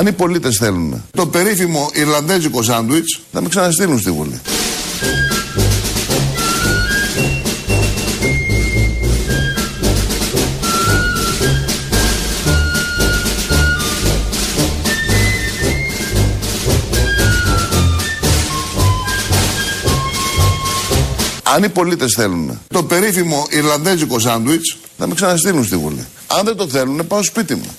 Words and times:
Αν 0.00 0.06
οι 0.06 0.12
πολίτες 0.12 0.56
θέλουν 0.56 1.04
το 1.10 1.26
περίφημο 1.26 1.90
Ιρλανδέζικο 1.92 2.62
σάντουιτς, 2.62 3.20
θα 3.32 3.40
με 3.40 3.48
ξαναστείλουν 3.48 3.98
στη 3.98 4.10
Βουλή. 4.10 4.40
Αν 21.42 21.62
οι 21.62 21.68
πολίτες 21.68 22.14
θέλουν 22.16 22.60
το 22.68 22.82
περίφημο 22.82 23.46
Ιρλανδέζικο 23.50 24.18
σάντουιτς, 24.18 24.76
θα 24.98 25.06
με 25.06 25.14
ξαναστείλουν 25.14 25.64
στη 25.64 25.76
Βουλή. 25.76 26.06
Αν 26.26 26.44
δεν 26.44 26.56
το 26.56 26.68
θέλουν, 26.68 27.06
πάω 27.06 27.22
σπίτι 27.22 27.54
μου. 27.54 27.76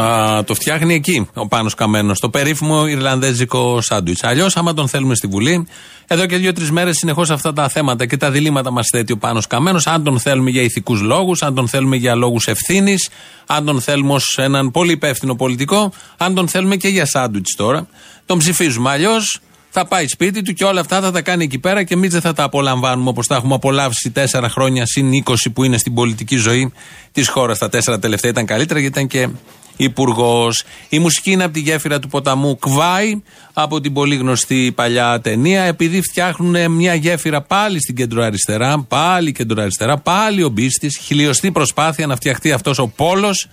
Α, 0.00 0.44
το 0.44 0.54
φτιάχνει 0.54 0.94
εκεί 0.94 1.28
ο 1.34 1.48
Πάνος 1.48 1.74
Καμένος, 1.74 2.20
το 2.20 2.30
περίφημο 2.30 2.86
Ιρλανδέζικο 2.86 3.80
σάντουιτς. 3.80 4.24
Αλλιώς, 4.24 4.56
άμα 4.56 4.74
τον 4.74 4.88
θέλουμε 4.88 5.14
στη 5.14 5.26
Βουλή, 5.26 5.66
εδώ 6.06 6.26
και 6.26 6.36
δύο-τρεις 6.36 6.70
μέρες 6.70 6.96
συνεχώς 6.96 7.30
αυτά 7.30 7.52
τα 7.52 7.68
θέματα 7.68 8.06
και 8.06 8.16
τα 8.16 8.30
διλήμματα 8.30 8.70
μας 8.70 8.86
θέτει 8.90 9.12
ο 9.12 9.18
Πάνος 9.18 9.46
Καμένος. 9.46 9.86
Αν 9.86 10.04
τον 10.04 10.18
θέλουμε 10.18 10.50
για 10.50 10.62
ηθικούς 10.62 11.00
λόγους, 11.00 11.42
αν 11.42 11.54
τον 11.54 11.68
θέλουμε 11.68 11.96
για 11.96 12.14
λόγους 12.14 12.46
ευθύνης, 12.46 13.08
αν 13.46 13.64
τον 13.64 13.80
θέλουμε 13.80 14.12
ως 14.12 14.38
έναν 14.40 14.70
πολύ 14.70 14.92
υπεύθυνο 14.92 15.34
πολιτικό, 15.34 15.92
αν 16.16 16.34
τον 16.34 16.48
θέλουμε 16.48 16.76
και 16.76 16.88
για 16.88 17.06
σάντουιτς 17.06 17.54
τώρα. 17.56 17.86
Τον 18.26 18.38
ψηφίζουμε. 18.38 18.90
Αλλιώς 18.90 19.40
θα 19.70 19.86
πάει 19.86 20.08
σπίτι 20.08 20.42
του 20.42 20.52
και 20.52 20.64
όλα 20.64 20.80
αυτά 20.80 21.00
θα 21.00 21.10
τα 21.10 21.22
κάνει 21.22 21.44
εκεί 21.44 21.58
πέρα 21.58 21.82
και 21.82 21.94
εμείς 21.94 22.10
δεν 22.10 22.20
θα 22.20 22.32
τα 22.32 22.42
απολαμβάνουμε 22.42 23.08
όπως 23.08 23.26
τα 23.26 23.36
έχουμε 23.36 23.54
απολαύσει 23.54 24.10
τέσσερα 24.10 24.48
χρόνια 24.48 24.86
συν 24.86 25.10
20 25.24 25.34
που 25.54 25.64
είναι 25.64 25.78
στην 25.78 25.94
πολιτική 25.94 26.36
ζωή 26.36 26.72
της 27.12 27.28
χώρας. 27.28 27.58
Τα 27.58 27.68
τέσσερα 27.68 27.98
τελευταία 27.98 28.30
ήταν 28.30 28.46
καλύτερα 28.46 28.80
γιατί 28.80 29.00
ήταν 29.00 29.08
και 29.08 29.28
υπουργός. 29.76 30.62
Η 30.88 30.98
μουσική 30.98 31.30
είναι 31.30 31.44
από 31.44 31.52
τη 31.52 31.60
γέφυρα 31.60 31.98
του 31.98 32.08
ποταμού 32.08 32.58
Κβάη, 32.58 33.22
από 33.52 33.80
την 33.80 33.92
πολύ 33.92 34.16
γνωστή 34.16 34.72
παλιά 34.74 35.20
ταινία. 35.20 35.62
Επειδή 35.62 36.00
φτιάχνουν 36.00 36.70
μια 36.70 36.94
γέφυρα 36.94 37.42
πάλι 37.42 37.80
στην 37.80 37.96
κεντροαριστερά, 37.96 38.82
πάλι 38.82 39.32
κεντροαριστερά, 39.32 39.98
πάλι 39.98 40.42
ο 40.42 40.48
Μπίστης, 40.48 40.96
χιλιοστή 40.96 41.50
προσπάθεια 41.50 42.06
να 42.06 42.16
φτιαχτεί 42.16 42.52
αυτός 42.52 42.78
ο 42.78 42.88
πόλος, 42.88 43.48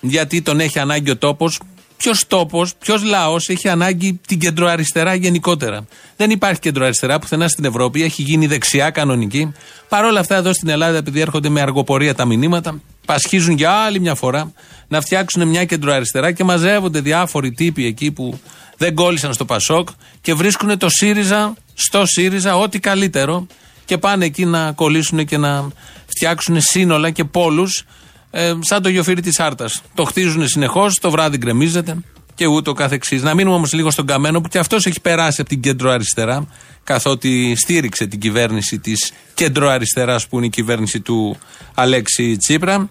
γιατί 0.00 0.42
τον 0.42 0.60
έχει 0.60 0.78
ανάγκη 0.78 1.10
ο 1.10 1.16
τόπος 1.16 1.60
ποιος 1.96 2.26
τόπος, 2.26 2.74
ποιος 2.76 3.02
λαός 3.02 3.48
έχει 3.48 3.68
ανάγκη 3.68 4.20
την 4.26 4.38
κεντροαριστερά 4.38 5.14
γενικότερα. 5.14 5.86
Δεν 6.16 6.30
υπάρχει 6.30 6.60
κεντροαριστερά 6.60 7.18
πουθενά 7.18 7.48
στην 7.48 7.64
Ευρώπη, 7.64 8.02
έχει 8.02 8.22
γίνει 8.22 8.46
δεξιά 8.46 8.90
κανονική. 8.90 9.52
Παρ' 9.88 10.04
όλα 10.04 10.20
αυτά, 10.20 10.36
εδώ 10.36 10.52
στην 10.52 10.68
Ελλάδα, 10.68 10.96
επειδή 10.96 11.20
έρχονται 11.20 11.48
με 11.48 11.60
αργοπορία 11.60 12.14
τα 12.14 12.24
μηνύματα, 12.24 12.80
πασχίζουν 13.06 13.56
για 13.56 13.70
άλλη 13.70 14.00
μια 14.00 14.14
φορά 14.14 14.52
να 14.88 15.00
φτιάξουν 15.00 15.48
μια 15.48 15.64
κεντροαριστερά 15.64 16.32
και 16.32 16.44
μαζεύονται 16.44 17.00
διάφοροι 17.00 17.52
τύποι 17.52 17.86
εκεί 17.86 18.10
που 18.10 18.40
δεν 18.76 18.94
κόλλησαν 18.94 19.32
στο 19.32 19.44
Πασόκ 19.44 19.88
και 20.20 20.34
βρίσκουν 20.34 20.78
το 20.78 20.88
ΣΥΡΙΖΑ 20.88 21.54
στο 21.74 22.06
ΣΥΡΙΖΑ 22.06 22.56
ό,τι 22.56 22.78
καλύτερο 22.78 23.46
και 23.84 23.98
πάνε 23.98 24.24
εκεί 24.24 24.44
να 24.44 24.72
κολλήσουν 24.72 25.24
και 25.24 25.36
να 25.36 25.68
φτιάξουν 26.06 26.60
σύνολα 26.60 27.10
και 27.10 27.24
πόλους 27.24 27.84
ε, 28.30 28.52
σαν 28.60 28.82
το 28.82 28.88
γιοφύρι 28.88 29.20
της 29.20 29.40
Άρτα. 29.40 29.68
Το 29.94 30.04
χτίζουν 30.04 30.48
συνεχώς, 30.48 30.94
το 30.94 31.10
βράδυ 31.10 31.36
γκρεμίζεται 31.36 31.96
και 32.34 32.46
ούτω 32.46 32.72
καθεξής. 32.72 33.22
Να 33.22 33.34
μείνουμε 33.34 33.56
όμως 33.56 33.72
λίγο 33.72 33.90
στον 33.90 34.06
Καμένο 34.06 34.40
που 34.40 34.48
και 34.48 34.58
αυτός 34.58 34.86
έχει 34.86 35.00
περάσει 35.00 35.40
από 35.40 35.50
την 35.50 35.60
κεντροαριστερά, 35.60 36.46
καθότι 36.84 37.54
στήριξε 37.56 38.06
την 38.06 38.20
κυβέρνηση 38.20 38.78
της 38.78 39.12
κεντροαριστεράς 39.34 40.26
που 40.26 40.36
είναι 40.36 40.46
η 40.46 40.50
κυβέρνηση 40.50 41.00
του 41.00 41.38
Αλέξη 41.74 42.36
Τσίπρα. 42.36 42.88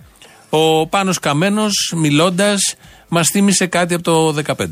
Ο 0.55 0.87
Πάνος 0.87 1.19
Καμένος 1.19 1.93
μιλώντας 1.95 2.75
μας 3.07 3.27
θύμισε 3.31 3.65
κάτι 3.65 3.93
από 3.93 4.03
το 4.03 4.33
2015. 4.33 4.65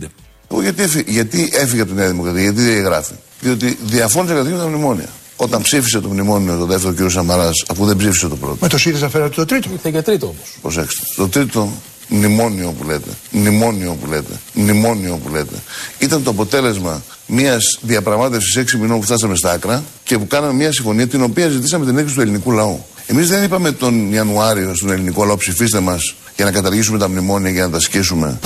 Γιατί 0.62 0.82
έφυγε, 0.82 1.12
γιατί 1.12 1.50
έφυγε 1.54 1.82
από 1.82 1.92
τη 1.92 1.98
Νέα 1.98 2.08
Δημοκρατία, 2.08 2.42
γιατί 2.42 2.62
διαγράφει. 2.62 3.14
Διότι 3.40 3.78
διαφώνησε 3.84 4.34
κατά 4.34 4.58
τα 4.58 4.68
μνημόνια 4.68 5.10
όταν 5.36 5.62
ψήφισε 5.62 6.00
το 6.00 6.10
μνημόνιο 6.10 6.58
το 6.58 6.66
δεύτερο 6.66 6.94
κύριο 6.94 7.10
Σαμαράς, 7.10 7.64
αφού 7.68 7.86
δεν 7.86 7.98
ψήφισε 7.98 8.28
το 8.28 8.36
πρώτο. 8.36 8.58
Με 8.62 8.68
το 8.68 8.78
ΣΥΡΙΖΑ 8.78 9.10
φέρατε 9.10 9.36
το 9.36 9.46
τρίτο. 9.46 9.70
Ήρθε 9.72 9.92
και 9.92 10.02
τρίτο 10.02 10.26
όμω. 10.26 10.42
Προσέξτε. 10.62 11.02
Το 11.16 11.30
τρίτο 11.30 11.72
μνημόνιο 12.12 12.74
που 12.80 12.84
λέτε, 12.84 13.10
μνημόνιο 13.32 13.98
που 14.02 14.10
λέτε, 14.10 14.34
μνημόνιο 14.54 15.20
που 15.24 15.30
λέτε, 15.34 15.56
ήταν 16.00 16.24
το 16.24 16.30
αποτέλεσμα 16.30 17.04
μιας 17.26 17.80
διαπραγμάτευσης 17.82 18.56
έξι 18.56 18.78
μηνών 18.78 19.00
που 19.00 19.06
φτάσαμε 19.06 19.36
στα 19.36 19.52
άκρα 19.52 19.84
και 20.04 20.18
που 20.18 20.28
κάναμε 20.28 20.54
μια 20.54 20.72
συμφωνία 20.72 21.08
την 21.08 21.24
οποία 21.24 21.48
ζητήσαμε 21.48 21.86
την 21.86 21.98
έγκριση 21.98 22.16
του 22.16 22.22
ελληνικού 22.22 22.52
λαού. 22.52 22.86
Εμείς 23.06 23.30
δεν 23.30 23.44
είπαμε 23.44 23.72
τον 23.72 24.14
Ιανουάριο 24.14 24.76
στον 24.76 24.92
ελληνικό 24.92 25.26
λαό 25.26 25.38
ψηφίστε 25.38 25.80
μας 25.80 26.16
για 26.36 26.46
να 26.46 26.52
καταργήσουμε 26.52 26.98
τα 26.98 27.10
μνημόνια 27.10 27.50
για 27.50 27.64
να 27.64 27.70
τα 27.70 27.80
σκίσουμε. 27.80 28.40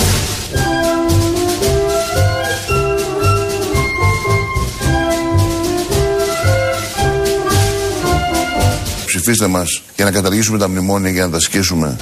ψηφίστε 9.06 9.46
μας 9.46 9.82
για 9.96 10.04
να 10.04 10.10
καταργήσουμε 10.10 10.58
τα 10.58 10.68
μνημόνια 10.68 11.10
για 11.10 11.24
να 11.24 11.30
τα 11.30 11.40
σκίσουμε. 11.40 11.96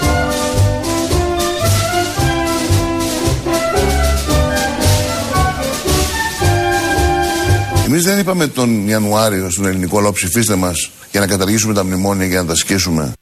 Εμείς 7.94 8.06
δεν 8.06 8.19
είπαμε 8.19 8.47
τον 8.47 8.88
Ιανουάριο 8.88 9.50
στον 9.50 9.66
ελληνικό 9.66 10.00
λαό 10.00 10.12
ψηφίστε 10.12 10.55
μας 10.55 10.91
για 11.10 11.21
να 11.21 11.27
καταργήσουμε 11.27 11.75
τα 11.75 11.84
μνημόνια 11.84 12.27
για 12.27 12.41
να 12.41 12.47
τα 12.47 12.55
σκίσουμε. 12.55 13.12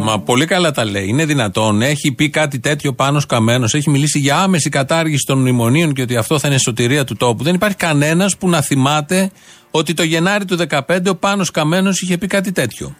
Μα 0.00 0.20
πολύ 0.20 0.46
καλά 0.46 0.70
τα 0.70 0.84
λέει. 0.84 1.06
Είναι 1.08 1.24
δυνατόν. 1.24 1.82
Έχει 1.82 2.12
πει 2.12 2.30
κάτι 2.30 2.60
τέτοιο 2.60 2.92
πάνω 2.92 3.22
καμένο. 3.28 3.68
Έχει 3.72 3.90
μιλήσει 3.90 4.18
για 4.18 4.36
άμεση 4.36 4.68
κατάργηση 4.68 5.24
των 5.26 5.38
μνημονίων 5.38 5.92
και 5.92 6.02
ότι 6.02 6.16
αυτό 6.16 6.38
θα 6.38 6.48
είναι 6.48 6.58
σωτηρία 6.58 7.04
του 7.04 7.16
τόπου. 7.16 7.42
Δεν 7.42 7.54
υπάρχει 7.54 7.76
κανένας 7.76 8.36
που 8.36 8.48
να 8.48 8.60
θυμάται 8.60 9.30
ότι 9.70 9.94
το 9.94 10.02
Γενάρη 10.02 10.44
του 10.44 10.56
2015 10.68 10.98
ο 11.08 11.14
Πάνος 11.14 11.50
Καμένος 11.50 12.00
είχε 12.00 12.18
πει 12.18 12.26
κάτι 12.26 12.52
τέτοιο. 12.52 12.96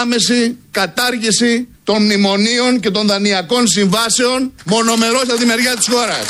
Άμεση 0.00 0.58
κατάργηση 0.70 1.68
των 1.84 2.02
μνημονίων 2.02 2.80
και 2.80 2.90
των 2.90 3.06
δανειακών 3.06 3.66
συμβάσεων 3.66 4.52
μονομερός 4.64 5.22
από 5.22 5.38
τη 5.38 5.46
μεριά 5.46 5.76
της 5.76 5.88
χώρας. 5.88 6.26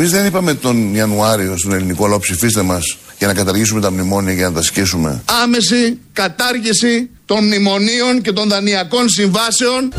Εμείς 0.00 0.12
δεν 0.12 0.26
είπαμε 0.26 0.54
τον 0.54 0.94
Ιανουάριο 0.94 1.56
στον 1.56 1.72
ελληνικό 1.72 2.06
λαό 2.06 2.18
ψηφίστε 2.18 2.62
μας 2.62 2.96
για 3.18 3.26
να 3.26 3.34
καταργήσουμε 3.34 3.80
τα 3.80 3.90
μνημόνια 3.92 4.32
για 4.32 4.48
να 4.48 4.54
τα 4.54 4.62
σκίσουμε. 4.62 5.22
Άμεση 5.42 5.98
κατάργηση 6.12 7.10
των 7.24 7.44
μνημονίων 7.44 8.20
και 8.22 8.32
των 8.32 8.48
δανειακών 8.48 9.08
συμβάσεων. 9.08 9.92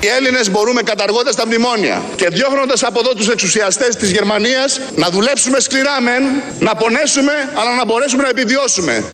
Οι 0.00 0.06
Έλληνες 0.18 0.50
μπορούμε 0.50 0.82
καταργώντας 0.82 1.34
τα 1.34 1.46
μνημόνια 1.46 2.02
και 2.16 2.28
διώχνοντας 2.28 2.82
από 2.82 3.00
εδώ 3.00 3.14
τους 3.14 3.28
εξουσιαστές 3.28 3.96
της 3.96 4.10
Γερμανίας 4.10 4.80
να 4.96 5.10
δουλέψουμε 5.10 5.60
σκληρά 5.60 6.00
μεν, 6.00 6.22
να 6.60 6.74
πονέσουμε 6.74 7.32
αλλά 7.54 7.76
να 7.76 7.84
μπορέσουμε 7.84 8.22
να 8.22 8.28
επιβιώσουμε. 8.28 9.10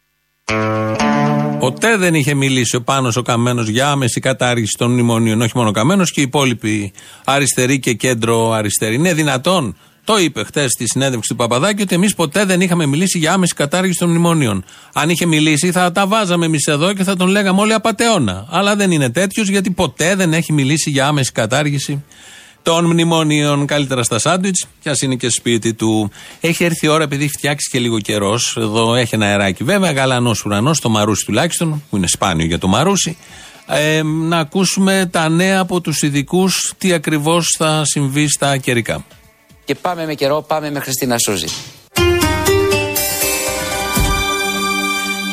Ποτέ 1.59 1.97
δεν 1.97 2.15
είχε 2.15 2.35
μιλήσει 2.35 2.77
ο 2.77 2.83
Πάνος 2.83 3.17
ο 3.17 3.23
Καμένος 3.23 3.69
για 3.69 3.91
άμεση 3.91 4.21
κατάργηση 4.21 4.77
των 4.79 4.91
μνημονίων. 4.91 5.41
Όχι 5.41 5.53
μόνο 5.55 5.69
ο 5.69 5.73
Καμένος 5.73 6.11
και 6.11 6.21
οι 6.21 6.23
υπόλοιποι 6.23 6.93
αριστεροί 7.25 7.79
και 7.79 7.93
κέντρο 7.93 8.53
αριστεροί. 8.53 8.95
Είναι 8.95 9.15
δυνατόν. 9.15 9.77
Το 10.05 10.19
είπε 10.19 10.45
χθες 10.45 10.71
στη 10.71 10.89
συνέντευξη 10.89 11.29
του 11.29 11.37
Παπαδάκη 11.37 11.83
ότι 11.83 11.95
εμείς 11.95 12.15
ποτέ 12.15 12.45
δεν 12.45 12.61
είχαμε 12.61 12.87
μιλήσει 12.87 13.19
για 13.19 13.33
άμεση 13.33 13.55
κατάργηση 13.55 13.99
των 13.99 14.09
μνημονίων. 14.09 14.65
Αν 14.93 15.09
είχε 15.11 15.27
μιλήσει, 15.27 15.73
θα 15.73 15.93
τα 15.93 16.07
βάζαμε 16.07 16.47
εμείς 16.47 16.67
εδώ 16.67 16.93
και 16.93 17.05
θα 17.05 17.17
τον 17.17 17.29
λέγαμε 17.29 17.61
όλοι 17.61 17.73
απαταιώνα. 17.73 18.47
Αλλά 18.51 18.77
δεν 18.77 18.91
είναι 18.91 19.11
τέτοιος 19.11 19.49
γιατί 19.49 19.71
ποτέ 19.71 20.15
δεν 20.15 20.33
έχει 20.33 20.53
μιλήσει 20.53 20.91
για 20.91 21.07
άμεση 21.07 21.33
κατάργηση 21.33 22.05
των 22.67 22.85
μνημονίων. 22.85 23.67
Καλύτερα 23.67 24.03
στα 24.03 24.19
σάντουιτς, 24.19 24.67
κι 24.81 24.89
α 24.89 24.95
είναι 25.01 25.15
και 25.15 25.29
σπίτι 25.31 25.75
του. 25.75 26.11
Έχει 26.41 26.65
έρθει 26.65 26.87
η 26.87 26.89
ώρα, 26.89 27.03
επειδή 27.03 27.25
έχει 27.25 27.33
φτιάξει 27.33 27.71
και 27.71 27.79
λίγο 27.79 28.01
καιρός. 28.01 28.57
Εδώ 28.57 28.95
έχει 28.95 29.15
ένα 29.15 29.27
αεράκι 29.27 29.65
βέβαια, 29.65 29.93
γαλανός 29.93 30.45
ουρανός, 30.45 30.81
το 30.81 30.89
μαρούσι 30.89 31.25
τουλάχιστον, 31.25 31.83
που 31.91 31.97
είναι 31.97 32.07
σπάνιο 32.07 32.47
για 32.47 32.59
το 32.59 32.69
μαρούσι. 32.69 33.17
Ε, 33.67 34.03
να 34.03 34.39
ακούσουμε 34.39 35.09
τα 35.13 35.29
νέα 35.29 35.61
από 35.61 35.81
τους 35.81 36.03
ειδικούς, 36.03 36.73
τι 36.79 36.93
ακριβώς 36.93 37.55
θα 37.59 37.83
συμβεί 37.85 38.29
στα 38.29 38.57
καιρικά. 38.57 39.05
Και 39.65 39.75
πάμε 39.75 40.07
με 40.07 40.15
καιρό, 40.15 40.43
πάμε 40.43 40.71
με 40.71 40.81
Χριστίνα 40.81 41.19
Σούζη. 41.19 41.47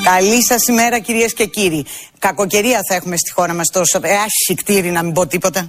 Καλή 0.03 0.45
σας 0.45 0.67
ημέρα, 0.67 0.99
κυρίες 0.99 1.33
και 1.33 1.45
κύριοι. 1.45 1.85
Κακοκαιρία 2.19 2.79
θα 2.89 2.95
έχουμε 2.95 3.17
στη 3.17 3.31
χώρα 3.31 3.53
μας 3.53 3.67
τόσο. 3.67 3.99
Ε, 4.01 4.53
κτίρι, 4.55 4.91
να 4.91 5.03
μην 5.03 5.13
πω 5.13 5.27
τίποτα. 5.27 5.65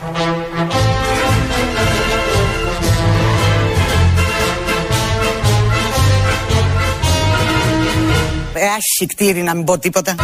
άσχη 8.66 9.06
κτήρι 9.06 9.42
να 9.42 9.54
μην 9.54 9.64
πω 9.64 9.78
τίποτα. 9.78 10.14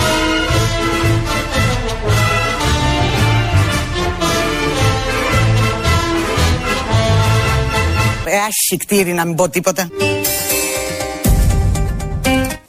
Άσχη 8.49 8.77
κτίρι 8.77 9.13
να 9.13 9.25
μην 9.25 9.35
πω 9.35 9.49
τίποτα. 9.49 9.89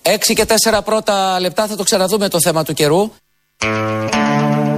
6 0.02 0.34
και 0.36 0.46
4 0.48 0.80
πρώτα 0.86 1.40
λεπτά 1.40 1.68
θα 1.68 1.76
το 1.76 1.84
ξαναδούμε 1.84 2.28
το 2.28 2.40
θέμα 2.40 2.64
του 2.64 2.74
καιρού. 2.74 3.12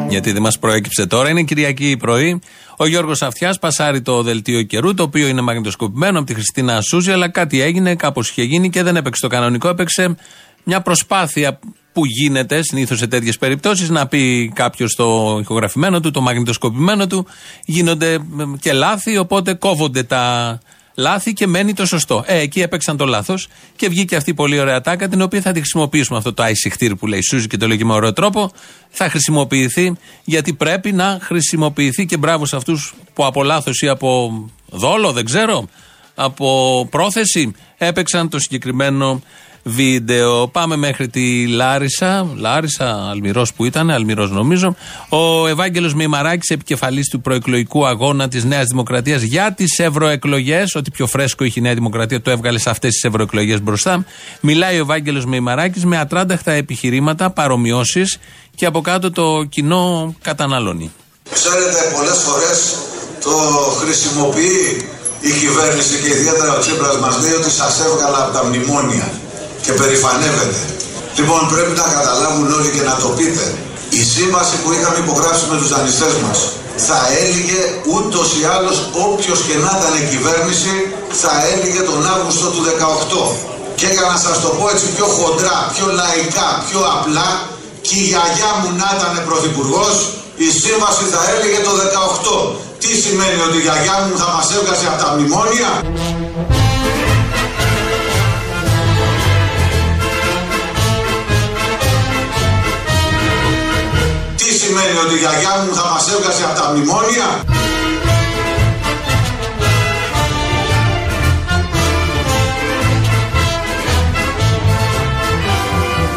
Γιατί 0.09 0.31
δεν 0.31 0.41
μας 0.41 0.59
προέκυψε 0.59 1.05
τώρα, 1.05 1.29
είναι 1.29 1.43
Κυριακή 1.43 1.97
πρωί. 1.97 2.41
Ο 2.77 2.85
Γιώργος 2.85 3.21
Αυτιάς 3.21 3.59
πασάρει 3.59 4.01
το 4.01 4.21
δελτίο 4.23 4.63
καιρού, 4.63 4.93
το 4.93 5.03
οποίο 5.03 5.27
είναι 5.27 5.41
μαγνητοσκοπημένο 5.41 6.17
από 6.17 6.27
τη 6.27 6.33
Χριστίνα 6.33 6.81
Σούζη. 6.81 7.11
αλλά 7.11 7.29
κάτι 7.29 7.61
έγινε, 7.61 7.95
κάπως 7.95 8.29
είχε 8.29 8.43
γίνει 8.43 8.69
και 8.69 8.83
δεν 8.83 8.95
έπαιξε 8.95 9.21
το 9.21 9.27
κανονικό. 9.27 9.67
Έπαιξε 9.67 10.15
μια 10.63 10.81
προσπάθεια 10.81 11.59
που 11.93 12.05
γίνεται 12.05 12.61
συνήθως 12.61 12.97
σε 12.97 13.07
τέτοιες 13.07 13.37
περιπτώσεις 13.37 13.89
να 13.89 14.07
πει 14.07 14.51
κάποιος 14.55 14.95
το 14.95 15.37
ηχογραφημένο 15.41 15.99
του, 15.99 16.11
το 16.11 16.21
μαγνητοσκοπημένο 16.21 17.07
του. 17.07 17.27
Γίνονται 17.65 18.17
και 18.59 18.73
λάθη, 18.73 19.17
οπότε 19.17 19.53
κόβονται 19.53 20.03
τα 20.03 20.59
λάθη 20.93 21.33
και 21.33 21.47
μένει 21.47 21.73
το 21.73 21.85
σωστό. 21.85 22.23
Ε, 22.27 22.37
εκεί 22.37 22.61
έπαιξαν 22.61 22.97
το 22.97 23.05
λάθος 23.05 23.47
και 23.75 23.89
βγήκε 23.89 24.15
αυτή 24.15 24.29
η 24.29 24.33
πολύ 24.33 24.59
ωραία 24.59 24.81
τάκα, 24.81 25.07
την 25.07 25.21
οποία 25.21 25.41
θα 25.41 25.51
τη 25.51 25.59
χρησιμοποιήσουμε 25.59 26.17
αυτό 26.17 26.33
το 26.33 26.43
αϊσυχτήρ 26.43 26.95
που 26.95 27.07
λέει 27.07 27.21
Σούζη 27.21 27.47
και 27.47 27.57
το 27.57 27.67
λέει 27.67 27.77
και 27.77 27.85
με 27.85 27.93
ωραίο 27.93 28.13
τρόπο. 28.13 28.51
Θα 28.89 29.09
χρησιμοποιηθεί 29.09 29.95
γιατί 30.23 30.53
πρέπει 30.53 30.91
να 30.91 31.19
χρησιμοποιηθεί 31.21 32.05
και 32.05 32.17
μπράβο 32.17 32.45
σε 32.45 32.55
αυτούς 32.55 32.93
που 33.13 33.25
από 33.25 33.43
λάθος 33.43 33.81
ή 33.81 33.87
από 33.87 34.31
δόλο, 34.69 35.11
δεν 35.11 35.25
ξέρω, 35.25 35.67
από 36.15 36.87
πρόθεση 36.91 37.53
έπαιξαν 37.77 38.29
το 38.29 38.39
συγκεκριμένο 38.39 39.21
βίντεο. 39.63 40.47
Πάμε 40.47 40.75
μέχρι 40.75 41.07
τη 41.07 41.47
Λάρισα. 41.47 42.27
Λάρισα, 42.35 43.09
Αλμυρός 43.09 43.53
που 43.53 43.65
ήταν, 43.65 43.89
Αλμυρός 43.89 44.31
νομίζω. 44.31 44.75
Ο 45.09 45.47
Ευάγγελος 45.47 45.93
Μημαράκης, 45.93 46.49
επικεφαλής 46.49 47.09
του 47.09 47.21
προεκλογικού 47.21 47.87
αγώνα 47.87 48.27
της 48.27 48.43
Νέας 48.43 48.67
Δημοκρατίας 48.67 49.21
για 49.21 49.53
τις 49.53 49.79
ευρωεκλογές. 49.79 50.75
Ότι 50.75 50.91
πιο 50.91 51.07
φρέσκο 51.07 51.43
είχε 51.43 51.59
η 51.59 51.63
Νέα 51.63 51.73
Δημοκρατία, 51.73 52.21
το 52.21 52.31
έβγαλε 52.31 52.59
σε 52.59 52.69
αυτές 52.69 52.91
τις 52.91 53.03
ευρωεκλογές 53.03 53.61
μπροστά. 53.61 54.05
Μιλάει 54.41 54.77
ο 54.77 54.81
Ευάγγελος 54.81 55.25
Μημαράκης 55.25 55.85
με 55.85 55.97
ατράνταχτα 55.97 56.51
επιχειρήματα, 56.51 57.29
παρομοιώσεις 57.29 58.17
και 58.55 58.65
από 58.65 58.81
κάτω 58.81 59.11
το 59.11 59.43
κοινό 59.49 60.15
καταναλώνει. 60.21 60.91
Ξέρετε, 61.33 61.91
πολλές 61.95 62.17
φορές 62.17 62.75
το 63.23 63.35
χρησιμοποιεί 63.79 64.87
η 65.21 65.31
κυβέρνηση 65.39 65.95
και 66.01 66.09
ιδιαίτερα 66.17 66.53
ο 66.55 66.59
Τσίπρας 66.59 66.97
μας 66.99 67.21
λέει 67.21 67.31
ότι 67.31 67.49
σας 67.49 67.79
έβγαλα 67.79 68.23
από 68.23 68.33
τα 68.33 68.45
μνημόνια 68.45 69.11
και 69.63 69.71
περηφανεύεται. 69.79 70.61
Λοιπόν, 71.17 71.41
πρέπει 71.53 71.73
να 71.81 71.85
καταλάβουν 71.97 72.47
όλοι 72.57 72.69
και 72.75 72.83
να 72.89 72.95
το 73.01 73.09
πείτε. 73.17 73.45
Η 73.99 74.01
σύμβαση 74.13 74.55
που 74.61 74.69
είχαμε 74.75 74.97
υπογράψει 75.05 75.43
με 75.51 75.55
τους 75.59 75.69
δανειστές 75.73 76.13
μας 76.23 76.39
θα 76.87 76.99
έλεγε 77.21 77.61
ούτως 77.93 78.27
ή 78.41 78.43
άλλως 78.55 78.77
όποιος 79.07 79.39
και 79.47 79.55
να 79.63 79.71
ήταν 79.79 79.93
η 80.01 80.05
κυβέρνηση 80.11 80.73
θα 81.21 81.33
έλεγε 81.51 81.81
τον 81.89 81.99
Αύγουστο 82.13 82.47
του 82.53 82.61
18. 82.69 83.23
Και 83.79 83.87
για 83.95 84.05
να 84.11 84.17
σας 84.25 84.35
το 84.43 84.49
πω 84.57 84.63
έτσι 84.73 84.87
πιο 84.95 85.07
χοντρά, 85.15 85.57
πιο 85.73 85.85
λαϊκά, 85.99 86.49
πιο 86.67 86.81
απλά 86.95 87.29
και 87.85 87.95
η 88.03 88.05
γιαγιά 88.11 88.51
μου 88.59 88.69
να 88.81 88.87
ήταν 88.97 89.13
πρωθυπουργός 89.27 89.95
η 90.47 90.49
σύμβαση 90.63 91.03
θα 91.13 91.21
έλεγε 91.33 91.59
το 91.67 91.73
18. 92.35 92.55
Τι 92.81 92.91
σημαίνει 93.03 93.39
ότι 93.47 93.57
η 93.61 93.63
γιαγιά 93.65 93.97
μου 94.05 94.13
θα 94.21 94.27
μας 94.35 94.47
έβγαζε 94.57 94.85
από 94.91 94.99
τα 95.03 95.09
μνημόνια; 95.13 95.69
Σημαίνει 104.75 104.97
ότι 105.05 105.13
η 105.13 105.17
γιαγιά 105.17 105.63
μου 105.65 105.73
θα 105.75 105.89
μας 105.89 106.07
έβγαζε 106.13 106.43
από 106.43 106.59
τα 106.59 106.71
μνημόνια; 106.71 107.27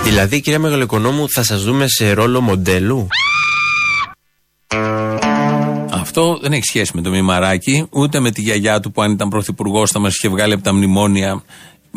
Δηλαδή 0.05 0.41
κυρία 0.41 0.59
Μεγαλοοικονόμου 0.59 1.27
θα 1.29 1.45
σας 1.45 1.63
δούμε 1.63 1.85
σε 1.89 2.13
ρόλο 2.13 2.41
μοντέλου; 2.41 3.09
Αυτό 5.91 6.39
δεν 6.43 6.53
έχει 6.53 6.65
σχέση 6.65 6.93
με 6.95 7.03
το 7.03 7.11
μημαράκι, 7.11 7.87
ούτε 7.91 8.21
με 8.21 8.31
τη 8.31 8.41
γιαγιά 8.41 8.81
του 8.81 8.93
που 8.93 9.03
αν 9.03 9.13
ήταν 9.13 9.29
πρωθυπουργός 9.29 9.91
θα 9.91 9.99
μας 9.99 10.15
είχε 10.15 10.29
βγάλει 10.29 10.53
από 10.53 10.63
τα 10.63 10.75
μνημόνια 10.75 11.43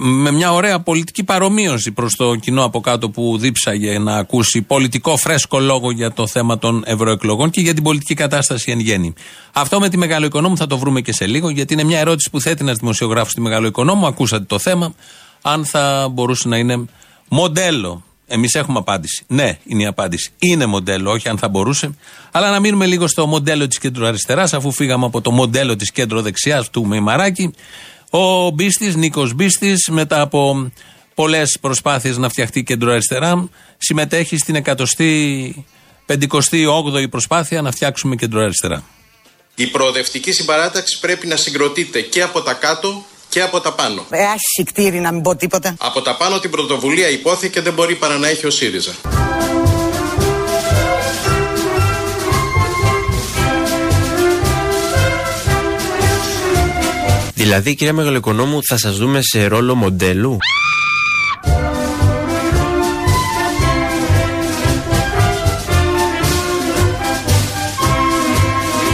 με 0.02 0.32
μια 0.32 0.54
ωραία 0.54 0.80
πολιτική 0.80 1.24
παρομοίωση 1.24 1.92
προς 1.92 2.16
το 2.16 2.36
κοινό 2.36 2.64
από 2.64 2.80
κάτω 2.80 3.10
που 3.10 3.38
δίψαγε 3.38 4.00
να 4.00 4.16
ακούσει 4.16 4.62
πολιτικό 4.62 5.18
φρέσκο 5.18 5.60
λόγο 5.60 5.92
για 5.92 6.12
το 6.12 6.28
θέμα 6.28 6.58
των 6.58 6.84
ευρωεκλογών 6.86 7.50
και 7.50 7.62
για 7.62 7.74
την 7.74 7.84
πολιτική 7.84 8.14
κατάσταση 8.14 8.72
εν 8.72 8.80
γέννη. 8.80 9.14
Αυτό 9.54 9.80
με 9.80 9.90
τη 9.90 9.98
Μεγάλο 9.98 10.26
Οικονόμου 10.26 10.58
θα 10.58 10.68
το 10.68 10.78
βρούμε 10.78 11.02
και 11.02 11.14
σε 11.14 11.26
λίγο, 11.26 11.50
γιατί 11.50 11.74
είναι 11.74 11.84
μια 11.84 12.00
ερώτηση 12.00 12.30
που 12.30 12.42
θέτει 12.42 12.62
ένας 12.62 12.78
δημοσιογράφος 12.78 13.32
στη 13.32 13.42
Μεγάλο 13.42 13.68
Οικονόμου. 13.68 14.08
Ακούσατε 14.08 14.44
το 14.44 14.60
θέμα. 14.60 14.94
Αν 15.42 15.66
θα 15.66 16.08
μπορούσε 16.12 16.48
να 16.48 16.58
είναι 16.58 16.86
μοντέλο. 17.28 18.04
Εμείς 18.32 18.56
έχουμε 18.56 18.80
απάντηση. 18.80 19.24
Ναι, 19.28 19.58
είναι 19.66 19.84
η 19.84 19.86
απάντηση. 19.86 20.32
Είναι 20.40 20.66
μοντέλο, 20.66 21.12
όχι 21.12 21.30
αν 21.30 21.38
θα 21.38 21.50
μπορούσε. 21.50 21.96
Αλλά 22.32 22.52
να 22.52 22.60
μείνουμε 22.60 22.86
λίγο 22.86 23.08
στο 23.08 23.28
μοντέλο 23.28 23.68
της 23.68 23.80
κεντροαριστερά, 23.80 24.44
αφού 24.44 24.72
φύγαμε 24.72 25.06
από 25.06 25.22
το 25.22 25.32
μοντέλο 25.32 25.76
της 25.76 25.92
κέντρο-δεξιά 25.92 26.64
του 26.72 26.88
Μημαράκη. 26.88 27.54
Ο 28.10 28.50
Μπίστης, 28.50 28.96
Νίκος 28.96 29.34
Μπίστης, 29.34 29.88
μετά 29.92 30.22
από 30.22 30.72
πολλές 31.16 31.58
προσπάθειες 31.62 32.18
να 32.18 32.30
φτιαχτεί 32.30 32.64
κέντρο 32.64 32.92
αριστερά, 32.92 33.50
συμμετέχει 33.78 34.38
στην 34.38 34.64
158η 36.06 37.10
προσπάθεια 37.10 37.62
να 37.62 37.72
φτιάξουμε 37.72 38.16
κέντρο 38.16 38.42
αριστερά. 38.42 38.84
Η 39.56 39.68
προοδευτική 39.68 40.32
συμπαράταξη 40.32 41.00
πρέπει 41.00 41.28
να 41.28 41.36
συγκροτείται 41.36 42.02
και 42.02 42.22
από 42.22 42.42
τα 42.42 42.54
κάτω 42.54 43.06
και 43.30 43.42
από 43.42 43.60
τα 43.60 43.74
πάνω. 43.74 44.06
Ε, 44.10 44.64
κτίρι 44.64 45.00
να 45.00 45.12
μην 45.12 45.22
πω 45.22 45.36
τίποτα. 45.36 45.76
Από 45.80 46.02
τα 46.02 46.16
πάνω 46.16 46.40
την 46.40 46.50
πρωτοβουλία 46.50 47.10
υπόθηκε 47.10 47.62
δεν 47.62 47.74
μπορεί 47.74 47.96
παρά 47.96 48.18
να 48.18 48.28
έχει 48.28 48.46
ο 48.46 48.50
ΣΥΡΙΖΑ. 48.50 48.92
Δηλαδή, 57.42 57.76
κυρία 57.76 57.94
Μεγαλοοικονόμου, 57.94 58.64
θα 58.64 58.78
σας 58.78 58.98
δούμε 58.98 59.20
σε 59.22 59.48
ρόλο 59.48 59.76
μοντέλου; 59.76 60.38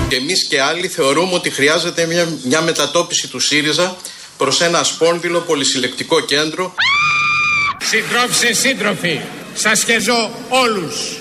Και 0.09 0.15
εμείς 0.15 0.47
και 0.47 0.61
άλλοι 0.61 0.87
θεωρούμε 0.87 1.33
ότι 1.33 1.49
χρειάζεται 1.49 2.05
μια, 2.05 2.27
μια 2.45 2.61
μετατόπιση 2.61 3.29
του 3.29 3.39
ΣΥΡΙΖΑ 3.39 3.95
προς 4.37 4.61
ένα 4.61 4.83
σπόνδυλο 4.83 5.39
πολυσυλλεκτικό 5.39 6.19
κέντρο. 6.19 6.73
Συντρόφοι 7.83 8.53
σύντροφοι, 8.53 9.19
σας 9.53 9.83
χεζώ 9.83 10.29
όλους. 10.49 11.19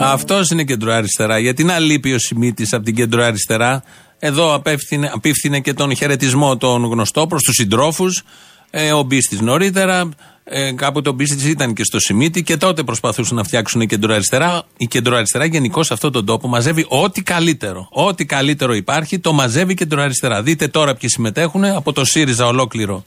Αυτός 0.00 0.50
είναι 0.50 0.64
κεντροαριστερά. 0.64 1.38
Γιατί 1.38 1.64
να 1.64 1.78
λείπει 1.78 2.12
ο 2.12 2.18
Σιμίτης 2.18 2.72
από 2.72 2.84
την 2.84 2.94
κεντροαριστερά. 2.94 3.82
Εδώ 4.22 4.54
απέφθινε, 4.54 5.10
απίφθινε 5.14 5.60
και 5.60 5.74
τον 5.74 5.96
χαιρετισμό 5.96 6.56
τον 6.56 6.84
γνωστό 6.84 7.26
προς 7.26 7.42
τους 7.42 7.54
συντρόφους. 7.54 8.22
Ε, 8.70 8.92
ο 8.92 9.02
Μπίστης 9.02 9.40
νωρίτερα. 9.40 10.08
Ε, 10.44 10.72
κάποτε 10.72 11.08
ο 11.08 11.12
Μπίστης 11.12 11.44
ήταν 11.44 11.74
και 11.74 11.84
στο 11.84 12.00
Σιμίτι 12.00 12.42
και 12.42 12.56
τότε 12.56 12.82
προσπαθούσαν 12.82 13.36
να 13.36 13.44
φτιάξουν 13.44 13.86
κεντροαριστερά. 13.86 14.62
Η 14.76 14.86
κεντροαριστερά 14.86 15.44
γενικώς 15.44 15.86
σε 15.86 15.92
αυτόν 15.92 16.12
τον 16.12 16.24
τόπο 16.24 16.48
μαζεύει 16.48 16.86
ό,τι 16.88 17.22
καλύτερο. 17.22 17.88
Ό,τι 17.90 18.24
καλύτερο 18.24 18.74
υπάρχει 18.74 19.18
το 19.18 19.32
μαζεύει 19.32 19.72
η 19.72 19.74
κεντροαριστερά. 19.74 20.42
Δείτε 20.42 20.68
τώρα 20.68 20.94
ποιοι 20.94 21.08
συμμετέχουν 21.08 21.64
από 21.64 21.92
το 21.92 22.04
ΣΥΡΙΖΑ 22.04 22.46
ολόκληρο. 22.46 23.04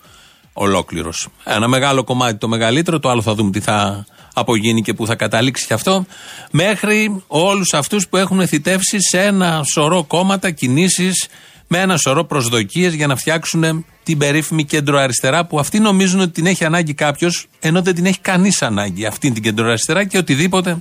Ολόκληρος. 0.54 1.28
Ένα 1.44 1.68
μεγάλο 1.68 2.04
κομμάτι 2.04 2.38
το 2.38 2.48
μεγαλύτερο, 2.48 3.00
το 3.00 3.10
άλλο 3.10 3.22
θα 3.22 3.34
δούμε 3.34 3.52
τι 3.52 3.60
θα 3.60 4.06
απογίνει 4.34 4.82
και 4.82 4.94
που 4.94 5.06
θα 5.06 5.16
καταλήξει 5.16 5.66
και 5.66 5.74
αυτό, 5.74 6.06
μέχρι 6.52 7.24
όλους 7.28 7.74
αυτούς 7.74 8.08
που 8.08 8.18
έχουν 8.18 8.48
θητεύσει 8.48 8.98
σε 9.00 9.22
ένα 9.22 9.64
σωρό 9.74 10.04
κόμματα, 10.04 10.52
κινήσεις, 10.52 11.28
με 11.68 11.80
ένα 11.80 11.98
σωρό 11.98 12.26
προσδοκίες 12.26 12.94
για 12.94 13.08
να 13.08 13.16
φτιάξουν 13.16 13.86
την 14.04 14.18
περίφημη 14.18 14.66
κέντρο-αριστερά 14.66 15.46
που 15.46 15.60
αυτοί 15.60 15.80
νομίζουν 15.80 16.20
ότι 16.20 16.32
την 16.32 16.46
έχει 16.46 16.66
ανάγκη 16.66 16.94
κάποιος, 16.94 17.48
ενώ 17.60 17.82
δεν 17.82 17.96
την 17.96 18.06
έχει 18.06 18.20
κανείς 18.20 18.62
ανάγκη 18.62 19.06
αυτή 19.06 19.32
την 19.32 19.44
κέντρο-αριστερά 19.44 20.06
και 20.06 20.18
οτιδήποτε 20.18 20.78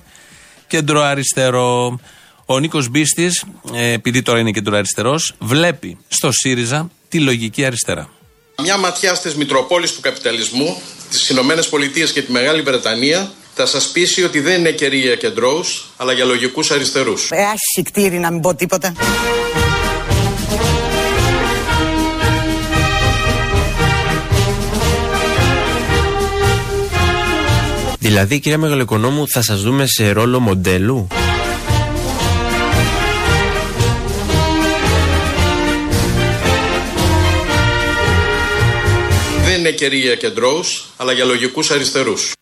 κέντρο-αριστερό. 0.66 2.00
Ο 2.46 2.58
Νίκος 2.58 2.88
Μπίστης, 2.88 3.44
ε, 3.74 3.92
επειδή 3.92 4.22
τώρα 4.22 4.38
είναι 4.38 4.50
κέντρο-αριστερό, 4.50 5.14
βλέπει 5.38 5.98
στο 6.08 6.32
ΣΥΡΙΖΑ 6.32 6.90
τη 7.08 7.20
λογική 7.20 7.64
αριστερά. 7.64 8.08
Μια 8.62 8.76
ματιά 8.76 9.14
στις 9.14 9.34
Μητροπόλεις 9.34 9.94
του 9.94 10.00
καπιταλισμού, 10.00 10.82
τις 11.10 11.28
Ηνωμένες 11.28 11.68
Πολιτείες 11.68 12.12
και 12.12 12.22
τη 12.22 12.32
Μεγάλη 12.32 12.62
Βρετανία 12.62 13.30
θα 13.54 13.66
σας 13.66 13.88
πείσει 13.88 14.22
ότι 14.22 14.40
δεν 14.40 14.58
είναι 14.58 14.70
καιρή 14.70 14.98
για 14.98 15.16
κεντρώους, 15.16 15.86
αλλά 15.96 16.12
για 16.12 16.24
λογικούς 16.24 16.70
αριστερούς. 16.70 17.30
Ε, 17.30 17.82
κτίρι 17.82 18.18
να 18.18 18.30
μην 18.30 18.40
πω 18.40 18.54
τίποτα. 18.54 18.92
Δηλαδή, 27.98 28.40
κυρία 28.40 28.58
Μεγαλοοικονόμου, 28.58 29.28
θα 29.28 29.42
σας 29.42 29.62
δούμε 29.62 29.86
σε 29.86 30.10
ρόλο 30.10 30.40
μοντέλου; 30.40 31.06
είναι 39.58 39.70
καιρή 39.70 39.98
για 39.98 40.14
κεντρώους, 40.14 40.86
αλλά 40.96 41.12
για 41.12 41.24
λογικούς 41.24 41.70
αριστερούς. 41.70 42.32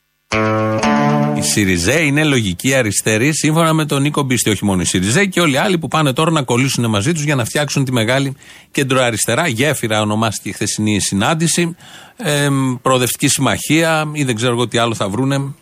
Η 1.51 1.53
ΣΥΡΙΖΕ 1.53 2.03
είναι 2.03 2.25
λογική 2.25 2.75
αριστερή, 2.75 3.33
σύμφωνα 3.35 3.73
με 3.73 3.85
τον 3.85 4.03
Νίκο 4.03 4.23
Μπίστη. 4.23 4.51
Όχι 4.51 4.65
μόνο 4.65 4.81
η 4.81 4.85
ΣΥΡΙΖΕ 4.85 5.27
και 5.27 5.41
όλοι 5.41 5.53
οι 5.53 5.57
άλλοι 5.57 5.79
που 5.79 5.89
πάνε 5.89 6.13
τώρα 6.13 6.31
να 6.31 6.43
κολλήσουν 6.43 6.87
μαζί 6.87 7.13
τους 7.13 7.23
για 7.23 7.35
να 7.35 7.45
φτιάξουν 7.45 7.85
τη 7.85 7.93
μεγάλη 7.93 8.37
κεντροαριστερά. 8.71 9.47
Γέφυρα 9.47 10.01
ονομάστηκε 10.01 10.49
η 10.49 10.53
χθεσινή 10.53 11.01
συνάντηση. 11.01 11.77
Ε, 12.17 12.49
προοδευτική 12.83 13.29
συμμαχία 13.29 14.09
ή 14.13 14.25
δεν 14.25 14.35
ξέρω 14.35 14.53
εγώ 14.53 14.69
τι 14.69 14.79
άλλο 14.79 14.95
θα 14.95 15.09
βρούνε. 15.09 15.55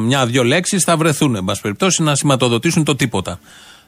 Μια-δυο 0.00 0.44
λέξεις 0.44 0.84
θα 0.84 0.96
βρεθούν, 0.96 1.36
εν 1.36 1.44
πάση 1.44 1.60
περιπτώσει, 1.60 2.02
να 2.02 2.14
σηματοδοτήσουν 2.14 2.84
το 2.84 2.96
τίποτα. 2.96 3.40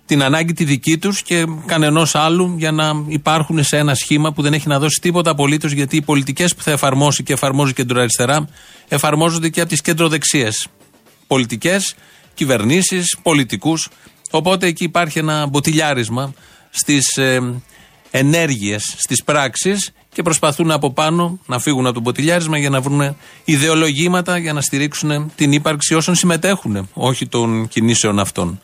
Την 0.07 0.23
ανάγκη 0.23 0.53
τη 0.53 0.65
δική 0.65 0.99
τους 0.99 1.23
και 1.23 1.47
κανενός 1.67 2.15
άλλου 2.15 2.55
για 2.59 2.73
να 2.73 2.93
υπάρχουν 3.07 3.65
σε 3.65 3.77
ένα 3.77 3.95
σχήμα 3.95 4.33
που 4.33 4.43
δεν 4.43 4.53
έχει 4.53 4.69
να 4.69 4.79
δώσει 4.79 5.01
τίποτα 5.01 5.31
απολύτως 5.31 5.73
γιατί 5.73 5.97
οι 5.97 6.03
πολιτικές 6.03 6.55
που 6.55 6.63
θα 6.63 6.71
εφαρμόσει 6.71 7.23
και 7.23 7.33
εφαρμόζει 7.33 7.73
κεντροαριστερά 7.73 8.49
εφαρμόζονται 8.89 9.49
και 9.49 9.61
από 9.61 9.69
τις 9.69 9.81
κεντροδεξίες 9.81 10.69
πολιτικές, 11.31 11.95
κυβερνήσεις, 12.35 13.17
πολιτικούς. 13.23 13.89
Οπότε 14.31 14.67
εκεί 14.67 14.85
υπάρχει 14.85 15.19
ένα 15.19 15.47
μποτιλιάρισμα 15.47 16.35
στις 16.71 17.17
ε, 17.17 17.55
ενέργειες, 18.11 18.95
στις 18.97 19.25
πράξεις 19.25 19.93
και 20.13 20.23
προσπαθούν 20.23 20.71
από 20.71 20.93
πάνω 20.93 21.39
να 21.47 21.59
φύγουν 21.59 21.87
από 21.87 21.95
το 21.95 22.01
μποτιλιάρισμα 22.01 22.59
για 22.59 22.71
να 22.71 22.81
βρουν 22.81 23.17
ιδεολογήματα 23.45 24.39
για 24.39 24.53
να 24.53 24.61
στηρίξουν 24.61 25.33
την 25.37 25.53
ύπαρξη 25.53 25.95
όσων 25.95 26.15
συμμετέχουν, 26.15 26.89
όχι 26.93 27.27
των 27.27 27.69
κινήσεων 27.69 28.19
αυτών. 28.19 28.61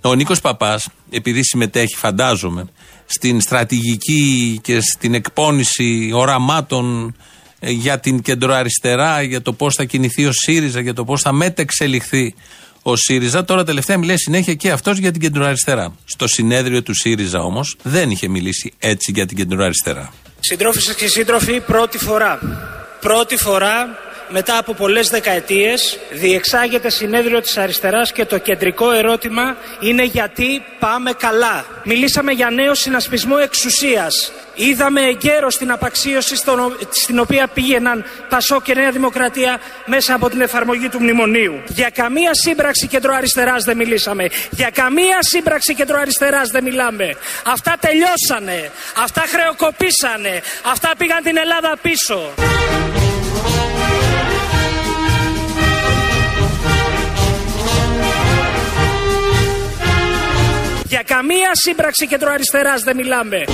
Ο 0.00 0.14
Νίκος 0.14 0.40
Παπάς, 0.40 0.88
επειδή 1.10 1.44
συμμετέχει, 1.44 1.96
φαντάζομαι, 1.96 2.64
στην 3.06 3.40
στρατηγική 3.40 4.58
και 4.62 4.80
στην 4.80 5.14
εκπόνηση 5.14 6.10
οραμάτων 6.14 7.06
ε, 7.06 7.12
για 7.60 7.98
την 7.98 8.22
κεντροαριστερά, 8.22 9.22
για 9.22 9.42
το 9.42 9.52
πώς 9.52 9.74
θα 9.74 9.84
κινηθεί 9.84 10.26
ο 10.26 10.32
ΣΥΡΙΖΑ, 10.32 10.80
για 10.80 10.94
το 10.94 11.04
πώς 11.04 11.20
θα 11.20 11.32
μετεξελιχθεί 11.32 12.34
ο 12.82 12.96
ΣΥΡΙΖΑ. 12.96 13.44
Τώρα 13.44 13.64
τελευταία 13.64 13.98
μιλάει 13.98 14.16
συνέχεια 14.16 14.54
και 14.54 14.70
αυτός 14.70 14.98
για 14.98 15.12
την 15.12 15.20
κεντροαριστερά. 15.20 15.94
Στο 16.04 16.28
συνέδριο 16.28 16.82
του 16.82 16.94
ΣΥΡΙΖΑ 16.94 17.40
όμως 17.40 17.76
δεν 17.82 18.10
είχε 18.10 18.28
μιλήσει 18.28 18.72
έτσι 18.78 19.12
για 19.12 19.26
την 19.26 19.36
κεντροαριστερά. 19.36 20.12
Συντρόφισσες 20.40 20.94
και 20.94 21.08
σύντροφοι, 21.08 21.60
πρώτη 21.60 21.98
φορά. 21.98 22.38
Πρώτη 23.00 23.36
φορά 23.36 23.98
μετά 24.28 24.58
από 24.58 24.74
πολλές 24.74 25.08
δεκαετίες 25.08 25.98
διεξάγεται 26.10 26.90
συνέδριο 26.90 27.40
της 27.40 27.56
αριστεράς 27.56 28.12
και 28.12 28.24
το 28.24 28.38
κεντρικό 28.38 28.92
ερώτημα 28.92 29.56
είναι 29.80 30.02
γιατί 30.02 30.64
πάμε 30.78 31.12
καλά. 31.12 31.64
Μιλήσαμε 31.84 32.32
για 32.32 32.50
νέο 32.50 32.74
συνασπισμό 32.74 33.36
εξουσίας. 33.42 34.32
Είδαμε 34.54 35.00
εγκαίρως 35.00 35.56
την 35.56 35.70
απαξίωση 35.70 36.36
στην 36.90 37.18
οποία 37.18 37.46
πήγαιναν 37.46 38.04
Πασό 38.28 38.60
και 38.60 38.74
Νέα 38.74 38.90
Δημοκρατία 38.90 39.60
μέσα 39.86 40.14
από 40.14 40.28
την 40.30 40.40
εφαρμογή 40.40 40.88
του 40.88 41.00
μνημονίου. 41.00 41.62
Για 41.66 41.90
καμία 41.94 42.34
σύμπραξη 42.34 42.86
κεντροαριστεράς 42.86 43.64
δεν 43.64 43.76
μιλήσαμε. 43.76 44.28
Για 44.50 44.70
καμία 44.74 45.18
σύμπραξη 45.20 45.74
κεντροαριστεράς 45.74 46.50
δεν 46.50 46.62
μιλάμε. 46.62 47.16
Αυτά 47.44 47.76
τελειώσανε. 47.80 48.70
Αυτά 49.02 49.22
χρεοκοπήσανε. 49.26 50.42
Αυτά 50.62 50.92
πήγαν 50.98 51.22
την 51.22 51.36
Ελλάδα 51.36 51.76
πίσω. 51.82 52.34
Για 60.88 61.02
καμία 61.06 61.50
σύμπραξη 61.52 62.06
κεντροαριστεράς 62.06 62.82
δεν 62.82 62.96
μιλάμε. 62.96 63.44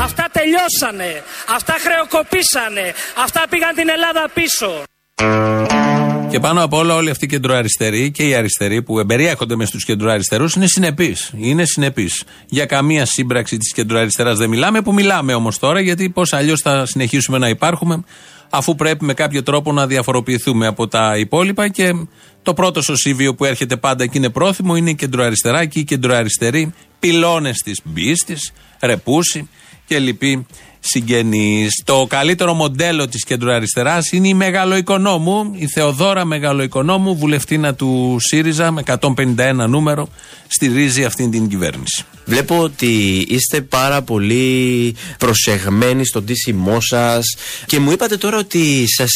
Αυτά 0.00 0.28
τελειώσανε. 0.32 1.22
Αυτά 1.54 1.74
χρεοκοπήσανε. 1.78 2.94
Αυτά 3.24 3.42
πήγαν 3.50 3.74
την 3.74 3.88
Ελλάδα 3.88 4.30
πίσω. 4.34 4.82
Και 6.30 6.40
πάνω 6.40 6.64
απ' 6.64 6.72
όλα, 6.72 6.94
όλοι 6.94 7.10
αυτοί 7.10 7.24
οι 7.24 7.28
κεντροαριστεροί 7.28 8.10
και 8.10 8.28
οι 8.28 8.34
αριστεροί 8.34 8.82
που 8.82 8.98
εμπεριέχονται 8.98 9.56
μες 9.56 9.68
στους 9.68 9.84
κεντροαριστερούς 9.84 10.54
είναι 10.54 10.66
συνεπείς. 10.66 11.32
Είναι 11.36 11.64
συνεπείς. 11.64 12.24
Για 12.46 12.66
καμία 12.66 13.06
σύμπραξη 13.06 13.56
της 13.56 13.72
κεντροαριστεράς 13.72 14.38
δεν 14.38 14.48
μιλάμε, 14.48 14.82
που 14.82 14.92
μιλάμε 14.92 15.34
όμως 15.34 15.58
τώρα, 15.58 15.80
γιατί 15.80 16.10
πώς 16.10 16.32
αλλιώς 16.32 16.60
θα 16.60 16.86
συνεχίσουμε 16.86 17.38
να 17.38 17.48
υπάρχουμε, 17.48 18.04
αφού 18.50 18.74
πρέπει 18.74 19.04
με 19.04 19.14
κάποιο 19.14 19.42
τρόπο 19.42 19.72
να 19.72 19.86
διαφοροποιηθούμε 19.86 20.66
από 20.66 20.88
τα 20.88 21.16
υπόλοιπα. 21.18 21.68
Και 21.68 21.94
το 22.42 22.54
πρώτο 22.54 22.82
σωσίβιο 22.82 23.34
που 23.34 23.44
έρχεται 23.44 23.76
πάντα 23.76 24.06
και 24.06 24.18
είναι 24.18 24.30
πρόθυμο 24.30 24.76
είναι 24.76 24.90
η 24.90 24.94
κεντροαριστερά 24.94 25.64
και 25.64 25.78
οι 25.78 25.84
κεντροαριστεροί 25.84 26.72
πυλώνες 26.98 27.56
της 27.56 27.80
μπίστη, 27.84 28.36
ρεπούση 28.80 29.48
και 29.86 29.98
λοιποί 29.98 30.46
συγγενείς. 30.80 31.82
Το 31.84 32.06
καλύτερο 32.08 32.54
μοντέλο 32.54 33.08
της 33.08 33.24
κεντροαριστεράς 33.24 34.12
είναι 34.12 34.28
η 34.28 34.34
Μεγαλοοικονόμου, 34.34 35.52
η 35.54 35.66
Θεοδόρα 35.66 36.24
Μεγαλοοικονόμου, 36.24 37.16
βουλευτήνα 37.16 37.74
του 37.74 38.16
ΣΥΡΙΖΑ 38.18 38.70
με 38.70 38.82
151 38.86 39.66
νούμερο, 39.68 40.08
στηρίζει 40.50 41.04
αυτήν 41.04 41.30
την 41.30 41.48
κυβέρνηση. 41.48 42.04
Βλέπω 42.24 42.58
ότι 42.58 43.24
είστε 43.28 43.60
πάρα 43.60 44.02
πολύ 44.02 44.94
προσεγμένοι 45.18 46.06
στον 46.06 46.24
τίσιμό 46.24 46.78
σα 46.80 47.18
και 47.66 47.78
μου 47.78 47.90
είπατε 47.90 48.16
τώρα 48.16 48.38
ότι 48.38 48.84
σας 48.86 49.10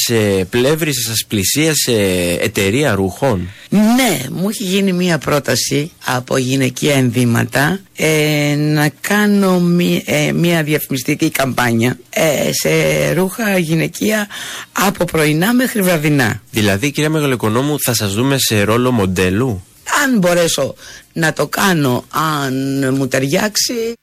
πλεύρησε, 0.51 1.01
σας 1.01 1.25
πλησίασε 1.29 1.93
εταιρεία 2.41 2.95
ρούχων. 2.95 3.49
Ναι, 3.69 4.19
μου 4.31 4.49
έχει 4.49 4.65
γίνει 4.65 4.93
μία 4.93 5.19
πρόταση 5.19 5.91
από 6.05 6.37
γυναικεία 6.37 6.95
ενδύματα 6.95 7.81
ε, 7.97 8.55
να 8.59 8.89
κάνω 9.01 9.61
μία, 9.61 10.03
ε, 10.05 10.33
μία 10.33 10.63
διαφημιστική 10.63 11.31
καμπάνια 11.31 11.99
ε, 12.11 12.51
σε 12.53 12.71
ρούχα 13.13 13.59
γυναικεία 13.59 14.29
από 14.73 15.05
πρωινά 15.05 15.55
μέχρι 15.55 15.83
βραδινά. 15.83 16.43
Δηλαδή, 16.51 16.91
κυρία 16.91 17.11
Μεγαλοοικονόμου, 17.11 17.77
θα 17.85 17.95
σας 17.95 18.15
δούμε 18.15 18.37
σε 18.39 18.63
ρόλο 18.63 18.91
μοντέλου; 18.91 19.63
Αν 20.03 20.19
μπορέσω 20.19 20.75
να 21.13 21.33
το 21.33 21.47
κάνω, 21.47 22.05
αν 22.11 22.55
μου 22.95 23.09
ταιριάξει. 23.09 23.95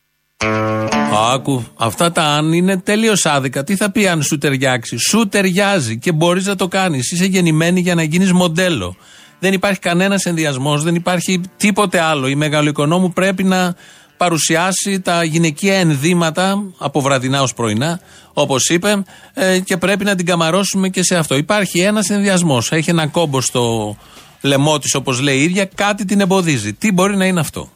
Άκου, 1.34 1.66
αυτά 1.76 2.12
τα 2.12 2.24
αν 2.24 2.54
είναι 2.54 2.78
τελείως 2.78 3.26
άδικα. 3.26 3.64
Τι 3.64 3.76
θα 3.76 3.92
πει 3.92 4.08
αν 4.08 4.24
σου 4.24 4.38
ταιριάξει; 4.38 4.98
Σου 5.10 5.28
ταιριάζει 5.28 5.98
και 5.98 6.12
μπορείς 6.12 6.46
να 6.46 6.56
το 6.56 6.68
κάνεις. 6.68 7.12
Είσαι 7.12 7.26
γεννημένη 7.26 7.80
για 7.80 7.96
να 7.96 8.04
γίνεις 8.04 8.32
μοντέλο. 8.32 8.96
Δεν 9.40 9.54
υπάρχει 9.54 9.80
κανένας 9.80 10.26
ενδιασμός, 10.26 10.84
δεν 10.84 10.96
υπάρχει 10.96 11.42
τίποτε 11.58 12.00
άλλο. 12.00 12.28
Η 12.28 12.36
μεγαλοοικονόμου 12.36 13.14
πρέπει 13.14 13.44
να 13.44 13.76
παρουσιάσει 14.18 15.00
τα 15.00 15.24
γυναικεία 15.24 15.76
ενδύματα 15.76 16.64
από 16.78 17.02
βραδινά 17.02 17.42
ως 17.42 17.54
πρωινά, 17.54 18.00
όπως 18.34 18.70
είπε, 18.70 19.04
ε, 19.34 19.60
και 19.60 19.78
πρέπει 19.78 20.04
να 20.04 20.16
την 20.16 20.26
καμαρώσουμε 20.26 20.90
και 20.90 21.04
σε 21.04 21.16
αυτό. 21.16 21.36
Υπάρχει 21.36 21.80
ένας 21.80 22.10
ενδιασμός. 22.10 22.72
Έχει 22.72 22.90
ένα 22.90 23.08
κόμπο 23.08 23.42
στο 23.42 23.96
λαιμό 24.42 24.80
τη, 24.80 24.98
όπως 24.98 25.20
λέει 25.20 25.38
η 25.38 25.44
ίδια, 25.44 25.66
κάτι 25.76 26.06
την 26.06 26.20
εμποδίζει. 26.20 26.74
Τι 26.74 26.92
μπορεί 26.92 27.18
να 27.18 27.26
είναι 27.26 27.40
αυτό; 27.40 27.72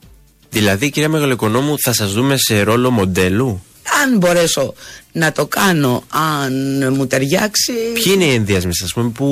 Δηλαδή, 0.50 0.90
κυρία 0.90 1.10
Μεγαλοοικονόμου, 1.10 1.76
θα 1.80 1.94
σας 1.94 2.14
δούμε 2.14 2.38
σε 2.38 2.62
ρόλο 2.62 2.92
μοντέλου; 2.92 3.64
Αν 4.04 4.18
μπορέσω 4.18 4.74
να 5.12 5.32
το 5.32 5.46
κάνω, 5.46 6.04
αν 6.10 6.54
μου 6.94 7.08
ταιριάξει. 7.08 7.72
Ποιοι 7.94 8.14
είναι 8.16 8.24
οι 8.24 8.34
ενδιασμοί 8.34 8.76
σας, 8.76 8.94
πούμε, 8.94 9.10
που, 9.10 9.26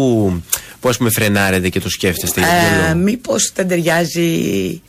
που 0.80 0.90
ας 0.90 0.98
πούμε 0.98 1.10
φρενάρετε 1.10 1.70
και 1.70 1.80
το 1.80 1.90
σκέφτεστε 1.90 2.40
για 2.40 2.90
ε, 2.90 2.94
Μήπως 2.94 3.52
δεν 3.56 3.68
ταιριάζει 3.68 4.22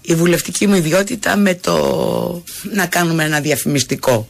η 0.01 0.15
βουλευτική 0.15 0.67
μου 0.67 0.75
ιδιότητα 0.75 1.37
με 1.37 1.55
το 1.55 2.43
να 2.73 2.87
κάνουμε 2.87 3.25
ένα 3.25 3.41
διαφημιστικό; 3.41 4.29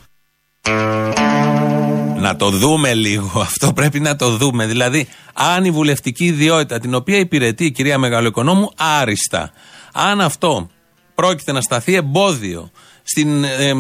Να 2.25 2.37
το 2.37 2.51
δούμε 2.51 2.95
λίγο. 2.95 3.41
Αυτό 3.49 3.73
πρέπει 3.73 4.01
να 4.01 4.17
το 4.17 4.37
δούμε. 4.37 4.67
Δηλαδή, 4.67 5.09
αν 5.35 5.65
η 5.65 5.71
βουλευτική 5.71 6.25
ιδιότητα 6.25 6.79
την 6.79 6.95
οποία 6.95 7.19
υπηρετεί 7.19 7.65
η 7.65 7.71
κυρία 7.71 7.99
Μεγαλοοικονόμου 7.99 8.71
άριστα, 8.77 9.53
αν 9.93 10.21
αυτό 10.21 10.71
πρόκειται 11.15 11.53
να 11.53 11.61
σταθεί 11.61 11.95
εμπόδιο 11.95 12.71
στην 13.03 13.45
ε, 13.45 13.73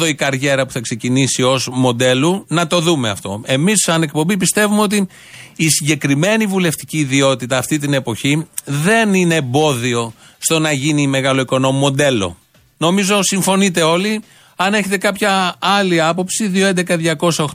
8η 0.00 0.14
καριέρα 0.14 0.66
που 0.66 0.72
θα 0.72 0.80
ξεκινήσει 0.80 1.42
ως 1.42 1.68
μοντέλου, 1.72 2.44
να 2.48 2.66
το 2.66 2.80
δούμε 2.80 3.10
αυτό. 3.10 3.40
Εμείς, 3.44 3.82
σαν 3.84 4.02
εκπομπή, 4.02 4.36
πιστεύουμε 4.36 4.82
ότι 4.82 5.08
η 5.56 5.68
συγκεκριμένη 5.68 6.46
βουλευτική 6.46 6.98
ιδιότητα 6.98 7.58
αυτή 7.58 7.78
την 7.78 7.92
εποχή 7.92 8.46
δεν 8.64 9.14
είναι 9.14 9.34
εμπόδιο 9.34 10.12
στο 10.38 10.58
να 10.58 10.72
γίνει 10.72 11.02
η 11.02 11.06
μεγαλοοικονόμου 11.06 11.78
μοντέλο. 11.78 12.36
Νομίζω 12.76 13.22
συμφωνείτε 13.22 13.82
όλοι. 13.82 14.22
Αν 14.64 14.74
έχετε 14.74 14.98
κάποια 14.98 15.54
άλλη 15.58 16.00
άποψη, 16.00 16.50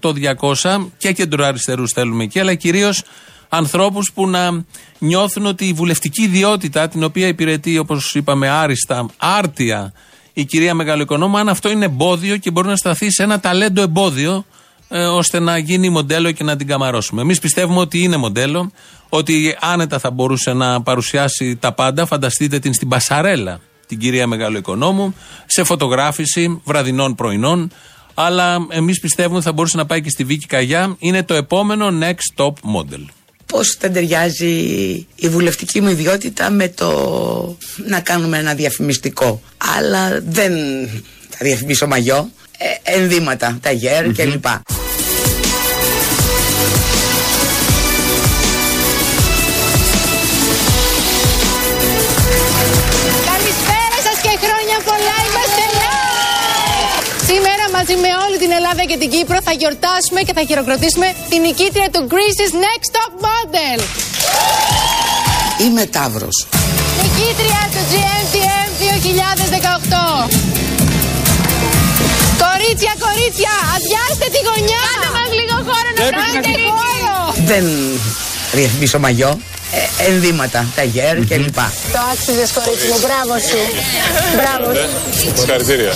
211-208-200 0.02 0.92
και 0.98 1.12
κεντροαριστερού 1.12 1.90
θέλουμε 1.90 2.24
εκεί, 2.24 2.40
αλλά 2.40 2.54
κυρίως 2.54 3.04
ανθρώπους 3.50 4.12
που 4.14 4.28
να 4.28 4.66
νιώθουν 5.00 5.46
ότι 5.46 5.66
η 5.68 5.74
βουλευτική 5.74 6.24
ιδιότητα, 6.24 6.88
την 6.88 7.04
οποία 7.04 7.28
υπηρετεί, 7.28 7.78
όπως 7.78 8.16
είπαμε, 8.16 8.50
άριστα, 8.50 9.06
άρτια 9.18 9.94
η 10.34 10.46
κυρία 10.46 10.74
Μεγαλοοικονόμου, 10.74 11.38
αν 11.38 11.50
αυτό 11.50 11.70
είναι 11.70 11.86
εμπόδιο 11.86 12.38
και 12.38 12.52
μπορεί 12.52 12.68
να 12.68 12.76
σταθεί 12.76 13.12
σε 13.12 13.24
ένα 13.24 13.40
ταλέντο 13.40 13.82
εμπόδιο, 13.82 14.46
ε, 14.90 15.06
ώστε 15.06 15.40
να 15.40 15.58
γίνει 15.58 15.90
μοντέλο 15.90 16.32
και 16.32 16.44
να 16.44 16.56
την 16.56 16.68
καμαρώσουμε. 16.68 17.22
Εμείς 17.22 17.40
πιστεύουμε 17.40 17.80
ότι 17.80 18.04
είναι 18.04 18.18
μοντέλο, 18.18 18.72
ότι 19.10 19.58
άνετα 19.60 20.00
θα 20.00 20.12
μπορούσε 20.12 20.54
να 20.54 20.82
παρουσιάσει 20.82 21.56
τα 21.56 21.74
πάντα. 21.74 22.06
Φανταστείτε 22.06 22.60
την 22.60 22.74
στην 22.74 22.88
Πασαρέλα 22.88 23.60
την 23.88 24.00
κυρία 24.00 24.28
Μεγάλο 24.28 24.58
Οικονόμου, 24.58 25.16
σε 25.46 25.64
φωτογράφηση 25.64 26.62
βραδινών 26.64 27.16
πρωινών. 27.16 27.72
Αλλά 28.14 28.68
εμείς 28.70 29.00
πιστεύουμε 29.00 29.36
ότι 29.36 29.46
θα 29.46 29.52
μπορούσε 29.52 29.78
να 29.78 29.86
πάει 29.86 30.02
και 30.02 30.10
στη 30.10 30.24
Βίκη 30.24 30.46
Καγιά. 30.46 30.96
Είναι 31.00 31.24
το 31.24 31.34
επόμενο 31.34 31.90
next 32.02 32.44
top 32.44 32.54
model. 32.54 33.06
Πώς 33.46 33.78
δεν 33.80 33.94
ταιριάζει 33.94 34.48
η 35.16 35.30
βουλευτική 35.30 35.82
μου 35.82 35.90
ιδιότητα 35.90 36.50
με 36.50 36.68
το 36.70 37.58
να 37.88 38.00
κάνουμε 38.00 38.38
ένα 38.38 38.54
διαφημιστικό. 38.54 39.42
Αλλά 39.78 40.22
δεν 40.26 40.54
θα 41.30 41.38
διαφημίσω 41.42 41.88
μαγιό. 41.88 42.30
Ε, 42.58 42.92
ενδύματα, 42.98 43.58
ταγέρ 43.62 44.06
mm-hmm. 44.08 44.14
κλπ. 44.16 44.46
Μαζί 57.90 58.02
με 58.06 58.12
όλη 58.26 58.38
την 58.44 58.52
Ελλάδα 58.60 58.84
και 58.90 58.98
την 59.02 59.10
Κύπρο 59.16 59.38
θα 59.48 59.54
γιορτάσουμε 59.60 60.20
και 60.28 60.34
θα 60.38 60.44
χειροκροτήσουμε 60.48 61.08
την 61.32 61.40
νικήτρια 61.48 61.88
του 61.94 62.02
Greece's 62.14 62.54
Next 62.66 62.90
Top 62.98 63.14
Model. 63.26 63.80
Είμαι 65.64 65.86
Ταύρος. 65.96 66.38
Νικήτρια 67.04 67.62
του 67.74 67.82
GMTM 67.92 68.70
2018. 68.82 70.30
Κορίτσια, 72.44 72.94
κορίτσια, 73.06 73.54
αδειάστε 73.76 74.28
τη 74.34 74.40
γωνιά! 74.48 74.84
Κάντε 74.90 75.10
μας 75.18 75.30
λίγο 75.40 75.56
χώρο 75.68 75.90
να 75.98 76.02
κάνετε 76.20 76.52
χώρο! 76.78 77.18
Δεν 77.52 77.66
διαφημίσω 78.54 79.00
μαγιό. 79.00 79.40
Ε, 79.72 80.10
ενδύματα, 80.10 80.66
ταγέρ 80.76 81.18
mm-hmm. 81.18 81.28
κλπ. 81.30 81.56
Το 81.56 82.00
άξιζες 82.12 82.52
κορίτσι 82.52 82.88
μου, 82.88 83.00
μπράβο 83.00 83.40
σου. 83.40 83.58
Μπράβο 84.36 84.74
σου. 84.76 84.90
Συγχαρητήρια. 85.38 85.94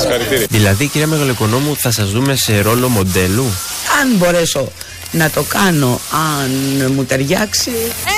Συγχαρητήρια. 0.00 0.46
Δηλαδή, 0.50 0.86
κυρία 0.86 1.06
Μεγαλοοικονόμου, 1.06 1.76
θα 1.76 1.92
σας 1.92 2.10
δούμε 2.10 2.36
σε 2.36 2.60
ρόλο 2.60 2.88
μοντέλου; 2.88 3.44
Αν 4.00 4.16
μπορέσω 4.16 4.72
να 5.10 5.30
το 5.30 5.42
κάνω, 5.42 6.00
αν 6.10 6.92
μου 6.92 7.04
ταιριάξει. 7.04 7.70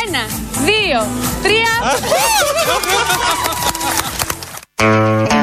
Ένα, 0.07 0.27
δύο, 0.65 1.09
τρία. 1.43 1.71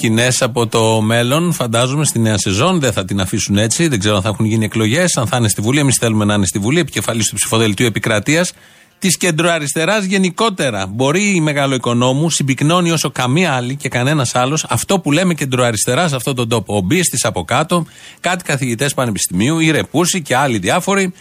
Σκηνές 0.00 0.42
από 0.42 0.66
το 0.66 1.00
μέλλον, 1.00 1.52
φαντάζομαι, 1.52 2.04
στη 2.04 2.18
νέα 2.18 2.38
σεζόν. 2.38 2.80
Δεν 2.80 2.92
θα 2.92 3.04
την 3.04 3.20
αφήσουν 3.20 3.56
έτσι. 3.56 3.88
Δεν 3.88 3.98
ξέρω 3.98 4.16
αν 4.16 4.22
θα 4.22 4.28
έχουν 4.28 4.44
γίνει 4.44 4.64
εκλογές, 4.64 5.16
αν 5.16 5.26
θα 5.26 5.36
είναι 5.36 5.48
στη 5.48 5.60
Βουλή. 5.60 5.78
Εμείς 5.78 5.96
θέλουμε 5.96 6.24
να 6.24 6.34
είναι 6.34 6.46
στη 6.46 6.58
Βουλή, 6.58 6.78
επικεφαλής 6.78 7.28
του 7.28 7.34
ψηφοδελτίου 7.34 7.86
επικρατείας 7.86 8.52
της 8.98 9.16
κεντροαριστεράς 9.16 10.04
γενικότερα. 10.04 10.86
Μπορεί 10.86 11.34
η 11.34 11.40
μεγαλοοικονόμου 11.40 12.30
συμπυκνώνει 12.30 12.90
όσο 12.90 13.10
καμία 13.10 13.52
άλλη 13.52 13.76
και 13.76 13.88
κανένας 13.88 14.34
άλλος 14.34 14.64
αυτό 14.68 15.00
που 15.00 15.12
λέμε 15.12 15.34
κεντροαριστερά 15.34 16.08
σε 16.08 16.16
αυτόν 16.16 16.34
τον 16.34 16.48
τόπο. 16.48 16.76
Ο 16.76 16.80
Μπίστη 16.80 17.26
από 17.26 17.44
κάτω, 17.44 17.86
κάτι 18.20 18.44
καθηγητές 18.44 18.94
πανεπιστημίου, 18.94 19.58
η 19.58 19.70
Ρεπούση 19.70 20.22
και 20.22 20.36
άλλοι 20.36 20.58
διάφοροι. 20.58 21.12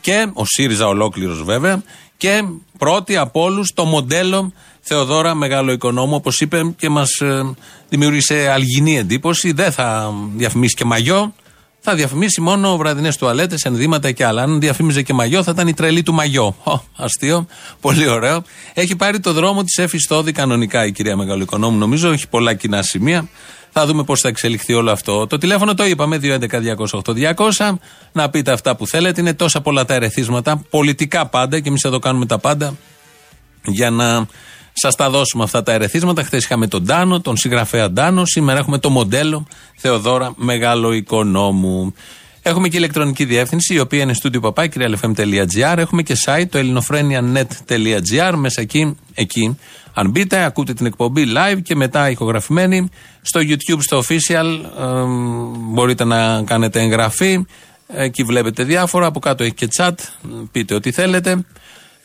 Και 0.00 0.26
ο 0.32 0.44
ΣΥΡΙΖΑ 0.44 0.86
ολόκληρος 0.86 1.44
βέβαια. 1.44 1.82
Και 2.16 2.44
πρώτη 2.78 3.16
από 3.16 3.42
όλους 3.42 3.72
το 3.74 3.84
μοντέλο 3.84 4.52
Θεοδόρα 4.88 5.34
Μεγάλο 5.34 5.72
Οικονόμου, 5.72 6.14
όπως 6.14 6.40
είπε 6.40 6.74
και 6.76 6.88
μας 6.88 7.10
ε, 7.10 7.54
δημιούργησε 7.88 8.50
αλγινή 8.50 8.98
εντύπωση. 8.98 9.52
Δεν 9.52 9.72
θα 9.72 10.14
διαφημίσει 10.36 10.74
και 10.74 10.84
μαγιό. 10.84 11.34
Θα 11.80 11.94
διαφημίσει 11.94 12.40
μόνο 12.40 12.76
βραδινές 12.76 13.16
τουαλέτες, 13.16 13.62
ενδύματα 13.62 14.10
και 14.12 14.24
άλλα. 14.24 14.42
Αν 14.42 14.60
διαφήμιζε 14.60 15.02
και 15.02 15.12
μαγιό, 15.12 15.42
θα 15.42 15.50
ήταν 15.50 15.68
η 15.68 15.74
τρελή 15.74 16.02
του 16.02 16.12
μαγιό. 16.12 16.56
Ω, 16.64 16.80
αστείο, 16.96 17.46
πολύ 17.80 18.08
ωραίο. 18.08 18.42
Έχει 18.74 18.96
πάρει 18.96 19.20
το 19.20 19.32
δρόμο 19.32 19.64
της 19.64 19.78
Εφης 19.78 20.02
Στόδη 20.02 20.32
κανονικά 20.32 20.86
η 20.86 20.92
κυρία 20.92 21.16
Μεγάλο 21.16 21.42
Οικονόμου, 21.42 21.78
νομίζω. 21.78 22.10
Έχει 22.10 22.28
πολλά 22.28 22.54
κοινά 22.54 22.82
σημεία. 22.82 23.28
Θα 23.72 23.86
δούμε 23.86 24.04
πώς 24.04 24.20
θα 24.20 24.28
εξελιχθεί 24.28 24.72
όλο 24.72 24.90
αυτό. 24.90 25.26
Το 25.26 25.38
τηλέφωνο 25.38 25.74
το 25.74 25.84
είπαμε, 25.84 26.20
211-208-200. 26.22 27.78
Να 28.12 28.30
πείτε 28.30 28.52
αυτά 28.52 28.76
που 28.76 28.86
θέλετε. 28.86 29.20
Είναι 29.20 29.34
τόσα 29.34 29.60
πολλά 29.60 29.84
τα 29.84 29.94
ερεθίσματα, 29.94 30.62
πολιτικά 30.70 31.26
πάντα, 31.26 31.60
και 31.60 31.68
εμείς 31.68 31.82
εδώ 31.82 31.98
κάνουμε 31.98 32.26
τα 32.26 32.38
πάντα 32.38 32.76
για 33.64 33.90
να 33.90 34.26
Σας 34.80 34.94
τα 34.94 35.10
δώσουμε 35.10 35.44
αυτά 35.44 35.62
τα 35.62 35.72
ερεθίσματα. 35.72 36.22
Χθες 36.22 36.44
είχαμε 36.44 36.66
τον 36.66 36.86
Τάνο, 36.86 37.20
τον 37.20 37.36
συγγραφέα 37.36 37.92
Τάνο. 37.92 38.24
Σήμερα 38.24 38.58
έχουμε 38.58 38.78
το 38.78 38.90
μοντέλο 38.90 39.46
Θεοδόρα 39.76 40.32
Μεγάλο 40.36 40.92
Οικονόμου. 40.92 41.94
Έχουμε 42.42 42.68
και 42.68 42.76
ηλεκτρονική 42.76 43.24
διεύθυνση, 43.24 43.74
η 43.74 43.78
οποία 43.78 44.02
είναι 44.02 44.14
studio 44.22 44.40
papakirialfm.gr. 44.40 45.76
Έχουμε 45.76 46.02
και 46.02 46.16
site, 46.24 46.46
το 46.50 46.58
ελληνοφρένια.net.gr. 46.58 48.32
Μέσα 48.36 48.60
εκεί, 48.60 48.96
εκεί, 49.14 49.58
αν 49.94 50.10
μπείτε, 50.10 50.44
ακούτε 50.44 50.72
την 50.72 50.86
εκπομπή 50.86 51.24
live 51.26 51.58
και 51.62 51.74
μετά 51.74 52.10
ηχογραφημένη. 52.10 52.88
Στο 53.22 53.40
YouTube, 53.40 53.78
στο 53.78 53.98
official, 53.98 54.60
ε, 54.78 55.04
μπορείτε 55.56 56.04
να 56.04 56.42
κάνετε 56.42 56.80
εγγραφή. 56.80 57.46
Εκεί 57.86 58.22
βλέπετε 58.22 58.62
διάφορα. 58.64 59.06
Από 59.06 59.20
κάτω 59.20 59.44
έχει 59.44 59.54
και 59.54 59.68
chat. 59.78 59.94
Πείτε 60.52 60.74
ό,τι 60.74 60.90
θέλετε. 60.90 61.44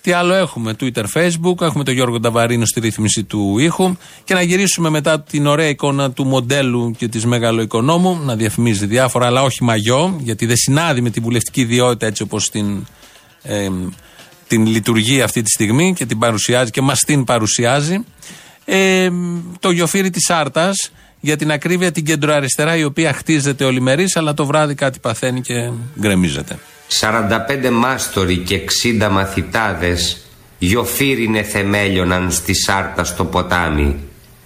Τι 0.03 0.11
άλλο 0.11 0.33
έχουμε, 0.33 0.75
Twitter, 0.79 1.03
Facebook, 1.13 1.61
έχουμε 1.61 1.83
τον 1.83 1.93
Γιώργο 1.93 2.19
Νταβαρίνο 2.19 2.65
στη 2.65 2.79
ρύθμιση 2.79 3.23
του 3.23 3.57
ήχου 3.57 3.95
και 4.23 4.33
να 4.33 4.41
γυρίσουμε 4.41 4.89
μετά 4.89 5.21
την 5.21 5.45
ωραία 5.45 5.67
εικόνα 5.67 6.11
του 6.11 6.25
μοντέλου 6.25 6.95
και 6.97 7.07
της 7.07 7.25
μεγαλοοικονόμου, 7.25 8.19
να 8.23 8.35
διαφημίζει 8.35 8.85
διάφορα, 8.85 9.25
αλλά 9.25 9.41
όχι 9.41 9.63
μαγιό, 9.63 10.19
γιατί 10.19 10.45
δεν 10.45 10.55
συνάδει 10.55 11.01
με 11.01 11.09
την 11.09 11.23
βουλευτική 11.23 11.61
ιδιότητα 11.61 12.05
έτσι 12.05 12.23
όπως 12.23 12.49
την, 12.49 12.87
ε, 13.43 13.69
την 14.47 14.65
λειτουργεί 14.65 15.21
αυτή 15.21 15.41
τη 15.41 15.49
στιγμή 15.49 15.93
και 15.93 16.05
την 16.05 16.19
παρουσιάζει 16.19 16.71
και 16.71 16.81
μας 16.81 16.99
την 16.99 17.23
παρουσιάζει. 17.23 18.05
Ε, 18.65 19.09
το 19.59 19.71
γιοφύρι 19.71 20.09
της 20.09 20.29
Άρτα, 20.29 20.71
για 21.19 21.37
την 21.37 21.51
ακρίβεια 21.51 21.91
την 21.91 22.05
κεντροαριστερά 22.05 22.75
η 22.75 22.83
οποία 22.83 23.13
χτίζεται 23.13 23.65
ολημερής, 23.65 24.15
αλλά 24.15 24.33
το 24.33 24.45
βράδυ 24.45 24.75
κάτι 24.75 24.99
παθαίνει 24.99 25.41
και 25.41 25.71
γκρεμίζεται. 25.99 26.59
45 26.99 27.69
μάστοροι 27.71 28.37
και 28.37 28.61
60 28.83 29.09
μαθητάδες 29.11 30.25
γιοφύρινε 30.57 31.43
θεμέλιωναν 31.43 32.31
στη 32.31 32.53
Σάρτα 32.53 33.03
στο 33.03 33.25
ποτάμι. 33.25 33.95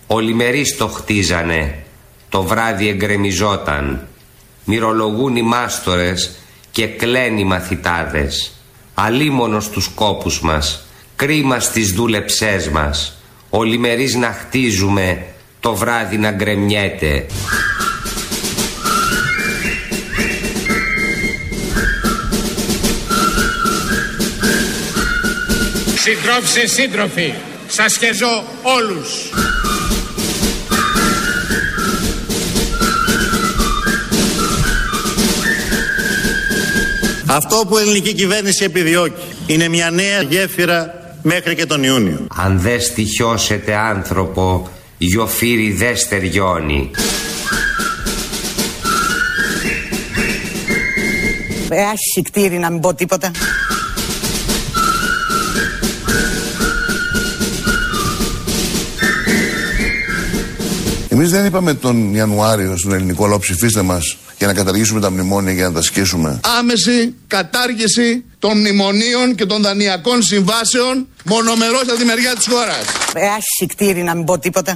Ολιμερείς 0.07 0.77
το 0.77 0.87
χτίζανε, 0.87 1.83
το 2.29 2.43
βράδυ 2.43 2.87
εγκρεμιζόταν. 2.87 4.07
Μυρολογούν 4.63 5.35
οι 5.35 5.41
μάστορες 5.41 6.31
και 6.71 6.87
κλαίνει 6.87 7.41
οι 7.41 7.43
μαθητάδες. 7.43 8.51
Αλίμονος 8.93 9.63
στους 9.63 9.87
κόπους 9.95 10.41
μας, 10.41 10.85
κρίμα 11.15 11.59
στις 11.59 11.91
δούλεψές 11.91 12.69
μας. 12.69 13.17
Ολιμερείς 13.49 14.15
να 14.15 14.31
χτίζουμε, 14.31 15.25
το 15.59 15.75
βράδυ 15.75 16.17
να 16.17 16.31
γκρεμιέται. 16.31 17.25
Συντρόφισσες 26.07 26.71
σύντροφοι, 26.71 27.33
σας 27.67 27.97
χεζώ 27.97 28.43
όλους. 28.61 29.29
Αυτό 37.25 37.65
που 37.69 37.77
η 37.77 37.81
ελληνική 37.81 38.13
κυβέρνηση 38.13 38.63
επιδιώκει 38.63 39.21
είναι 39.47 39.67
μια 39.67 39.91
νέα 39.91 40.21
γέφυρα 40.21 40.93
μέχρι 41.21 41.55
και 41.55 41.65
τον 41.65 41.83
Ιούνιο. 41.83 42.27
Αν 42.35 42.59
δεν 42.59 42.81
στοιχιώσετε 42.81 43.75
άνθρωπο, 43.75 44.69
γιοφύρι 44.97 45.71
δεν 45.71 45.97
στεριώνει. 45.97 46.91
Ε, 52.33 52.57
να 52.59 52.69
μην 52.69 52.79
πω 52.79 52.93
τίποτα. 52.93 53.31
Εμείς 61.17 61.31
δεν 61.31 61.45
είπαμε 61.45 61.73
τον 61.73 62.15
Ιανουάριο 62.15 62.77
στον 62.77 62.93
ελληνικό 62.93 63.27
λαό 63.27 63.39
ψηφίστε 63.39 63.81
μας 63.81 64.17
για 64.37 64.47
να 64.47 64.53
καταργήσουμε 64.53 64.99
τα 64.99 65.11
μνημόνια 65.11 65.53
και 65.53 65.61
να 65.61 65.71
τα 65.71 65.81
σκίσουμε. 65.81 66.39
Άμεση 66.59 67.15
κατάργηση 67.27 68.23
των 68.39 68.57
μνημονίων 68.57 69.35
και 69.35 69.45
των 69.45 69.61
δανειακών 69.61 70.23
συμβάσεων 70.23 71.07
μονομερός 71.23 71.81
από 71.81 71.97
τη 71.97 72.05
μεριά 72.05 72.35
της 72.35 72.47
χώρας. 72.47 72.85
Ε, 73.77 74.03
να 74.03 74.15
μην 74.15 74.25
πω 74.25 74.39
τίποτα. 74.39 74.75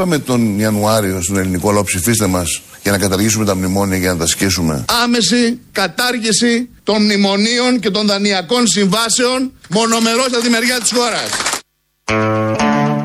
Είπαμε 0.00 0.16
είπαμε 0.16 0.38
τον 0.40 0.58
Ιανουάριο 0.58 1.22
στον 1.22 1.36
ελληνικό 1.36 1.70
λαό 1.70 1.84
ψηφίστε 1.84 2.26
μας 2.26 2.62
για 2.82 2.92
να 2.92 2.98
καταργήσουμε 2.98 3.44
τα 3.44 3.56
μνημόνια 3.56 3.96
για 3.96 4.12
να 4.12 4.18
τα 4.18 4.26
σκίσουμε. 4.26 4.84
Άμεση 5.02 5.60
κατάργηση 5.72 6.68
των 6.82 7.02
μνημονίων 7.02 7.80
και 7.80 7.90
των 7.90 8.06
δανειακών 8.06 8.66
συμβάσεων 8.66 9.52
μονομερός 9.68 10.26
από 10.26 10.42
τη 10.42 10.50
μεριά 10.50 10.80
της 10.80 10.92
χώρας. 10.92 11.30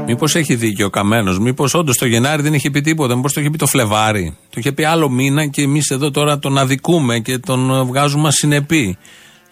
Μήπως 0.06 0.36
έχει 0.36 0.56
δίκιο 0.56 0.86
ο 0.86 0.90
Καμένος, 0.90 1.40
Μήπως 1.40 1.74
όντως 1.74 1.98
το 1.98 2.06
Γενάρη 2.06 2.42
δεν 2.42 2.54
είχε 2.54 2.70
πει 2.70 2.82
τίποτα. 2.82 3.16
Μήπως 3.16 3.34
το 3.34 3.42
είχε 3.42 3.50
πει 3.50 3.58
το 3.58 3.68
Φλεβάρι. 3.68 4.38
Το 4.50 4.56
είχε 4.60 4.72
πει 4.72 4.84
άλλο 4.84 5.10
μήνα 5.10 5.48
και 5.48 5.62
εμείς 5.62 5.90
εδώ 5.90 6.12
τώρα 6.12 6.40
τον 6.40 6.58
αδικούμε 6.58 7.20
και 7.20 7.38
τον 7.38 7.86
βγάζουμε 7.86 8.28
ασυνεπή. 8.28 8.98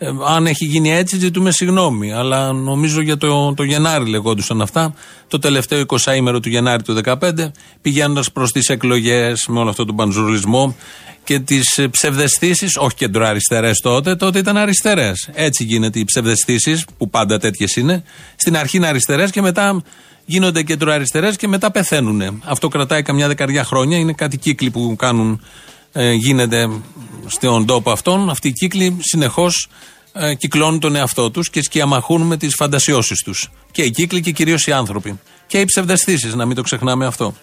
Ε, 0.04 0.10
αν 0.28 0.46
έχει 0.48 0.66
γίνει 0.66 0.92
έτσι, 0.92 1.18
ζητούμε 1.18 1.52
συγγνώμη. 1.52 2.14
Αλλά 2.14 2.52
νομίζω 2.54 3.02
για 3.02 3.18
το, 3.18 3.54
το 3.54 3.64
Γενάρη 3.64 4.10
λεγόντουσαν 4.10 4.62
αυτά. 4.62 4.94
Το 5.28 5.40
τελευταίο 5.40 5.84
20ήμερο 5.88 6.40
του 6.42 6.50
Γενάρη 6.50 6.84
του 6.84 7.02
2015, 7.06 7.52
πηγαίνοντας 7.82 8.32
προς 8.32 8.52
τις 8.52 8.70
εκλογές 8.70 9.46
με 9.48 9.60
όλο 9.60 9.70
αυτό 9.70 9.86
τον 9.86 9.96
πανζουρισμό 9.96 10.76
και 11.24 11.40
τις 11.40 11.80
ψευδεστήσεις, 11.92 12.78
όχι 12.78 12.96
κεντροαριστερέ 12.96 13.72
τότε, 13.82 14.16
τότε 14.16 14.40
ήταν 14.40 14.58
αριστερές. 14.58 15.30
Έτσι 15.34 15.64
γίνεται 15.64 16.00
οι 16.00 16.06
ψευδεστήσεις, 16.06 16.86
που 16.98 17.10
πάντα 17.10 17.40
τέτοιες 17.40 17.76
είναι. 17.76 18.04
Στην 18.36 18.58
αρχή 18.58 18.78
είναι 18.78 18.88
αριστερές 18.88 19.32
και 19.32 19.42
μετά 19.42 19.84
γίνονται 20.26 20.64
κεντροαριστερέ 20.64 21.32
και 21.32 21.48
μετά 21.48 21.72
πεθαίνουν. 21.72 22.42
Αυτό 22.46 22.68
κρατάει 22.68 23.02
καμιά 23.02 23.28
δεκαριά 23.28 23.64
χρόνια. 23.64 23.98
Είναι 23.98 24.14
κάτι 24.14 24.38
κύκλοι 24.38 24.72
που 24.72 24.96
κάνουν, 24.98 25.42
ε, 25.92 26.12
γίνεται 26.12 26.70
στον 27.26 27.66
τόπο 27.66 27.92
αυτόν. 27.92 28.30
Αυτοί 28.30 28.48
οι 28.48 28.52
κύκλοι 28.52 28.98
συνεχώς 29.00 29.68
ε, 29.68 29.93
κυκλώνουν 30.38 30.80
τον 30.80 30.96
εαυτό 30.96 31.32
τους 31.32 31.50
και 31.50 31.62
σκιαμαχούν 31.62 32.22
με 32.22 32.38
τις 32.38 32.56
φαντασιώσεις 32.56 33.24
τους. 33.24 33.52
Και 33.72 33.82
οι 33.82 33.92
κύκλοι 33.92 34.22
και 34.22 34.32
κυρίως 34.32 34.68
οι 34.68 34.72
άνθρωποι. 34.72 35.20
Και 35.48 35.60
οι 35.60 35.66
ψευδεστήσεις, 35.66 36.34
να 36.34 36.46
μην 36.46 36.56
το 36.56 36.62
ξεχνάμε 36.62 37.06
αυτό. 37.06 37.34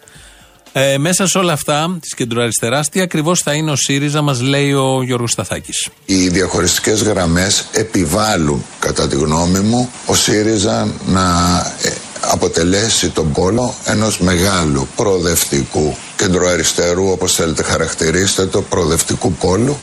Ε, 0.73 0.99
μέσα 0.99 1.27
σε 1.27 1.39
όλα 1.39 1.53
αυτά 1.53 1.99
της 2.01 2.15
κεντροαριστεράς, 2.15 2.89
τι 2.89 3.01
ακριβώς 3.01 3.41
θα 3.41 3.53
είναι 3.53 3.71
ο 3.71 3.77
ΣΥΡΙΖΑ, 3.77 4.23
μας 4.23 4.41
λέει 4.41 4.73
ο 4.73 5.03
Γιώργος 5.03 5.31
Σταθάκης. 5.31 5.89
Οι 6.05 6.29
διαχωριστικές 6.29 7.03
γραμμές 7.03 7.65
επιβάλλουν, 7.73 8.65
κατά 8.79 9.09
τη 9.09 9.17
γνώμη 9.17 9.59
μου, 9.59 9.91
ο 10.07 10.15
ΣΥΡΙΖΑ 10.15 10.95
να 11.07 11.57
ε, 11.83 11.93
αποτελέσει 12.21 13.11
τον 13.11 13.33
πόλο 13.33 13.75
ενός 13.85 14.21
μεγάλου 14.21 14.89
προοδευτικού 14.97 15.97
κεντροαριστερού, 16.17 17.11
όπως 17.11 17.35
θέλετε 17.35 17.63
χαρακτηρίστε 17.63 18.47
το, 18.47 18.63
προοδευτικού 18.63 19.33
πόλου. 19.33 19.81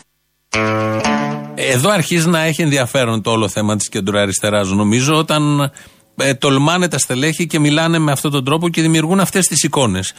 Εδώ 1.56 1.90
αρχίζει 1.90 2.28
να 2.28 2.42
έχει 2.44 2.62
ενδιαφέρον 2.62 3.22
το 3.22 3.32
όλο 3.32 3.48
θέμα 3.48 3.76
της 3.76 3.90
κεντροαριστεράς 3.90 4.70
νομίζω 4.70 5.16
όταν 5.16 5.72
ε, 6.16 6.34
τολμάνε 6.34 6.88
τα 6.88 6.98
στελέχη 6.98 7.48
και 7.48 7.60
μιλάνε 7.60 7.98
με 7.98 8.12
αυτόν 8.12 8.32
τον 8.32 8.44
τρόπο 8.46 8.70
και 8.70 8.82
δημιουργούν 8.82 9.20
αυτές 9.20 9.48
τις 9.48 9.64
εικόνες. 9.64 10.14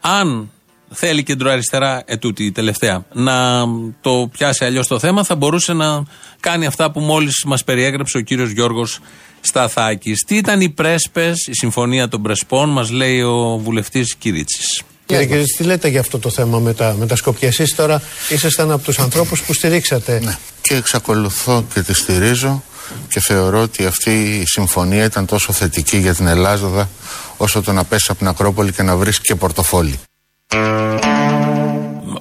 Αν 0.00 0.50
θέλει 0.90 1.22
κεντροαριστερά, 1.22 2.02
ετούτη 2.06 2.44
η 2.44 2.52
τελευταία, 2.52 3.04
να 3.12 3.64
το 4.00 4.28
πιάσει 4.32 4.64
αλλιώς 4.64 4.86
το 4.86 4.98
θέμα, 4.98 5.24
θα 5.24 5.34
μπορούσε 5.36 5.72
να 5.72 6.04
κάνει 6.40 6.66
αυτά 6.66 6.90
που 6.90 7.00
μόλις 7.00 7.44
μας 7.46 7.64
περιέγραψε 7.64 8.18
ο 8.18 8.20
κύριος 8.20 8.50
Γιώργος 8.50 9.00
Σταθάκης. 9.40 10.24
Τι 10.26 10.36
ήταν 10.36 10.60
οι 10.60 10.70
πρέσπες, 10.70 11.46
η 11.46 11.54
συμφωνία 11.54 12.08
των 12.08 12.22
Πρεσπών, 12.22 12.70
μας 12.70 12.90
λέει 12.90 13.20
ο 13.20 13.58
βουλευτής 13.58 14.16
Κυρίτσι. 14.16 14.84
Κύριε 15.08 15.26
Κυρίτσι, 15.26 15.56
τι 15.56 15.64
λέτε 15.64 15.88
για 15.88 16.00
αυτό 16.00 16.18
το 16.18 16.30
θέμα 16.30 16.58
με 16.58 16.74
τα, 16.74 16.94
με 16.98 17.06
τα 17.06 17.16
σκοπιά. 17.16 17.48
Εσείς 17.48 17.74
τώρα 17.74 18.02
ήσασταν 18.28 18.70
από 18.70 18.82
τους 18.84 18.98
ανθρώπους 18.98 19.42
που 19.42 19.54
στηρίξατε. 19.54 20.20
Ναι. 20.24 20.36
Και 20.60 20.74
εξακολουθώ 20.74 21.64
και 21.74 21.82
τη 21.82 21.94
στηρίζω 21.94 22.62
και 23.08 23.20
θεωρώ 23.20 23.60
ότι 23.60 23.86
αυτή 23.86 24.10
η 24.10 24.46
συμφωνία 24.46 25.04
ήταν 25.04 25.26
τόσο 25.26 25.52
θετική 25.52 25.96
για 25.96 26.14
την 26.14 26.26
Ελλάδα 26.26 26.88
όσο 27.36 27.62
το 27.62 27.72
να 27.72 27.84
πέσει 27.84 28.06
από 28.08 28.18
την 28.18 28.28
Ακρόπολη 28.28 28.72
και 28.72 28.82
να 28.82 28.96
βρεις 28.96 29.20
και 29.20 29.34
πορτοφόλι 29.34 29.98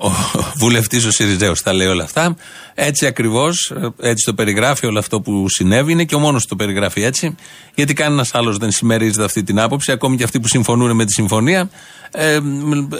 ο 0.01 0.11
βουλευτής 0.55 1.05
ο 1.05 1.11
Σιριζέος 1.11 1.61
τα 1.61 1.73
λέει 1.73 1.87
όλα 1.87 2.03
αυτά. 2.03 2.35
Έτσι 2.73 3.05
ακριβώς, 3.05 3.73
έτσι 3.99 4.25
το 4.25 4.33
περιγράφει 4.33 4.85
όλο 4.85 4.99
αυτό 4.99 5.21
που 5.21 5.49
συνέβη. 5.49 5.91
Είναι 5.91 6.03
και 6.03 6.15
ο 6.15 6.19
μόνος 6.19 6.45
το 6.45 6.55
περιγράφει 6.55 7.03
έτσι. 7.03 7.35
Γιατί 7.75 7.93
κανένας 7.93 8.33
άλλος 8.33 8.57
δεν 8.57 8.71
συμμερίζεται 8.71 9.23
αυτή 9.23 9.43
την 9.43 9.59
άποψη. 9.59 9.91
Ακόμη 9.91 10.17
και 10.17 10.23
αυτοί 10.23 10.39
που 10.39 10.47
συμφωνούν 10.47 10.95
με 10.95 11.05
τη 11.05 11.11
συμφωνία 11.11 11.69
ε, 12.11 12.39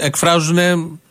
εκφράζουν 0.01 0.57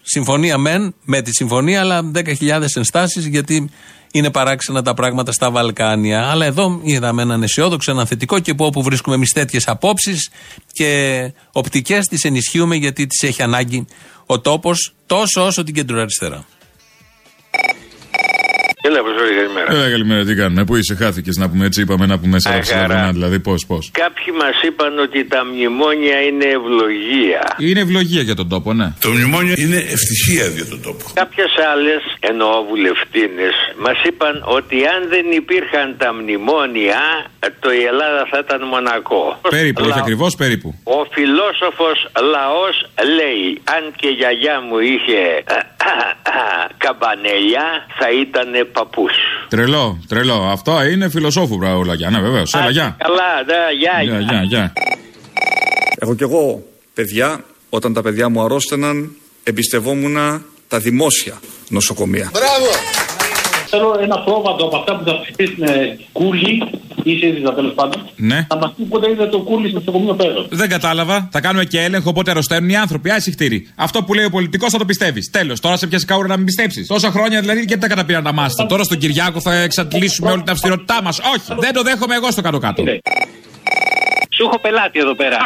συμφωνία 0.03 0.59
μεν 0.59 0.95
με 1.05 1.23
τη 1.23 1.31
συμφωνία, 1.31 1.81
αλλά 1.81 2.11
10.000 2.15 2.63
ενστάσεις 2.75 3.27
γιατί 3.27 3.71
είναι 4.13 4.31
παράξενα 4.31 4.83
τα 4.83 4.95
πράγματα 4.95 5.33
στα 5.33 5.51
Βαλκάνια. 5.51 6.31
Αλλά 6.31 6.45
εδώ 6.45 6.81
είδαμε 6.83 7.23
έναν 7.23 7.43
αισιόδοξο, 7.43 7.91
έναν 7.91 8.07
θετικό 8.07 8.39
και 8.39 8.55
που 8.55 8.65
όπου 8.65 8.83
βρίσκουμε 8.83 9.15
εμείς 9.15 9.33
τέτοιες 9.33 9.69
απόψεις 9.69 10.31
και 10.73 11.33
οπτικές 11.53 12.07
τις 12.07 12.25
ενισχύουμε 12.25 12.77
γιατί 12.77 13.07
τις 13.07 13.29
έχει 13.29 13.43
ανάγκη 13.43 13.87
ο 14.27 14.41
τόπος 14.41 14.95
τόσο 15.07 15.45
όσο 15.45 15.63
την 15.63 15.75
κεντροαριστερά. 15.75 16.45
Έλα, 18.87 18.99
Αποστολή, 19.05 19.33
καλημέρα. 19.41 19.69
Έλα, 19.73 19.89
καλημέρα, 19.95 20.25
τι 20.25 20.35
κάνουμε. 20.35 20.65
Πού 20.65 20.77
είσαι, 20.77 20.95
χάθηκες 20.95 21.37
να 21.37 21.49
πούμε 21.51 21.65
έτσι, 21.67 21.81
είπαμε 21.81 22.07
να 22.07 22.19
πούμε 22.19 22.37
σε 22.41 22.59
ψηλά 22.61 23.11
δηλαδή 23.13 23.39
πώς, 23.41 23.67
πώς. 23.67 23.91
Κάποιοι 23.93 24.31
μας 24.41 24.57
είπαν 24.67 24.99
ότι 25.07 25.25
τα 25.25 25.41
μνημόνια 25.45 26.17
είναι 26.29 26.47
ευλογία. 26.59 27.43
Είναι 27.59 27.81
ευλογία 27.81 28.23
για 28.23 28.35
τον 28.41 28.49
τόπο, 28.49 28.73
ναι. 28.73 28.89
Το 29.01 29.09
μνημόνιο 29.09 29.55
είναι 29.65 29.77
ευτυχία 29.77 30.47
για 30.57 30.67
τον 30.73 30.81
τόπο. 30.87 31.05
Κάποιες 31.15 31.53
άλλες, 31.73 32.01
εννοώ 32.31 32.53
βουλευτίνες, 32.71 33.55
μας 33.85 33.99
είπαν 34.09 34.35
ότι 34.59 34.77
αν 34.95 35.01
δεν 35.15 35.27
υπήρχαν 35.41 35.87
τα 36.03 36.09
μνημόνια, 36.15 37.03
το 37.61 37.69
η 37.81 37.83
Ελλάδα 37.93 38.23
θα 38.31 38.39
ήταν 38.45 38.61
Μονακό. 38.73 39.25
Περίπου, 39.57 39.83
όχι 39.89 39.99
ακριβώς, 40.05 40.35
περίπου. 40.43 40.69
Ο 40.99 40.99
φιλόσοφος 41.15 41.99
λαός 42.35 42.77
λέει, 43.19 43.45
αν 43.75 43.83
και 43.99 44.09
η 44.13 44.17
γιαγιά 44.21 44.57
μου 44.67 44.79
είχε 44.93 45.21
καμπανέλια, 46.85 47.67
θα 47.99 48.09
ήταν 48.25 48.49
παππούς. 48.77 49.13
Τρελό, 49.49 49.99
τρελό. 50.09 50.49
Αυτό 50.53 50.85
είναι 50.85 51.09
φιλοσόφου 51.09 51.59
πράγμα, 51.59 51.97
Ναι, 52.11 52.21
βεβαίω. 52.21 52.43
Έλα, 52.57 52.71
γεια. 52.71 52.97
Καλά, 52.99 53.43
ναι, 53.47 53.55
γεια, 53.79 54.21
γεια. 54.21 54.43
γεια, 54.43 54.73
Έχω 55.99 56.15
κι 56.15 56.23
εγώ 56.23 56.63
παιδιά, 56.95 57.45
όταν 57.71 57.93
τα 57.93 58.03
παιδιά 58.03 58.29
μου 58.29 58.43
αρρώστεναν, 58.43 59.17
εμπιστευόμουν 59.43 60.45
τα 60.69 60.79
δημόσια 60.79 61.35
νοσοκομεία. 61.69 62.31
Μπράβο! 62.33 62.67
Θέλω 63.77 63.99
ένα 64.01 64.19
πρόβατο 64.19 64.65
από 64.65 64.77
αυτά 64.77 64.97
που 64.97 65.05
θα 65.05 65.21
ψηφίσουν 65.21 65.65
κούλι 66.13 66.63
ή 67.03 67.17
ΣΥΡΙΖΑ 67.17 67.55
τέλος 67.55 67.75
πάντων. 67.75 68.09
Ναι. 68.17 68.47
Να 68.51 68.57
μας 68.57 68.73
πει 68.77 68.83
πότε 68.83 69.11
είδε 69.11 69.27
το 69.27 69.39
κούλι 69.39 69.69
στο 69.69 69.79
νοσοκομείο 69.79 70.15
Πέδο. 70.15 70.47
Δεν 70.51 70.69
κατάλαβα. 70.69 71.29
Θα 71.33 71.41
κάνουμε 71.41 71.65
και 71.65 71.81
έλεγχο 71.81 72.13
πότε 72.13 72.31
αρρωσταίνουν 72.31 72.69
οι 72.69 72.77
άνθρωποι. 72.77 73.11
Άσε 73.11 73.31
χτύρι. 73.31 73.69
Αυτό 73.77 74.03
που 74.03 74.15
λέει 74.15 74.25
ο 74.25 74.31
πολιτικός 74.31 74.71
θα 74.71 74.79
το 74.79 74.85
πιστεύεις. 74.85 75.31
Τέλος. 75.31 75.61
Τώρα 75.61 75.77
σε 75.77 75.87
πιάσει 75.87 76.05
καούρα 76.05 76.29
να 76.29 76.37
μην 76.37 76.45
πιστέψεις. 76.45 76.87
Τόσα 76.87 77.11
χρόνια 77.11 77.41
δηλαδή 77.41 77.65
και 77.65 77.77
τα 77.77 77.89
καταπήραν 77.89 78.23
τα 78.23 78.33
μάστα. 78.33 78.67
Τώρα 78.67 78.85
στον 78.85 78.99
Κυριάκο 78.99 79.41
θα 79.41 79.55
εξαντλήσουμε 79.55 80.31
όλη 80.31 80.43
την 80.43 80.53
αυστηρότητά 80.53 81.03
μας. 81.03 81.19
Όχι. 81.19 81.61
Δεν 81.61 81.73
το 81.73 81.83
δέχομαι 81.83 82.15
εγώ 82.15 82.31
στο 82.31 82.43
κάτω-κάτω. 82.43 82.83
Σου 84.37 84.43
έχω 84.49 84.59
πελάτη 84.61 84.99
εδώ 84.99 85.15
πέρα. 85.15 85.39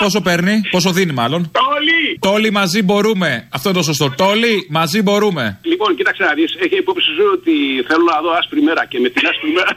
Πόσο 0.00 0.20
παίρνει, 0.20 0.60
πόσο 0.70 0.90
δίνει 0.92 1.12
μάλλον; 1.12 1.50
Τόλι! 1.52 2.07
Τόλι 2.20 2.50
μαζί 2.50 2.82
μπορούμε. 2.82 3.48
Αυτό 3.52 3.68
είναι 3.68 3.78
το 3.78 3.84
σωστό. 3.84 4.10
Τόλι 4.16 4.66
μαζί 4.70 5.02
μπορούμε. 5.02 5.58
Λοιπόν, 5.62 5.96
κοίταξε 5.96 6.22
να 6.24 6.32
δεις. 6.34 6.56
Έχει 6.64 6.76
υπόψη 6.76 7.06
σου 7.16 7.24
ότι 7.32 7.52
θέλω 7.88 8.04
να 8.14 8.20
δω 8.20 8.30
άσπρη 8.38 8.62
μέρα 8.62 8.86
και 8.86 8.98
με 9.00 9.08
την 9.08 9.26
άσπρη 9.30 9.50
μέρα. 9.50 9.70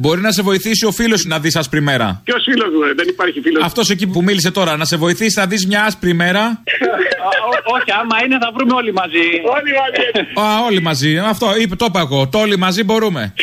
Μπορεί 0.00 0.20
να 0.20 0.32
σε 0.32 0.42
βοηθήσει 0.42 0.86
ο 0.86 0.92
φίλος 0.92 1.24
να 1.24 1.38
δεις 1.38 1.56
άσπρη 1.56 1.80
μέρα. 1.80 2.20
Ποιος 2.24 2.42
φίλος 2.44 2.68
μου, 2.68 2.94
δεν 2.96 3.08
υπάρχει 3.08 3.40
φίλος. 3.40 3.64
Αυτός 3.64 3.90
εκεί 3.90 4.06
που 4.06 4.22
μίλησε 4.22 4.50
τώρα, 4.50 4.76
να 4.76 4.84
σε 4.84 4.96
βοηθήσει 4.96 5.38
να 5.38 5.46
δεις 5.46 5.66
μια 5.66 5.84
άσπρη 5.84 6.14
μέρα. 6.14 6.62
Όχι, 7.64 7.90
άμα 8.00 8.16
είναι 8.24 8.38
θα 8.40 8.50
βρούμε 8.54 8.74
όλοι 8.74 8.92
μαζί. 8.92 9.26
Όλοι 9.56 9.72
μαζί. 9.80 10.48
Α, 10.48 10.64
όλοι 10.66 10.82
μαζί. 10.82 11.18
Αυτό 11.18 11.46
είπε, 11.60 11.76
το 11.76 11.86
είπα 11.88 12.00
εγώ. 12.00 12.28
Το 12.28 12.38
όλοι 12.38 12.56
μαζί 12.58 12.84
μπορούμε. 12.84 13.34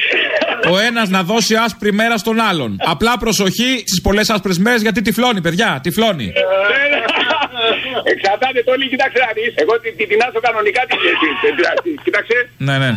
Ο 0.72 0.78
ένας 0.80 1.10
να 1.10 1.24
δώσει 1.24 1.56
άσπρη 1.56 1.94
μέρα 1.94 2.18
στον 2.18 2.40
άλλον. 2.40 2.78
Απλά 2.86 3.18
προσοχή 3.18 3.84
στις 3.86 4.02
πολλές 4.02 4.30
άσπρες 4.30 4.58
μέρες 4.58 4.82
γιατί 4.82 5.02
τυφλώνει, 5.02 5.42
παιδιά. 5.42 5.80
Τυφλώνει. 5.84 6.34
Εξαρτάται 8.14 8.60
το 8.66 8.72
όλοι, 8.76 8.86
κοιτάξτε 8.94 9.20
να 9.26 9.32
δεις. 9.38 9.52
Εγώ 9.64 9.74
την 9.84 10.08
τεινάσω 10.10 10.40
κανονικά 10.48 10.82
την 10.90 10.98
Κοιτάξτε. 12.06 12.38
Ναι, 12.68 12.76
ναι. 12.84 12.90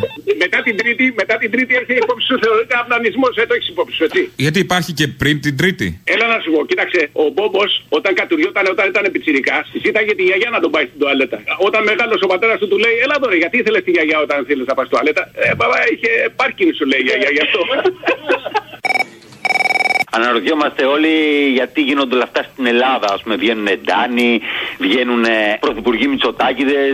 Μετά 0.43 0.59
την 0.67 0.75
τρίτη, 0.81 1.05
μετά 1.23 1.35
την 1.43 1.51
τρίτη 1.55 1.73
έρχεται 1.79 1.97
η 1.99 2.03
υπόψη 2.05 2.25
σου, 2.31 2.37
θεωρείται 2.45 2.75
αυνανισμός. 2.83 3.33
Δεν 3.41 3.47
το 3.49 3.55
έχεις 3.57 3.69
υπόψη 3.75 3.95
σου, 3.99 4.05
έτσι. 4.09 4.23
Γιατί 4.45 4.59
υπάρχει 4.67 4.93
και 5.01 5.07
πριν 5.21 5.35
την 5.45 5.55
τρίτη. 5.61 5.87
Έλα 6.15 6.27
να 6.33 6.39
σου 6.43 6.51
πω, 6.55 6.61
κοίταξε. 6.71 7.01
Ο 7.23 7.25
Μπόμπος 7.35 7.71
όταν 7.99 8.13
κατουριόταν, 8.21 8.65
όταν 8.75 8.87
ήταν 8.93 9.05
πιτσυρικά, 9.13 9.57
ζήταγε 9.85 10.13
τη 10.19 10.23
γιαγιά 10.29 10.51
να 10.57 10.61
τον 10.65 10.71
πάει 10.75 10.87
στην 10.91 10.99
τουαλέτα. 11.01 11.39
Όταν 11.69 11.81
μεγάλος 11.91 12.19
ο 12.27 12.27
πατέρας 12.33 12.59
του 12.61 12.69
του 12.69 12.79
λέει, 12.85 12.95
Έλα 13.05 13.17
τώρα, 13.23 13.35
γιατί 13.43 13.57
ήθελες 13.59 13.83
τη 13.87 13.91
γιαγιά 13.91 14.19
όταν 14.27 14.39
θέλεις 14.49 14.67
να 14.71 14.75
πάει 14.75 14.87
στην 14.87 14.97
τουαλέτα; 14.97 15.23
Ε, 15.35 15.55
μπαμπά, 15.57 15.79
είχε 15.93 16.11
πάρκινγκ 16.37 16.73
σου 16.79 16.85
λέει 16.91 17.01
η 17.01 17.07
γιαγιά 17.09 17.31
γι' 17.37 17.45
αυτό. 17.47 17.61
αναρωτιόμαστε 20.11 20.85
όλοι 20.85 21.13
γιατί 21.59 21.81
γίνονται 21.89 22.15
όλα 22.15 22.25
αυτά 22.25 22.41
στην 22.53 22.67
Ελλάδα. 22.67 23.07
Α 23.15 23.17
πούμε, 23.23 23.37
βγαίνουν 23.37 23.69
Ντάνι, 23.85 24.41
βγαίνουν 24.79 25.25
πρωθυπουργοί 25.61 26.07
Μητσοτάκηδες, 26.09 26.93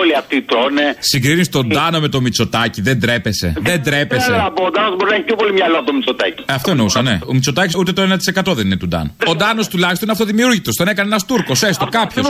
όλοι 0.00 0.16
αυτοί 0.16 0.42
τρώνε. 0.42 0.96
Συγκρίνεις 0.98 1.48
τον 1.48 1.68
Τάνο 1.68 2.00
με 2.00 2.08
το 2.08 2.20
Μητσοτάκη, 2.20 2.80
δεν 2.82 3.00
τρέπεσαι. 3.00 3.48
Δεν 3.60 3.82
τρέπεσαι. 3.82 4.30
Δεν 4.30 4.66
ο 4.66 4.70
Ντάνο 4.70 4.90
μπορεί 4.96 5.10
να 5.10 5.16
έχει 5.16 5.24
πιο 5.24 5.36
πολύ 5.36 5.52
μυαλό 5.52 5.76
από 5.76 5.86
το 5.86 5.92
Μητσοτάκη. 5.92 6.42
Αυτό 6.48 6.70
εννοούσα, 6.70 7.02
ναι. 7.02 7.18
Ο 7.26 7.32
Μητσοτάκης 7.32 7.74
ούτε 7.76 7.92
το 7.92 8.02
1% 8.02 8.54
δεν 8.54 8.66
είναι 8.66 8.76
του 8.76 8.88
Ντάν. 8.88 9.06
Ο 9.26 9.34
Ντάνος 9.34 9.68
τουλάχιστον 9.68 10.02
είναι 10.08 10.12
αυτοδημιούργητος. 10.12 10.74
Τον 10.76 10.88
έκανε 10.88 11.08
ένας 11.08 11.24
Τούρκος, 11.26 11.62
έστω 11.62 11.86
κάποιος. 11.90 12.26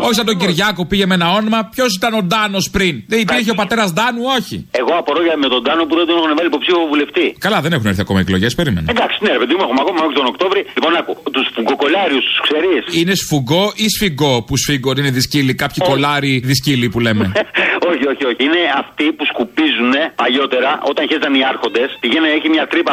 Όχι 0.00 0.14
σαν 0.14 0.26
τον 0.26 0.36
Κυριάκο 0.38 0.86
πήγε 0.86 1.06
με 1.06 1.14
ένα 1.14 1.28
όνομα. 1.32 1.58
Ποιος 1.74 1.94
ήταν 1.94 2.14
ο 2.14 2.22
Ντάνος 2.22 2.70
πριν. 2.70 3.02
Δεν 3.06 3.18
υπήρχε 3.20 3.50
ο 3.50 3.54
πατέρας 3.54 3.92
Ντάνου, 3.92 4.22
όχι. 4.38 4.56
Εγώ 4.70 4.92
απορώ 4.98 5.22
για 5.22 5.36
με 5.36 5.48
τον 5.48 5.62
Ντάνο 5.62 5.82
που 5.88 5.94
δεν 5.96 6.06
τον 6.06 6.16
έχουν 6.16 6.30
βάλει 6.36 6.48
υποψήφιο 6.52 6.78
βουλευτή. 6.92 7.26
Καλά, 7.38 7.60
δεν 7.60 7.72
έχουν 7.72 7.86
έρθει 7.86 8.00
ακόμα 8.00 8.20
εκλογές, 8.20 8.54
περίμενε. 8.54 8.86
Εντάξει, 8.90 9.16
ναι, 9.24 9.30
ρε 9.32 9.38
παιδί 9.38 9.54
μου, 9.54 9.61
έχουμε 9.66 9.80
ακόμα 9.84 9.98
μέχρι 10.02 10.16
τον 10.20 10.26
Οκτώβρη. 10.32 10.60
Λοιπόν, 10.76 10.90
άκου, 11.00 11.12
τους 11.34 11.46
φουγκοκολάριους, 11.54 12.24
τους 12.28 12.40
ξέρεις. 12.46 12.82
Είναι 13.00 13.14
σφουγγό 13.14 13.64
ή 13.84 13.86
σφυγγό 13.88 14.42
που 14.46 14.54
σφίγγω 14.56 14.90
ότι 14.90 15.00
είναι 15.00 15.10
δισκύλι. 15.10 15.54
Κάποιοι 15.54 15.80
κολάρι 15.88 16.32
δισκύλι 16.44 16.88
που 16.88 17.00
λέμε. 17.00 17.24
όχι, 18.10 18.24
όχι, 18.24 18.24
όχι. 18.30 18.42
Είναι 18.48 18.62
αυτοί 18.82 19.06
που 19.16 19.24
σκουπίζουν 19.30 19.92
παλιότερα 20.22 20.70
όταν 20.90 21.02
χέζαν 21.10 21.32
οι 21.38 21.42
άρχοντε. 21.52 21.82
Πηγαίνει, 22.02 22.28
έχει 22.38 22.48
μια 22.54 22.64
τρύπα 22.72 22.92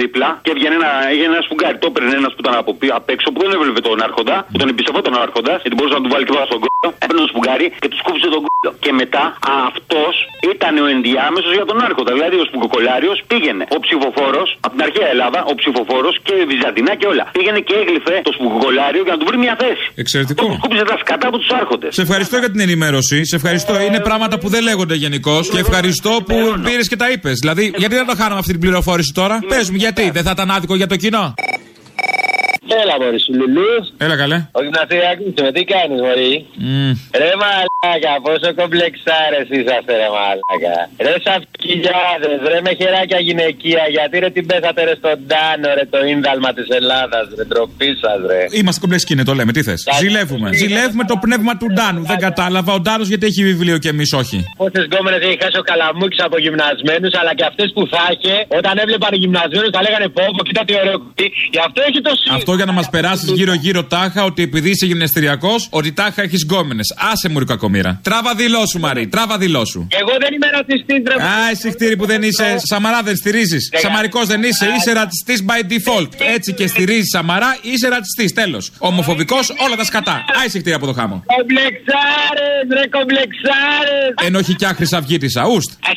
δίπλα 0.00 0.28
και 0.44 0.50
έβγαινε 0.54 0.74
ένα, 0.80 0.90
ένα 1.28 1.38
σφουγγάρι. 1.46 1.76
Το 1.82 1.86
έπαιρνε 1.90 2.14
ένας 2.20 2.32
που 2.34 2.40
ήταν 2.44 2.54
από, 2.62 2.70
απ' 3.00 3.08
έξω 3.14 3.28
που 3.32 3.38
δεν 3.42 3.50
έβλεπε 3.56 3.80
τον 3.88 4.02
άρχοντα, 4.08 4.36
που 4.52 4.58
τον 4.62 4.68
εμπιστευόταν 4.72 5.12
ο 5.18 5.20
άρχοντας, 5.26 5.58
γιατί 5.62 5.74
μπορούσε 5.76 5.94
να 5.98 6.02
του 6.04 6.10
βάλει 6.14 6.24
τίποτα 6.28 6.46
στον 6.50 6.58
κόλλο. 6.64 6.88
Έπαιρνε 7.04 7.20
το 7.26 7.30
σφουγγάρι 7.32 7.66
και 7.82 7.88
του 7.92 7.98
σκούπισε 8.02 8.28
τον 8.34 8.40
κόλλο. 8.44 8.70
Και 8.84 8.92
μετά 9.00 9.24
αυτός 9.66 10.14
ήταν 10.54 10.72
ο 10.84 10.86
ενδιάμεσος 10.94 11.52
για 11.58 11.66
τον 11.70 11.78
άρχοντα. 11.86 12.10
Δηλαδή 12.18 12.36
ο 12.42 12.44
σφουγγοκολάριος 12.48 13.18
πήγαινε. 13.30 13.64
Ο 13.76 13.78
ψηφοφόρος, 13.84 14.48
από 14.66 14.72
την 14.74 14.82
αρχαία 14.88 15.08
Ελλάδα, 15.14 15.38
ο 15.50 15.54
ψηφοφόρος 15.60 16.14
και 16.26 16.34
Βυζαντινά 16.50 16.92
και 17.00 17.06
όλα. 17.12 17.24
Πήγαινε 17.36 17.60
και 17.68 17.74
έγλυφε 17.82 18.14
το 18.28 18.32
σφουγγοκολάριο 18.36 19.02
για 19.06 19.12
να 19.14 19.18
του 19.20 19.26
βρει 19.30 19.38
μια 19.44 19.54
θέση. 19.62 19.84
Εξαιρετικό. 20.02 20.46
Το 20.46 20.52
σκούπισε 20.58 20.84
τα 20.92 20.96
σκατά 21.02 21.26
από 21.30 21.38
τους 21.42 21.50
άρχοντες. 21.60 21.90
Σε 21.98 22.02
ευχαριστώ 22.06 22.36
για 22.42 22.50
την 22.54 22.60
ενημέρωση. 22.66 23.16
Σε 23.30 23.36
ευχαριστώ. 23.40 23.72
Είναι 23.86 24.00
πράγματα 24.08 24.36
που 24.44 24.50
δεν 24.50 24.62
λέγονται 24.62 24.94
γενικώς. 24.94 25.48
Και 25.48 25.58
ευχαριστώ 25.58 26.10
που 26.26 26.34
πήρες 26.64 26.88
και 26.88 26.96
τα 26.96 27.10
είπες. 27.10 27.38
Δηλαδή, 27.38 27.72
γιατί 27.76 27.94
δεν 27.94 28.06
το 28.06 28.14
χάναμε 28.16 28.38
αυτή 28.38 28.50
την 28.50 28.60
πληροφόρηση 28.60 29.12
τώρα; 29.12 29.38
Πες 29.48 29.70
μου, 29.70 29.76
γιατί; 29.76 30.10
δεν 30.10 30.22
θα 30.22 30.30
ήταν 30.30 30.50
άδικο 30.50 30.74
για 30.74 30.86
το 30.86 30.96
κοινό; 30.96 31.34
Έλα, 32.82 32.94
Μωρή, 33.00 33.18
σου 33.24 33.32
Λουλούς. 33.38 33.84
Έλα, 34.04 34.16
καλέ. 34.22 34.38
Ο 34.58 34.60
Γυμναστηριακή 34.64 35.26
με 35.46 35.52
τι 35.56 35.62
κάνεις, 35.72 36.00
Μωρή; 36.06 36.34
Mm. 36.66 36.92
Ρε 37.22 37.32
μαλάκα, 37.42 38.12
πόσο 38.26 38.48
κομπλεξάρες 38.58 39.46
είσαστε, 39.56 39.92
ρε 40.02 40.08
μαλάκα. 40.16 40.76
Ρε 41.06 41.14
σαφκιλιάδε, 41.26 42.28
ρε 42.52 42.58
με 42.66 42.72
χεράκια 42.80 43.20
γυναικεία, 43.26 43.84
γιατί 43.96 44.14
ρε 44.22 44.30
την 44.36 44.44
πέσατε 44.48 44.80
ρε 44.88 44.94
στον 45.00 45.18
Τάνο, 45.30 45.68
ρε 45.78 45.84
το 45.94 46.00
ίνδαλμα 46.14 46.50
της 46.56 46.66
Ελλάδας, 46.78 47.24
ρε 47.38 47.44
τροπή 47.52 47.90
σας, 48.02 48.18
ρε. 48.30 48.40
Είμαστε 48.60 48.80
κομπλεξικοί, 48.82 49.12
είναι 49.16 49.26
το 49.30 49.34
λέμε, 49.38 49.52
τι 49.56 49.62
θες; 49.66 49.80
Ζηλεύουμε. 50.00 50.48
Ζηλεύουμε 50.62 51.04
το 51.12 51.16
πνεύμα 51.24 51.52
του 51.60 51.68
Ντάνου. 51.74 52.02
Δεν 52.12 52.18
κατάλαβα. 52.26 52.70
Ο 52.78 52.80
Ντάνος 52.84 53.08
γιατί 53.12 53.24
έχει 53.30 53.42
βιβλίο 53.50 53.76
και 53.82 53.90
εμείς 53.94 54.10
όχι. 54.22 54.36
Πόσες 54.60 54.84
γκόμενες 54.88 55.20
έχει 55.26 55.38
χάσει 55.42 55.58
ο 55.62 55.64
Καλαμούκης 55.70 56.20
από 56.26 56.36
γυμνασμένους, 56.44 57.12
αλλά 57.20 57.32
και 57.38 57.44
αυτές 57.50 57.68
που 57.74 57.82
θα 57.92 58.02
είχε, 58.12 58.34
όταν 58.58 58.74
έβλεπαν 58.82 59.12
γυμνασμένους 59.22 59.70
θα 59.76 59.82
λέγανε 59.86 60.08
πω, 60.16 60.24
κοίτα 60.46 60.62
τι 60.68 60.74
ωραίο 60.82 60.98
κουτί. 61.04 61.26
Γι' 61.54 61.62
αυτό 61.66 61.78
έχει 61.88 62.00
το 62.08 62.12
Αυτό 62.54 62.66
για 62.66 62.74
να 62.74 62.80
μας 62.80 62.90
περάσεις 62.90 63.30
γύρω-γύρω 63.30 63.84
τάχα 63.84 64.24
ότι 64.24 64.42
επειδή 64.42 64.70
είσαι 64.70 64.86
γυμναστηριακός, 64.86 65.66
ότι 65.70 65.92
τάχα 65.92 66.22
έχεις 66.22 66.42
γκόμενες. 66.42 66.94
Άσε 67.12 67.28
μου 67.28 67.44
κακομήρα. 67.44 68.00
Τράβα 68.02 68.34
δηλώσου, 68.34 68.78
Μαρή, 68.78 69.06
τράβα 69.06 69.38
δηλώσου. 69.38 69.86
Εγώ 69.90 70.16
δεν 70.20 70.34
είμαι 70.34 70.50
ρατσιστής, 70.50 71.02
ρε 71.06 71.14
Α, 71.22 71.50
εσύ 71.50 71.70
χτύρι 71.70 71.96
που 71.96 72.06
δεν 72.06 72.22
είσαι. 72.22 72.56
Σαμαρά 72.58 73.02
δεν 73.02 73.16
στηρίζεις. 73.16 73.70
Σαμαρικός 73.74 74.26
δεν 74.26 74.42
είσαι, 74.42 74.66
είσαι 74.76 74.92
ρατσιστής 74.92 75.44
by 75.48 75.60
default. 75.72 76.08
Έτσι 76.34 76.52
και 76.52 76.66
στηρίζεις 76.66 77.08
Σαμαρά, 77.08 77.56
είσαι 77.62 77.88
ρατσιστής. 77.88 78.32
Τέλος. 78.32 78.72
Ομοφοβικός, 78.78 79.52
όλα 79.58 79.76
τα 79.76 79.84
σκατά. 79.84 80.12
Α, 80.12 80.44
εσύ 80.44 80.58
χτύρι 80.58 80.74
από 80.74 80.86
το 80.86 80.92
χάμο. 80.92 81.24
Κομπλεξάρες, 81.36 82.66
ρε 82.72 82.86
κομπλεξάρες. 82.88 84.14
Ενώ 84.26 84.38
έχει 84.38 84.54
και 84.54 84.66
άχρη 84.66 84.86
αυγήτησα. 84.92 85.46
Ουστ. 85.46 85.70
Α, 85.72 85.92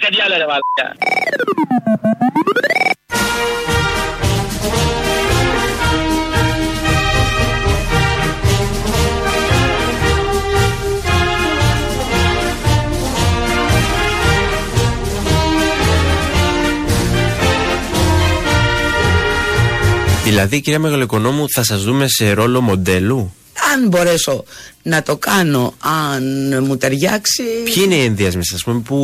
Δηλαδή, 20.28 20.62
κυρία 20.62 20.80
Μεγαλοοικονόμου, 20.80 21.46
θα 21.50 21.64
σας 21.64 21.84
δούμε 21.84 22.08
σε 22.08 22.32
ρόλο 22.32 22.62
μοντέλου; 22.62 23.34
Αν 23.74 23.88
μπορέσω 23.88 24.44
να 24.84 25.04
το 25.04 25.18
κάνω, 25.18 25.74
αν 25.80 26.24
μου 26.64 26.78
ταιριάξει. 26.78 27.44
Ποιοι 27.64 27.84
είναι 27.86 27.96
οι 27.96 28.04
ενδιασμοί 28.04 28.46
σας, 28.46 28.64
πούμε, 28.64 28.80
που, 28.80 28.96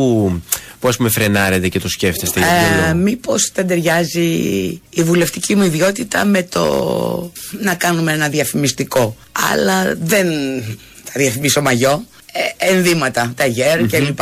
που 0.80 0.88
ας 0.88 0.96
πούμε 0.96 1.08
φρενάρετε 1.08 1.68
και 1.68 1.80
το 1.80 1.88
σκέφτεστε 1.88 2.40
για 2.40 2.48
ποιο 2.48 2.78
Ε, 2.78 2.86
λόγο; 2.86 2.96
Μήπως 3.02 3.50
δεν 3.54 3.66
ταιριάζει 3.66 4.22
η 4.90 5.02
βουλευτική 5.02 5.54
μου 5.54 5.62
ιδιότητα 5.62 6.24
με 6.24 6.42
το 6.42 7.32
να 7.60 7.74
κάνουμε 7.74 8.12
ένα 8.12 8.28
διαφημιστικό. 8.28 9.16
Αλλά 9.52 9.94
δεν 10.00 10.26
θα 11.04 11.12
διαφημίσω 11.14 11.62
μαγιό. 11.62 12.04
Ε, 12.32 12.72
ενδύματα, 12.72 13.32
ταγέρ 13.36 13.86
κλπ. 13.86 14.20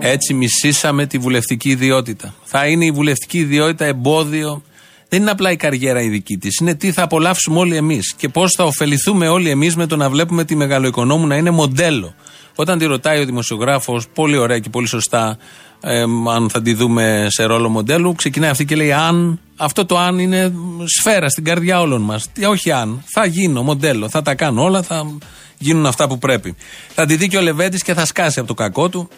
Έτσι 0.00 0.34
μισήσαμε 0.34 1.06
τη 1.06 1.18
βουλευτική 1.18 1.70
ιδιότητα. 1.70 2.34
Θα 2.44 2.66
είναι 2.66 2.84
η 2.84 2.90
βουλευτική 2.90 3.38
ιδιότητα 3.38 3.84
εμπόδιο. 3.84 4.62
Δεν 5.08 5.20
είναι 5.20 5.30
απλά 5.30 5.50
η 5.50 5.56
καριέρα 5.56 6.02
η 6.02 6.08
δική 6.08 6.36
της. 6.36 6.56
Είναι 6.56 6.74
τι 6.74 6.92
θα 6.92 7.02
απολαύσουμε 7.02 7.58
όλοι 7.58 7.76
εμείς 7.76 8.14
και 8.16 8.28
πώς 8.28 8.52
θα 8.52 8.64
ωφεληθούμε 8.64 9.28
όλοι 9.28 9.50
εμείς 9.50 9.76
με 9.76 9.86
το 9.86 9.96
να 9.96 10.10
βλέπουμε 10.10 10.44
τη 10.44 10.56
μεγαλοοικονόμου 10.56 11.26
να 11.26 11.36
είναι 11.36 11.50
μοντέλο. 11.50 12.14
Όταν 12.54 12.78
τη 12.78 12.84
ρωτάει 12.84 13.20
ο 13.20 13.24
δημοσιογράφος, 13.24 14.08
πολύ 14.14 14.36
ωραία 14.36 14.58
και 14.58 14.68
πολύ 14.68 14.86
σωστά, 14.86 15.38
ε, 15.80 16.04
αν 16.34 16.50
θα 16.50 16.62
τη 16.62 16.74
δούμε 16.74 17.26
σε 17.30 17.44
ρόλο 17.44 17.68
μοντέλου, 17.68 18.14
ξεκινάει 18.14 18.50
αυτή 18.50 18.64
και 18.64 18.76
λέει 18.76 18.92
αν. 18.92 19.40
Αυτό 19.56 19.86
το 19.86 19.98
αν 19.98 20.18
είναι 20.18 20.52
σφαίρα 20.84 21.28
στην 21.28 21.44
καρδιά 21.44 21.80
όλων 21.80 22.02
μας. 22.02 22.26
Όχι 22.48 22.70
αν. 22.70 23.02
Θα 23.06 23.26
γίνω 23.26 23.62
μοντέλο. 23.62 24.08
Θα 24.08 24.22
τα 24.22 24.34
κάνω 24.34 24.62
όλα. 24.62 24.82
Θα 24.82 25.18
γίνουν 25.58 25.86
αυτά 25.86 26.08
που 26.08 26.18
πρέπει. 26.18 26.56
Θα 26.94 27.06
τη 27.06 27.16
δει 27.16 27.28
και 27.28 27.36
ο 27.36 27.40
Λεβέντης 27.40 27.82
και 27.82 27.94
θα 27.94 28.04
σκάσει 28.04 28.38
από 28.38 28.48
το 28.48 28.54
κακό 28.54 28.88
του. 28.88 29.08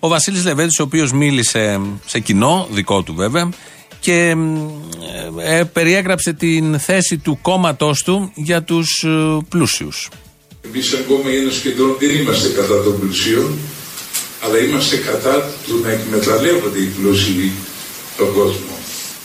Ο 0.00 0.08
Βασίλης 0.08 0.44
Λεβέντης, 0.44 0.78
ο 0.78 0.82
οποίος 0.82 1.12
μίλησε 1.12 1.80
σε 2.06 2.18
κοινό, 2.18 2.66
δικό 2.70 3.02
του 3.02 3.14
βέβαια, 3.14 3.48
και 4.00 4.34
ε, 5.42 5.58
ε, 5.58 5.64
περιέγραψε 5.64 6.32
την 6.32 6.78
θέση 6.78 7.18
του 7.18 7.38
κόμματός 7.42 8.02
του 8.02 8.32
για 8.34 8.62
τους 8.62 9.02
ε, 9.04 9.38
πλούσιους. 9.48 10.08
Εμείς, 10.60 10.88
σαν 10.88 11.04
κόμμα 11.08 11.30
Ένωση 11.30 11.60
Κεντρών, 11.60 11.96
δεν 11.98 12.10
είμαστε 12.10 12.48
κατά 12.48 12.82
των 12.82 13.00
πλουσίων, 13.00 13.58
αλλά 14.44 14.58
είμαστε 14.58 14.96
κατά 14.96 15.50
του 15.66 15.80
να 15.82 15.90
εκμεταλλεύονται 15.90 16.78
οι 16.78 16.90
πλούσιοι 16.96 17.52
τον 18.16 18.32
κόσμο. 18.32 18.76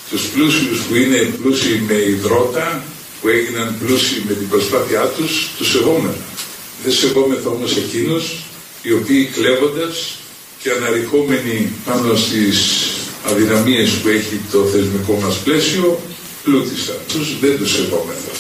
Τους 0.10 0.24
πλούσιους 0.28 0.80
που 0.80 0.96
είναι 0.96 1.18
πλούσιοι 1.42 1.84
με 1.88 1.94
υδρότα, 1.94 2.84
που 3.22 3.28
έγιναν 3.28 3.76
πλούσιοι 3.80 4.24
με 4.28 4.34
την 4.34 4.50
προσπάθειά 4.50 5.06
τους, 5.18 5.50
τους 5.58 5.72
σεβόμεθα. 5.72 6.26
Δεν 6.84 6.94
σεβόμεθα 6.94 7.50
όμως 7.50 7.78
εκείνους 7.78 8.24
οι 8.82 8.92
οποίοι 8.92 9.26
κλέβοντας 9.26 10.18
και 10.62 10.70
αναρριχόμενοι 10.72 11.72
πάνω 11.86 12.16
στις 12.16 12.58
αδυναμίες 13.30 13.92
που 13.92 14.08
έχει 14.08 14.42
το 14.52 14.64
θεσμικό 14.64 15.20
μας 15.24 15.38
πλαίσιο 15.38 16.00
πλούτησαν. 16.44 16.96
Τους 17.08 17.40
δεν 17.40 17.58
τους 17.58 17.72
σεβόμεθα. 17.72 18.32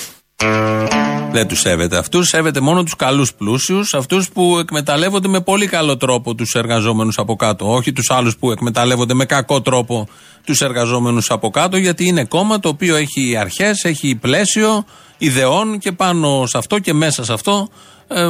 Δεν 1.32 1.48
τους 1.48 1.60
σέβεται 1.60 1.98
αυτούς, 1.98 2.28
σέβεται 2.28 2.60
μόνο 2.60 2.84
τους 2.84 2.96
καλούς 2.96 3.34
πλούσιους, 3.34 3.94
αυτούς 3.94 4.30
που 4.30 4.58
εκμεταλλεύονται 4.58 5.28
με 5.28 5.42
πολύ 5.42 5.68
καλό 5.68 5.98
τρόπο 5.98 6.36
τους 6.36 6.54
εργαζόμενους 6.54 7.18
από 7.18 7.36
κάτω. 7.36 7.74
Όχι 7.74 7.94
τους 7.94 8.10
άλλους 8.10 8.38
που 8.38 8.52
εκμεταλλεύονται 8.52 9.14
με 9.14 9.26
κακό 9.26 9.62
τρόπο 9.62 10.08
τους 10.46 10.62
εργαζόμενους 10.62 11.32
από 11.32 11.50
κάτω, 11.50 11.78
γιατί 11.78 12.08
είναι 12.08 12.26
κόμμα 12.26 12.60
το 12.60 12.70
οποίο 12.70 12.96
έχει 12.96 13.36
αρχές, 13.38 13.84
έχει 13.84 14.16
πλαίσιο 14.16 14.86
ιδεών 15.18 15.80
και 15.80 15.92
πάνω 15.92 16.46
σε 16.46 16.58
αυτό 16.58 16.80
και 16.80 16.94
μέσα 16.94 17.26
σε 17.26 17.34
αυτό 17.34 17.70
ε, 18.08 18.30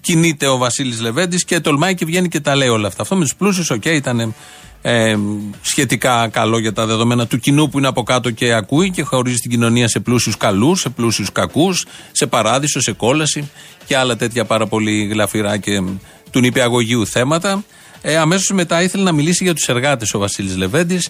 κινείται 0.00 0.46
ο 0.46 0.56
Βασίλης 0.56 1.00
Λεβέντης 1.00 1.44
και 1.44 1.60
τολμάει 1.60 1.94
και 1.94 2.04
βγαίνει 2.04 2.28
και 2.28 2.40
τα 2.40 2.56
λέει 2.56 2.68
όλα 2.68 2.86
αυτά. 2.86 3.02
Αυτό 3.02 3.16
με 3.16 3.22
τους 3.22 3.34
πλούσιους, 3.34 3.70
οκ, 3.70 3.84
ήταν 3.84 4.34
ε, 4.82 5.16
σχετικά 5.62 6.28
καλό 6.28 6.58
για 6.58 6.72
τα 6.72 6.86
δεδομένα 6.86 7.26
του 7.26 7.38
κοινού 7.38 7.68
που 7.68 7.78
είναι 7.78 7.88
από 7.88 8.02
κάτω 8.02 8.30
και 8.30 8.52
ακούει 8.52 8.90
και 8.90 9.02
χωρίζει 9.02 9.36
την 9.36 9.50
κοινωνία 9.50 9.88
σε 9.88 10.00
πλούσιους 10.00 10.36
καλούς, 10.36 10.80
σε 10.80 10.88
πλούσιους 10.88 11.32
κακούς, 11.32 11.86
σε 12.12 12.26
παράδεισο, 12.26 12.80
σε 12.80 12.92
κόλαση 12.92 13.50
και 13.84 13.96
άλλα 13.96 14.16
τέτοια 14.16 14.44
πάρα 14.44 14.66
πολύ 14.66 15.04
γλαφυρά 15.04 15.56
και 15.56 15.82
του 16.30 16.40
νηπιαγωγείου 16.40 17.06
θέματα. 17.06 17.64
Ε, 18.02 18.16
Αμέσως 18.16 18.50
μετά 18.50 18.82
ήθελε 18.82 19.02
να 19.02 19.12
μιλήσει 19.12 19.44
για 19.44 19.54
τους 19.54 19.68
εργάτες 19.68 20.14
ο 20.14 20.18
Βασίλης 20.18 20.56
Λεβέντης 20.56 21.08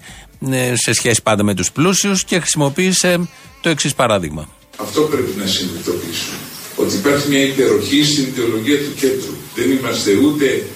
ε, 0.51 0.73
σε 0.77 0.93
σχέση 0.93 1.23
πάντα 1.23 1.43
με 1.43 1.55
τους 1.55 1.73
πλούσιους 1.73 2.25
και 2.25 2.39
χρησιμοποίησε 2.39 3.29
το 3.61 3.69
εξής 3.69 3.95
παράδειγμα. 3.95 4.49
Αυτό 4.77 5.01
πρέπει 5.01 5.35
να 5.39 5.47
συνειδητοποιήσουμε. 5.47 6.37
Ότι 6.77 6.95
υπάρχει 6.95 7.29
μια 7.29 7.45
υπεροχή 7.45 8.05
στην 8.05 8.25
ιδεολογία 8.25 8.79
του 8.79 8.95
κέντρου. 9.01 9.35
Δεν 9.55 9.71
είμαστε 9.71 10.15
ούτε 10.15 10.67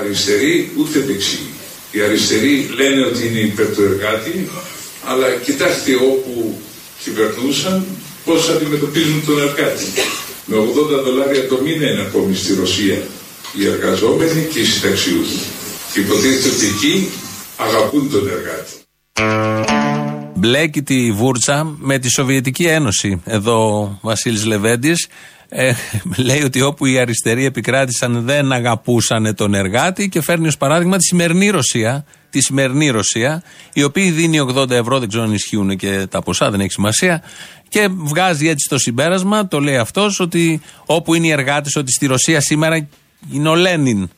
αριστεροί 0.00 0.72
ούτε 0.78 0.98
δεξιοί. 0.98 1.46
Οι 1.94 2.00
αριστεροί 2.02 2.54
λένε 2.78 3.00
ότι 3.06 3.26
είναι 3.26 3.38
υπέρ 3.38 3.66
του 3.74 3.82
εργάτη, 3.82 4.48
αλλά 5.04 5.26
κοιτάξτε 5.44 5.94
όπου 5.94 6.60
κυβερνούσαν 7.02 7.84
πώς 8.24 8.48
αντιμετωπίζουν 8.48 9.24
τον 9.26 9.38
εργάτη. 9.38 9.84
Με 10.46 10.56
80 10.56 11.04
δολάρια 11.04 11.48
το 11.48 11.60
μήνα 11.64 11.90
είναι 11.90 12.00
ακόμη 12.00 12.34
στη 12.34 12.54
Ρωσία 12.54 12.98
οι 13.58 13.66
εργαζόμενοι 13.66 14.48
και 14.52 14.58
οι 14.58 14.64
συνταξιούχοι. 14.64 15.40
Και 15.92 16.00
υποτίθεται 16.00 16.54
ότι 16.54 16.66
εκεί 16.66 17.08
αγαπούν 17.56 18.10
τον 18.10 18.28
εργάτη. 18.28 18.72
Μπλέκει 20.34 20.82
τη 20.82 21.12
βούρτσα 21.12 21.76
με 21.78 21.98
τη 21.98 22.10
Σοβιετική 22.10 22.64
Ένωση. 22.64 23.22
Εδώ 23.24 23.80
ο 23.80 23.98
Βασίλης 24.02 24.44
Λεβέντης 24.44 25.06
ε, 25.56 25.74
λέει 26.16 26.42
ότι 26.42 26.60
όπου 26.60 26.86
οι 26.86 26.98
αριστεροί 26.98 27.44
επικράτησαν 27.44 28.24
δεν 28.24 28.52
αγαπούσαν 28.52 29.34
τον 29.34 29.54
εργάτη 29.54 30.08
και 30.08 30.20
φέρνει 30.20 30.46
ως 30.46 30.56
παράδειγμα 30.56 30.96
τη 30.96 31.04
σημερινή 31.04 31.50
Ρωσία, 31.50 32.04
τη 32.30 32.42
σημερινή 32.42 32.88
Ρωσία, 32.90 33.42
η 33.72 33.82
οποία 33.82 34.10
δίνει 34.12 34.38
80 34.54 34.70
ευρώ, 34.70 34.98
δεν 34.98 35.08
ξέρω 35.08 35.24
αν 35.24 35.32
ισχύουν 35.32 35.76
και 35.76 36.06
τα 36.10 36.22
ποσά, 36.22 36.50
δεν 36.50 36.60
έχει 36.60 36.70
σημασία, 36.70 37.22
και 37.68 37.88
βγάζει 37.90 38.48
έτσι 38.48 38.68
το 38.68 38.78
συμπέρασμα, 38.78 39.48
το 39.48 39.60
λέει 39.60 39.76
αυτός, 39.76 40.20
ότι 40.20 40.60
όπου 40.86 41.14
είναι 41.14 41.26
οι 41.26 41.30
εργάτες, 41.30 41.76
ότι 41.76 41.92
στη 41.92 42.06
Ρωσία 42.06 42.40
σήμερα 42.40 42.88
είναι 43.32 43.48
ο 43.48 43.54
Λένιν, 43.54 44.08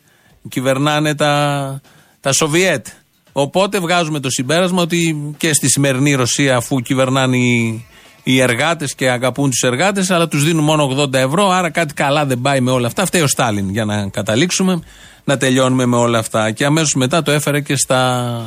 κυβερνάνε 0.49 1.15
τα, 1.15 1.81
τα 2.21 2.33
Σοβιέτ. 2.33 2.87
Οπότε 3.33 3.79
βγάζουμε 3.79 4.21
το 4.21 4.31
συμπέρασμα 4.31 4.83
ότι 4.83 5.35
και 5.37 5.53
στη 5.53 5.69
σημερινή 5.69 6.15
Ρωσία, 6.15 6.57
αφού 6.57 6.81
κυβερνάνε 6.81 7.37
οι, 7.37 7.85
οι 8.29 8.41
εργάτες 8.41 8.95
και 8.95 9.11
αγαπούν 9.11 9.51
τους 9.51 9.63
εργάτες, 9.63 10.11
αλλά 10.11 10.29
τους 10.29 10.45
δίνουν 10.45 10.65
μόνο 10.65 10.83
80 10.99 11.13
ευρώ, 11.13 11.51
άρα 11.51 11.71
κάτι 11.71 11.95
καλά 11.95 12.27
δεν 12.27 12.41
πάει 12.41 12.61
με 12.61 12.71
όλα 12.71 12.87
αυτά. 12.87 13.07
Φταίει 13.07 13.23
ο 13.23 13.27
Στάλιν 13.27 13.71
για 13.71 13.85
να 13.85 14.09
καταλήξουμε, 14.09 14.81
να 15.25 15.37
τελειώνουμε 15.37 15.87
με 15.87 15.97
όλα 15.97 16.19
αυτά. 16.19 16.51
Και 16.51 16.65
αμέσως 16.65 16.95
μετά 16.95 17.23
το 17.23 17.31
έφερε 17.31 17.61
και 17.61 17.77
στα 17.77 18.01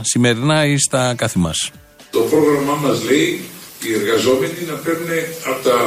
σημερινά 0.04 0.66
ή 0.66 0.78
στα 0.78 1.14
καθημάς. 1.18 1.72
Το 2.12 2.20
πρόγραμμά 2.20 2.76
μας 2.84 3.04
λέει 3.04 3.42
οι 3.84 3.94
εργαζόμενοι 4.00 4.62
να 4.68 4.74
παίρνουν 4.74 5.10
από 5.52 5.70
τα, 5.70 5.78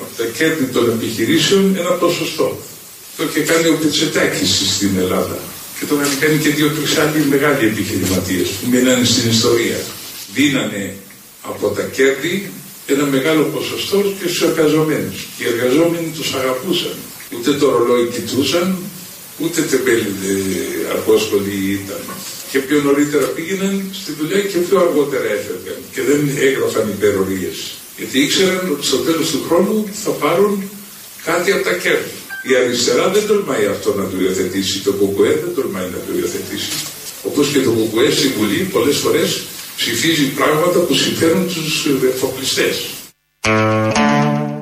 από 0.00 0.12
τα 0.16 0.24
κέρδη 0.38 0.64
των 0.64 0.90
επιχειρήσεων 0.90 1.76
ένα 1.76 1.90
ποσοστό. 1.90 2.58
Το 3.16 3.22
είχε 3.28 3.40
κάνει 3.40 3.68
ο 3.68 3.76
Πιτσετάκης 3.80 4.74
στην 4.76 4.92
Ελλάδα. 4.98 5.38
Και 5.78 5.84
το 5.86 5.94
είχαν 5.94 6.18
κάνει 6.20 6.38
και 6.38 6.48
δύο-τρεις 6.48 6.98
άλλοι 6.98 7.24
μεγάλοι 7.24 7.66
επιχειρηματίες 7.66 8.48
που 8.48 8.66
μείνανε 8.70 9.04
στην 9.04 9.30
ιστορία. 9.30 9.78
Δίνανε 10.34 10.94
από 11.42 11.68
τα 11.68 11.82
κέρδη 11.82 12.50
ένα 12.96 13.06
μεγάλο 13.16 13.42
ποσοστό 13.54 13.98
και 14.18 14.26
στους 14.28 14.42
εργαζομένους. 14.48 15.18
Οι 15.38 15.44
εργαζόμενοι 15.52 16.08
τους 16.16 16.28
αγαπούσαν. 16.40 16.96
Ούτε 17.34 17.50
το 17.60 17.66
ρολόι 17.74 18.06
κοιτούσαν, 18.14 18.66
ούτε 19.42 19.60
τεμπέληδε 19.70 20.34
αργόσχολοι 20.94 21.56
ήταν. 21.78 22.02
Και 22.50 22.58
πιο 22.66 22.78
νωρίτερα 22.86 23.26
πήγαιναν 23.36 23.74
στη 24.00 24.10
δουλειά 24.18 24.40
και 24.50 24.58
πιο 24.66 24.76
αργότερα 24.84 25.26
έφευγαν. 25.38 25.78
Και 25.94 26.02
δεν 26.08 26.20
έγραφαν 26.48 26.86
υπερορίες. 26.96 27.58
Γιατί 27.98 28.16
ήξεραν 28.26 28.62
ότι 28.74 28.86
στο 28.86 28.98
τέλος 29.06 29.30
του 29.32 29.40
χρόνου 29.46 29.76
θα 30.04 30.10
πάρουν 30.10 30.54
κάτι 31.28 31.48
από 31.52 31.64
τα 31.68 31.74
κέρδη. 31.82 32.16
Η 32.50 32.52
αριστερά 32.60 33.08
δεν 33.14 33.26
τολμάει 33.26 33.66
αυτό 33.74 33.88
να 34.00 34.04
το 34.10 34.16
υιοθετήσει. 34.22 34.76
Το 34.86 34.92
ΚΚΕ 34.98 35.30
δεν 35.42 35.52
τολμάει 35.56 35.88
να 35.94 36.00
το 36.06 36.10
υιοθετήσει. 36.18 36.72
Όπως 37.28 37.46
και 37.52 37.60
το 37.66 37.70
ΚΚΕ 37.78 38.10
στη 38.18 38.28
Βουλή 38.36 38.60
πολλές 38.74 38.96
φορές 38.96 39.30
ψηφίζει 39.80 40.32
πράγματα 40.32 40.78
που 40.78 40.94
συμφέρουν 40.94 41.46
τους 41.46 41.86
εφοπλιστές. 42.14 42.86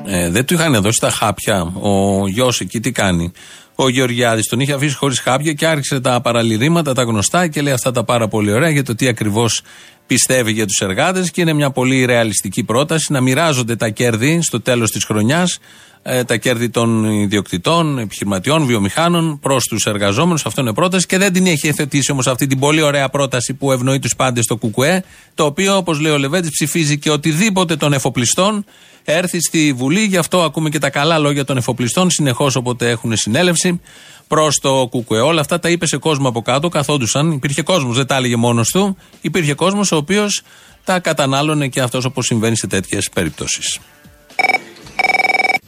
Ε, 0.06 0.30
δεν 0.30 0.44
του 0.44 0.54
είχαν 0.54 0.82
δώσει 0.82 1.00
τα 1.00 1.10
χάπια. 1.10 1.72
Ο 1.80 2.26
γιος 2.28 2.60
εκεί 2.60 2.80
τι 2.80 2.92
κάνει; 2.92 3.32
Ο 3.80 3.88
Γεωργιάδης 3.88 4.46
τον 4.46 4.60
είχε 4.60 4.72
αφήσει 4.72 4.94
χωρίς 4.94 5.20
χάπια 5.20 5.52
και 5.52 5.66
άρχισε 5.66 6.00
τα 6.00 6.20
παραλυρήματα, 6.20 6.94
τα 6.94 7.02
γνωστά 7.02 7.48
και 7.48 7.62
λέει 7.62 7.72
αυτά 7.72 7.90
τα 7.90 8.04
πάρα 8.04 8.28
πολύ 8.28 8.52
ωραία 8.52 8.68
για 8.70 8.84
το 8.84 8.94
τι 8.94 9.08
ακριβώς 9.08 9.62
πιστεύει 10.06 10.52
για 10.52 10.66
τους 10.66 10.80
εργάτες 10.80 11.30
και 11.30 11.40
είναι 11.40 11.52
μια 11.52 11.70
πολύ 11.70 12.04
ρεαλιστική 12.04 12.64
πρόταση 12.64 13.12
να 13.12 13.20
μοιράζονται 13.20 13.76
τα 13.76 13.88
κέρδη 13.88 14.42
στο 14.42 14.60
τέλος 14.60 14.90
της 14.90 15.04
χρονιάς, 15.04 15.58
ε, 16.02 16.24
τα 16.24 16.36
κέρδη 16.36 16.68
των 16.68 17.04
ιδιοκτητών, 17.04 17.98
επιχειρηματιών, 17.98 18.66
βιομηχάνων 18.66 19.38
προς 19.40 19.64
τους 19.64 19.84
εργαζόμενους. 19.84 20.46
Αυτό 20.46 20.60
είναι 20.60 20.72
πρόταση 20.72 21.06
και 21.06 21.18
δεν 21.18 21.32
την 21.32 21.46
έχει 21.46 21.68
εθετήσει 21.68 22.12
όμως 22.12 22.26
αυτή 22.26 22.46
την 22.46 22.58
πολύ 22.58 22.82
ωραία 22.82 23.08
πρόταση 23.08 23.54
που 23.54 23.72
ευνοεί 23.72 23.98
τους 23.98 24.16
πάντες 24.16 24.44
στο 24.44 24.56
ΚΚΕ, 24.56 25.04
το 25.34 25.44
οποίο 25.44 25.76
όπως 25.76 26.00
λέει 26.00 26.12
ο 26.12 26.18
Λεβέντης 26.18 26.50
ψηφίζει 26.50 26.98
και 26.98 27.10
οτιδήποτε 27.10 27.76
των 27.76 27.92
εφοπλιστών 27.92 28.64
έρθει 29.12 29.40
στη 29.40 29.72
Βουλή. 29.72 30.00
Γι' 30.00 30.16
αυτό 30.16 30.42
ακούμε 30.42 30.68
και 30.68 30.78
τα 30.78 30.90
καλά 30.90 31.18
λόγια 31.18 31.44
των 31.44 31.56
εφοπλιστών 31.56 32.10
συνεχώς 32.10 32.56
όποτε 32.56 32.90
έχουν 32.90 33.16
συνέλευση 33.16 33.80
προς 34.28 34.58
το 34.62 34.88
ΚΚΕ. 34.88 35.14
Όλα 35.14 35.40
αυτά 35.40 35.58
τα 35.58 35.68
είπε 35.68 35.86
σε 35.86 35.96
κόσμο 35.96 36.28
από 36.28 36.42
κάτω, 36.42 36.68
καθόντουσαν. 36.68 37.32
Υπήρχε 37.32 37.62
κόσμος, 37.62 37.96
δεν 37.96 38.06
τα 38.06 38.16
έλεγε 38.16 38.36
μόνος 38.36 38.68
του. 38.68 38.96
Υπήρχε 39.20 39.54
κόσμος 39.54 39.92
ο 39.92 39.96
οποίος 39.96 40.42
τα 40.84 40.98
κατανάλωνε 40.98 41.68
και 41.68 41.80
αυτός 41.80 42.04
όπως 42.04 42.26
συμβαίνει 42.26 42.56
σε 42.56 42.66
τέτοιες 42.66 43.08
περιπτώσεις. 43.14 43.78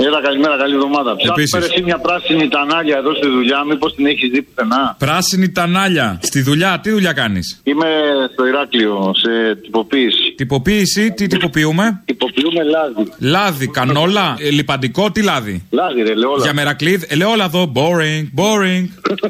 Έλα, 0.06 0.20
καλημέρα, 0.22 0.56
καλή 0.56 0.74
εβδομάδα. 0.74 1.10
Επίσης. 1.28 1.50
Ψάχνει 1.50 1.68
εσύ 1.72 1.82
μια 1.82 1.98
πράσινη 1.98 2.48
τανάλια 2.48 2.96
εδώ 2.96 3.14
στη 3.14 3.28
δουλειά, 3.28 3.64
μήπως 3.64 3.94
την 3.94 4.06
έχεις 4.06 4.30
δει 4.30 4.42
πουθενά; 4.42 4.96
Πράσινη 4.98 5.48
τανάλια. 5.50 6.18
Στη 6.22 6.40
δουλειά, 6.42 6.80
τι 6.82 6.90
δουλειά 6.90 7.12
κάνεις; 7.12 7.60
Είμαι 7.64 7.86
στο 8.32 8.46
Ηράκλειο, 8.46 9.12
σε 9.16 9.54
τυποποίηση. 9.54 10.34
Τυποποίηση, 10.36 11.12
τι 11.12 11.26
τυποποιούμε; 11.26 12.02
Τυποποιούμε 12.04 12.62
λάδι. 12.62 13.12
Λάδι, 13.18 13.68
κανόλα, 13.68 14.36
ε, 14.38 14.50
λιπαντικό, 14.50 15.10
τι 15.10 15.22
λάδι; 15.22 15.66
Λάδι, 15.70 16.02
ρε, 16.02 16.10
ελαιόλαδο. 16.10 16.42
Για 16.42 16.54
μερακλείδ, 16.54 17.02
ελαιόλαδο, 17.08 17.72
boring, 17.74 18.24
boring. 18.40 18.84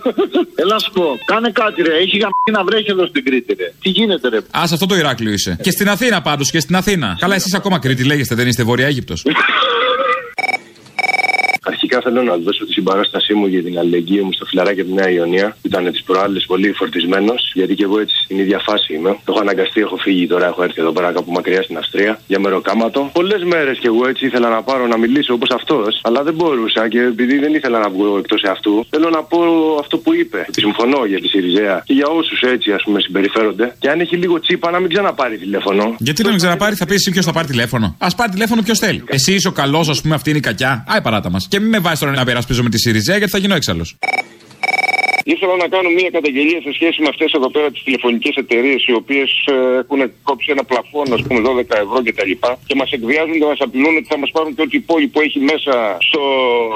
Έλα 0.62 0.78
σου 0.78 0.90
πω, 0.92 1.18
κάνε 1.24 1.50
κάτι, 1.50 1.82
ρε. 1.82 1.96
Έχει 1.96 2.16
γαμπή 2.16 2.50
να 2.52 2.64
βρέχει 2.64 2.90
εδώ 2.90 3.06
στην 3.06 3.24
Κρήτη, 3.24 3.54
ρε. 3.54 3.72
Τι 3.82 3.88
γίνεται, 3.88 4.28
ρε. 4.28 4.36
Α, 4.58 4.66
σε 4.66 4.74
αυτό 4.74 4.86
το 4.86 4.94
Ηράκλειο 4.96 5.32
είσαι. 5.32 5.58
Και 5.62 5.70
στην 5.70 5.88
Αθήνα 5.88 6.22
πάντως, 6.22 6.50
και 6.50 6.60
στην 6.60 6.76
Αθήνα. 6.76 7.16
Καλά, 7.20 7.34
εσείς 7.34 7.54
ακόμα 7.54 7.78
Κρήτη 7.78 8.04
λέγεστε, 8.04 8.34
δεν 8.34 8.46
είστε 8.46 8.62
Βόρεια 8.62 8.86
Αίγυπτος. 8.86 9.24
Αρχικά 11.92 12.10
θέλω 12.10 12.22
να 12.30 12.36
δώσω 12.36 12.64
τη 12.66 12.72
συμπαράστασή 12.72 13.34
μου 13.34 13.46
για 13.46 13.62
την 13.62 13.78
αλληλεγγύη 13.78 14.22
μου 14.24 14.32
στο 14.32 14.44
φιλαράκι 14.44 14.80
από 14.80 14.88
τη 14.90 14.94
Νέα 14.94 15.10
Ιωνία. 15.10 15.56
Ήταν 15.62 15.90
τις 15.92 16.02
προάλλες 16.02 16.44
πολύ 16.46 16.72
φορτισμένος, 16.72 17.52
γιατί 17.54 17.74
και 17.74 17.84
εγώ 17.84 18.00
έτσι 18.00 18.14
στην 18.24 18.38
ίδια 18.38 18.58
φάση 18.58 18.94
είμαι. 18.94 19.10
Το 19.24 19.32
έχω 19.32 19.40
αναγκαστεί, 19.40 19.80
έχω 19.80 19.96
φύγει 19.96 20.26
τώρα, 20.26 20.46
έχω 20.46 20.62
έρθει 20.62 20.80
εδώ 20.80 20.92
πέρα 20.92 21.12
κάπου 21.12 21.32
μακριά 21.32 21.62
στην 21.62 21.76
Αυστρία 21.76 22.20
για 22.26 22.38
μεροκάματο. 22.40 23.10
Πολλές 23.12 23.42
μέρες 23.44 23.78
κι 23.78 23.86
εγώ 23.86 24.08
έτσι 24.08 24.26
ήθελα 24.26 24.48
να 24.48 24.62
πάρω 24.62 24.86
να 24.86 24.96
μιλήσω 24.98 25.34
όπως 25.34 25.50
αυτός, 25.50 26.00
αλλά 26.02 26.22
δεν 26.22 26.34
μπορούσα 26.34 26.88
και 26.88 27.00
επειδή 27.00 27.38
δεν 27.38 27.54
ήθελα 27.54 27.78
να 27.78 27.88
βγω 27.88 28.18
εκτός 28.18 28.42
αυτού, 28.44 28.86
θέλω 28.90 29.08
να 29.10 29.22
πω 29.22 29.38
αυτό 29.80 29.98
που 29.98 30.14
είπε. 30.14 30.44
Ότι 30.48 30.60
συμφωνώ 30.60 31.04
για 31.04 31.20
τη 31.20 31.28
Σιριζέα 31.28 31.82
και 31.84 31.92
για 31.92 32.06
όσους 32.06 32.40
έτσι 32.40 32.72
ας 32.72 32.82
πούμε 32.84 33.00
συμπεριφέρονται. 33.00 33.74
Και 33.78 33.88
αν 33.88 34.00
έχει 34.00 34.16
λίγο 34.16 34.40
τσίπα 34.40 34.70
να 34.70 34.78
μην 34.78 34.88
ξαναπάρει 34.88 35.36
τηλέφωνο. 35.38 35.94
Γιατί 35.98 36.22
να 36.22 36.28
μην 36.28 36.38
ξαναπάρει, 36.38 36.74
θα 36.74 36.86
πει 36.86 36.94
εσύ 36.94 37.10
ποιος 37.10 37.24
θα 37.24 37.32
πάρει 37.32 37.46
τηλέφωνο. 37.46 37.96
Α 37.98 38.08
πάρει 38.14 38.30
τηλέφωνο 38.30 38.62
ποιος 38.62 38.78
θέλει. 38.78 39.02
Εσύ 39.06 39.34
είσαι 39.34 39.48
ο 39.48 39.52
καλός, 39.52 39.88
ας 39.88 40.00
πούμε, 40.00 40.14
αυτή 40.14 40.28
είναι 40.30 40.38
η 40.38 40.42
κακιά. 40.42 40.84
Άι 40.88 41.00
παράτα 41.00 41.30
μας. 41.30 41.46
Και 41.48 41.60
μην 41.60 41.68
με 41.68 41.79
βάζει 41.80 42.00
τώρα 42.00 42.12
να 42.12 42.24
περασπίζω 42.24 42.62
με 42.62 42.70
τη 42.70 42.78
Σιριζέα 42.78 43.16
γιατί 43.16 43.32
θα 43.32 43.38
γίνω 43.38 43.54
έξαλλος. 43.54 43.96
Ήθελα 45.24 45.56
να 45.56 45.68
κάνω 45.74 45.88
μια 45.98 46.10
καταγγελία 46.16 46.60
σε 46.66 46.72
σχέση 46.72 46.98
με 47.04 47.08
αυτές 47.08 47.32
εδώ 47.32 47.48
πέρα 47.50 47.70
τις 47.70 47.82
τηλεφωνικές 47.82 48.34
εταιρείες 48.36 48.80
οι 48.86 48.92
οποίες 48.92 49.30
έχουν 49.82 50.00
κόψει 50.22 50.48
ένα 50.54 50.64
πλαφόν, 50.70 51.12
ας 51.16 51.22
πούμε 51.26 51.40
12 51.48 51.76
ευρώ 51.84 51.98
κτλ. 52.06 52.32
Και, 52.40 52.50
και 52.68 52.74
μας 52.80 52.90
εκβιάζουν 52.96 53.36
και 53.40 53.48
μας 53.52 53.60
απειλούν 53.66 53.94
ότι 53.96 54.08
θα 54.12 54.18
μας 54.22 54.30
πάρουν 54.34 54.50
και 54.54 54.62
ό,τι 54.66 54.76
υπόλοιπο 54.76 55.20
έχει 55.26 55.40
μέσα 55.52 55.74
στο 56.08 56.20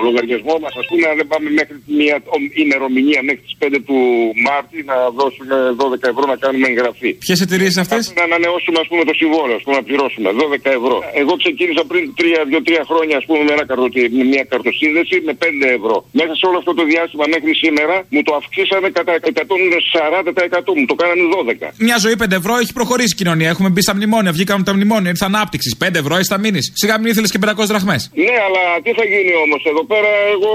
λογαριασμό 0.07 0.54
μας. 0.62 0.72
Α 0.80 0.83
πούμε, 0.90 1.04
αν 1.11 1.16
δεν 1.20 1.26
πάμε 1.33 1.48
μέχρι 1.61 1.76
μια 1.98 2.16
ημερομηνία 2.64 3.20
μέχρι 3.28 3.42
τις 3.46 3.54
5 3.59 3.80
του 3.88 3.98
Μάρτη 4.46 4.78
να 4.90 4.96
δώσουμε 5.18 5.57
12 5.83 6.09
ευρώ 6.12 6.24
να 6.33 6.37
κάνουμε 6.44 6.66
εγγραφή. 6.72 7.11
Ποιες 7.26 7.40
εταιρείες 7.44 7.72
είναι 7.72 7.85
αυτές; 7.87 8.02
Να 8.18 8.24
ανανεώσουμε 8.28 8.78
ας 8.85 8.88
πούμε, 8.90 9.02
το 9.11 9.14
συμβόλαιο, 9.20 9.57
ας 9.61 9.62
πούμε, 9.64 9.76
να 9.80 9.85
πληρώσουμε 9.88 10.28
12 10.42 10.70
ευρώ. 10.80 10.96
Εγώ 11.22 11.33
ξεκίνησα 11.42 11.83
πριν 11.90 12.02
2-3 12.16 12.85
χρόνια 12.90 13.16
ας 13.20 13.24
πούμε, 13.28 13.40
με, 13.46 13.52
ένα 13.57 13.64
καρτο, 13.70 13.88
με 14.18 14.24
μια 14.33 14.44
καρτοσύνδεση 14.52 15.14
με 15.29 15.33
5 15.42 15.69
ευρώ. 15.79 15.96
Μέσα 16.21 16.33
σε 16.40 16.44
όλο 16.48 16.58
αυτό 16.62 16.73
το 16.79 16.85
διάστημα 16.92 17.25
μέχρι 17.35 17.52
σήμερα 17.64 17.96
μου 18.12 18.23
το 18.23 18.33
αυξήσανε 18.40 18.88
κατά 18.98 19.12
140%. 19.14 20.74
Μου 20.78 20.87
το 20.90 20.94
κάνανε 20.94 21.22
12. 21.68 21.72
Μια 21.87 21.96
ζωή 22.04 22.16
5 22.18 22.32
ευρώ 22.40 22.54
έχει 22.62 22.72
προχωρήσει 22.72 23.12
η 23.16 23.16
κοινωνία. 23.16 23.48
Έχουμε 23.48 23.68
μπει 23.68 23.82
στα 23.82 23.94
μνημόνια, 23.94 24.32
βγήκαμε 24.32 24.60
από 24.60 24.68
τα 24.70 24.74
μνημόνια, 24.76 25.08
ήρθε 25.10 25.24
ανάπτυξης. 25.24 25.72
5 25.76 25.94
ευρώ 26.02 26.14
έχεις 26.14 26.28
θα 26.35 26.38
μείνεις. 26.38 26.72
Σιγά 26.74 26.94
μην 27.00 27.08
ήθελες 27.12 27.30
και 27.30 27.38
500 27.38 27.66
δραχμές. 27.72 28.10
Ναι, 28.14 28.37
αλλά 28.46 28.62
τι 28.85 28.90
θα 28.98 29.04
γίνει 29.12 29.35
όμως 29.44 29.62
εδώ 29.70 29.85
πέρα, 29.92 30.10
εγώ 30.35 30.52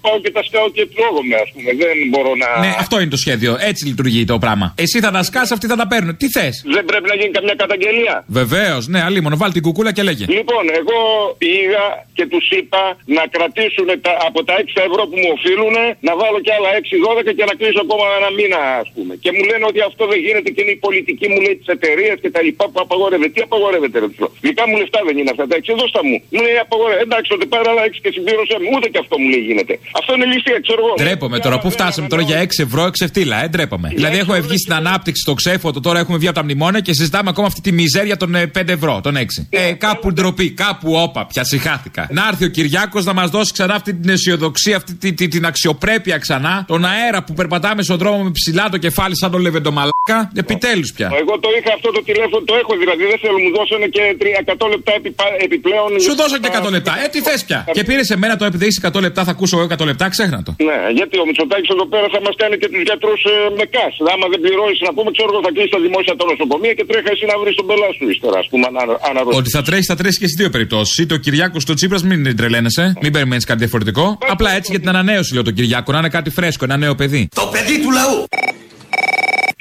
πάω 0.00 0.16
και 0.20 0.30
τα 0.30 0.42
σκάω 0.42 0.68
και 0.76 0.86
τρώγομαι, 0.94 1.36
ας 1.44 1.50
πούμε. 1.52 1.70
Δεν 1.82 1.94
μπορώ 2.10 2.32
να. 2.42 2.48
Ναι, 2.64 2.74
αυτό 2.78 3.00
είναι 3.00 3.10
το 3.16 3.20
σχέδιο. 3.24 3.56
Έτσι 3.70 3.86
λειτουργεί 3.86 4.24
το 4.24 4.38
πράγμα. 4.38 4.74
Εσύ 4.84 5.00
θα 5.00 5.10
τα 5.10 5.22
σκάσει, 5.22 5.52
αυτοί 5.52 5.66
θα 5.66 5.76
τα 5.76 5.86
παίρνουν. 5.86 6.16
Τι 6.16 6.26
θες; 6.30 6.54
Δεν 6.76 6.84
πρέπει 6.84 7.08
να 7.08 7.14
γίνει 7.14 7.30
καμιά 7.30 7.54
καταγγελία. 7.54 8.24
Βεβαίως, 8.26 8.82
ναι, 8.88 9.00
αλίμονο, 9.02 9.36
βάλει 9.36 9.52
την 9.52 9.62
κουκούλα 9.62 9.92
και 9.92 10.02
λέγε. 10.02 10.24
Λοιπόν, 10.28 10.64
εγώ 10.80 10.98
πήγα 11.38 11.84
και 12.16 12.24
τους 12.32 12.44
είπα 12.58 12.82
να 13.16 13.22
κρατήσουν 13.34 13.88
τα, 14.04 14.12
από 14.28 14.40
τα 14.48 14.54
6 14.56 14.88
ευρώ 14.88 15.02
που 15.10 15.16
μου 15.22 15.30
οφείλουν 15.36 15.76
να 16.06 16.12
βάλω 16.20 16.38
και 16.46 16.52
άλλα 16.58 16.70
6 16.80 16.84
6, 16.84 17.30
12 17.30 17.32
και 17.38 17.44
να 17.50 17.54
κλείσω 17.60 17.80
ακόμα 17.86 18.06
ένα 18.18 18.30
μήνα, 18.38 18.60
ας 18.82 18.88
πούμε. 18.94 19.12
Και 19.24 19.30
μου 19.34 19.42
λένε 19.50 19.64
ότι 19.70 19.80
αυτό 19.88 20.02
δεν 20.12 20.18
γίνεται 20.26 20.48
και 20.54 20.60
είναι 20.62 20.74
η 20.78 20.80
πολιτική 20.86 21.26
μου 21.32 21.38
λέει 21.44 21.54
της 21.60 21.68
εταιρείας 21.76 22.16
και 22.22 22.30
τα 22.36 22.40
λοιπά 22.46 22.64
που 22.70 22.78
απαγορεύεται. 22.84 23.32
Τι 23.34 23.40
απαγορεύεται, 23.48 23.96
ρε 24.02 24.08
ψηλό. 24.12 24.28
Δικά 24.46 24.62
μου 24.68 24.74
λεφτά 24.80 25.00
δεν 25.08 25.14
είναι 25.20 25.30
αυτά 25.34 25.44
τα 25.50 25.54
6, 25.60 25.80
δώστα 25.80 26.00
μου. 26.08 26.16
Μου 26.34 26.40
λέει 26.46 26.56
απαγορεύεται. 26.66 27.06
Εντάξει, 27.08 27.30
ότι 27.36 27.44
πάρε 27.52 27.66
άλλα 27.72 27.82
6 27.90 27.98
και 28.04 28.10
συμπλήρωσε 28.16 28.56
μου. 28.62 28.68
Ούτε 28.76 28.86
και 28.92 29.00
αυτό 29.04 29.14
μου 29.20 29.28
λέει 29.32 29.42
γίνεται. 29.48 29.74
Αυτό 29.98 30.10
είναι 30.16 30.26
ληστεία, 30.32 30.58
ξέρω 30.66 30.80
εγώ. 30.84 30.94
Ντρέπομαι 31.02 31.38
τώρα 31.46 31.56
που 31.62 31.68
φτάσαμε 31.76 32.06
τώρα 32.12 32.22
για 32.30 32.38
6 32.42 32.46
ευρώ 32.66 32.82
εξεφτύλα, 32.92 33.36
ε, 33.44 33.46
ντρέπομαι. 33.52 33.88
Δηλαδή 33.98 34.16
έχω 34.24 34.32
βγει 34.46 34.58
στην 34.64 34.74
ανάπτυξη 34.80 35.22
το 35.30 35.34
ξέφωτο, 35.40 35.78
τώρα 35.86 35.98
έχουμε 36.02 36.18
βγει 36.20 36.28
από 36.30 36.38
τα 36.40 36.44
μνημόνια 36.46 36.80
και 36.86 36.92
συζητάμε 36.98 37.28
ακόμα 37.32 37.46
αυτή 37.50 37.60
τη 37.66 37.72
μιζέρια 37.78 38.16
των 38.22 38.34
ε, 38.34 38.50
5 38.58 38.68
ευρώ, 38.78 38.94
των 39.06 39.14
6. 39.16 39.20
Ε, 39.50 39.72
κάπου 39.86 40.12
ντροπή, 40.12 40.46
κάπου 40.50 40.88
όπα, 41.06 41.26
πια 41.26 41.44
συχάθηκα. 41.44 42.03
Να 42.10 42.28
έρθει 42.28 42.44
ο 42.44 42.48
Κυριάκος 42.48 43.04
να 43.04 43.12
μας 43.12 43.30
δώσει 43.30 43.52
ξανά 43.52 43.74
αυτή 43.74 43.94
την 43.94 44.10
αισιοδοξία, 44.10 44.76
αυτή 44.76 44.94
τη- 44.94 45.12
τη- 45.12 45.28
την 45.28 45.44
αξιοπρέπεια 45.46 46.18
ξανά, 46.18 46.64
τον 46.68 46.84
αέρα 46.84 47.24
που 47.24 47.32
περπατάμε 47.34 47.82
στον 47.82 47.96
δρόμο 47.98 48.22
με 48.22 48.30
ψηλά 48.30 48.68
το 48.68 48.78
κεφάλι 48.78 49.16
σαν 49.16 49.30
το 49.30 49.38
λεβεντομαλάκα. 49.38 50.18
Επιτέλους 50.42 50.92
πια. 50.96 51.08
Εγώ 51.22 51.34
το 51.44 51.48
είχα 51.58 51.70
αυτό 51.78 51.88
το 51.96 52.00
τηλέφωνο, 52.08 52.40
το 52.50 52.54
έχω 52.62 52.72
δηλαδή. 52.82 53.02
Δεν 53.12 53.18
θέλω, 53.24 53.38
μου 53.44 53.50
δώσανε 53.58 53.86
και 53.94 54.02
100 54.50 54.66
λεπτά 54.74 54.92
επιπα- 55.00 55.34
επιπλέον. 55.46 55.90
Σου 56.06 56.14
δώσω 56.20 56.36
και 56.42 56.48
100 56.56 56.70
λεπτά. 56.76 56.92
Ε, 57.04 57.06
τι 57.12 57.18
θες 57.26 57.40
πια. 57.48 57.60
Και 57.76 57.82
πήρες 57.88 58.06
σε 58.10 58.16
μένα 58.22 58.34
το 58.40 58.44
επειδή 58.50 58.64
έχει 58.68 58.78
100 58.82 59.00
λεπτά, 59.06 59.20
θα 59.26 59.32
ακούσω 59.36 59.54
εγώ 59.56 59.64
100 59.72 59.84
λεπτά, 59.90 60.04
ξέχνα 60.14 60.38
το. 60.46 60.50
Ναι, 60.68 60.78
γιατί 60.98 61.14
ο 61.22 61.24
Μητσοτάκης 61.28 61.68
εδώ 61.76 61.86
πέρα 61.92 62.06
θα 62.14 62.20
μας 62.26 62.34
κάνει 62.42 62.54
και 62.60 62.68
τους 62.72 62.82
γιατρούς 62.88 63.20
ε, 63.32 63.34
με 63.58 63.64
κάσ. 63.74 63.94
Άμα 64.14 64.26
δεν 64.32 64.40
πληρώσεις, 64.44 64.80
να 64.88 64.90
πούμε, 64.96 65.08
ξέρω 65.16 65.28
εγώ, 65.32 65.40
θα 65.46 65.50
κλείσεις 65.54 65.72
τα 65.76 65.80
δημόσια 65.86 66.12
τα 66.20 66.24
νοσοκομεία 66.32 66.72
και 66.78 66.84
τρέχει 66.90 67.08
εσύ 67.14 67.24
να 67.32 67.36
βρεις 67.42 67.54
τον 67.60 67.66
πελά 67.68 67.88
σου 67.96 68.04
ύστερα, 68.12 68.36
ας 68.42 68.46
πούμε, 68.50 68.64
ανα- 68.70 68.98
αναρρώσει. 69.10 69.36
Ότι 69.40 69.50
θα 69.56 69.62
τρέχεις, 69.68 69.86
θα 69.92 69.96
τρέχεις 70.00 70.18
και 70.22 70.26
στις 70.30 70.38
δύο 70.40 70.50
περιπτώσεις. 70.54 70.94
Είτε 71.02 71.14
ο 71.18 71.20
Κυριάκος 71.24 71.62
στο 71.66 71.74
Τσίπρα, 71.78 71.93
μην 72.02 72.36
τρελαίνεσαι. 72.36 72.92
Μην 73.02 73.12
περιμένεις 73.12 73.44
κάτι 73.44 73.58
διαφορετικό. 73.58 74.18
Απλά 74.28 74.50
έτσι 74.50 74.70
για 74.70 74.80
την 74.80 74.88
ανανέωση 74.88 75.34
λέω 75.34 75.42
τον 75.42 75.54
Κυριάκο, 75.54 75.92
να 75.92 75.98
είναι 75.98 76.08
κάτι 76.08 76.30
φρέσκο, 76.30 76.64
ένα 76.64 76.76
νέο 76.76 76.94
παιδί. 76.94 77.28
Το 77.34 77.48
παιδί 77.52 77.82
του 77.82 77.90
λαού. 77.90 78.24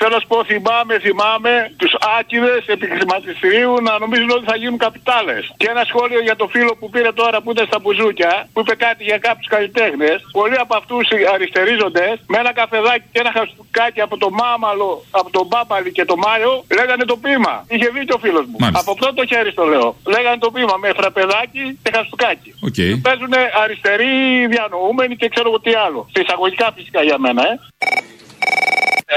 Θέλω 0.05 0.15
να 0.19 0.23
σου 0.23 0.31
πω, 0.33 0.39
θυμάμαι, 0.51 0.93
θυμάμαι 1.05 1.53
τους 1.81 1.93
άκυδε 2.17 2.55
επιχειρηματιστηρίου 2.75 3.73
να 3.87 3.91
νομίζουν 4.03 4.29
ότι 4.37 4.45
θα 4.51 4.55
γίνουν 4.61 4.77
καπιτάλες. 4.85 5.43
Και 5.61 5.67
ένα 5.73 5.83
σχόλιο 5.89 6.21
για 6.27 6.35
το 6.41 6.45
φίλο 6.53 6.71
που 6.79 6.89
πήρε 6.93 7.11
τώρα 7.21 7.37
που 7.41 7.51
ήταν 7.51 7.65
στα 7.69 7.79
μπουζούκια, 7.81 8.33
που 8.53 8.59
είπε 8.61 8.75
κάτι 8.85 9.03
για 9.09 9.17
κάποιους 9.27 9.47
καλλιτέχνες. 9.53 10.17
Πολλοί 10.39 10.57
από 10.63 10.73
αυτούς 10.79 11.03
οι 11.09 11.15
αριστερίζοντε 11.33 12.05
με 12.31 12.37
ένα 12.43 12.51
καφεδάκι 12.53 13.05
και 13.11 13.19
ένα 13.23 13.31
χαστουκάκι 13.37 14.01
από 14.07 14.15
το 14.23 14.29
μάμαλο, 14.41 15.03
από 15.19 15.29
τον 15.37 15.45
Μπάμπαλι 15.49 15.91
και 15.91 16.05
το 16.05 16.15
Μάριο, 16.25 16.53
λέγανε 16.77 17.05
το 17.11 17.17
ποίημα. 17.23 17.53
Είχε 17.73 17.87
δίκιο 17.95 18.15
ο 18.17 18.21
φίλος 18.25 18.45
μου. 18.49 18.57
Μάλιστα. 18.59 18.79
Από 18.81 18.93
πρώτο 19.01 19.25
χέρι 19.25 19.53
το 19.53 19.63
λέω. 19.71 19.95
Λέγανε 20.13 20.37
το 20.45 20.51
ποίημα 20.51 20.75
με 20.83 20.89
φραπεδάκι 20.99 21.63
και 21.83 21.91
χαστουκάκι. 21.95 22.51
Οκ. 22.67 22.79
Παίζουν 23.07 23.33
αριστεροί 23.63 24.13
διανοούμενοι 24.53 25.15
και 25.15 25.27
ξέρω 25.33 25.47
εγώ 25.49 25.59
τι 25.65 25.73
άλλο. 25.85 26.01
Σε 26.13 26.21
εισαγωγικά 26.23 26.67
φυσικά 26.75 27.01
για 27.03 27.17
μένα, 27.23 27.41
ε. 27.51 27.53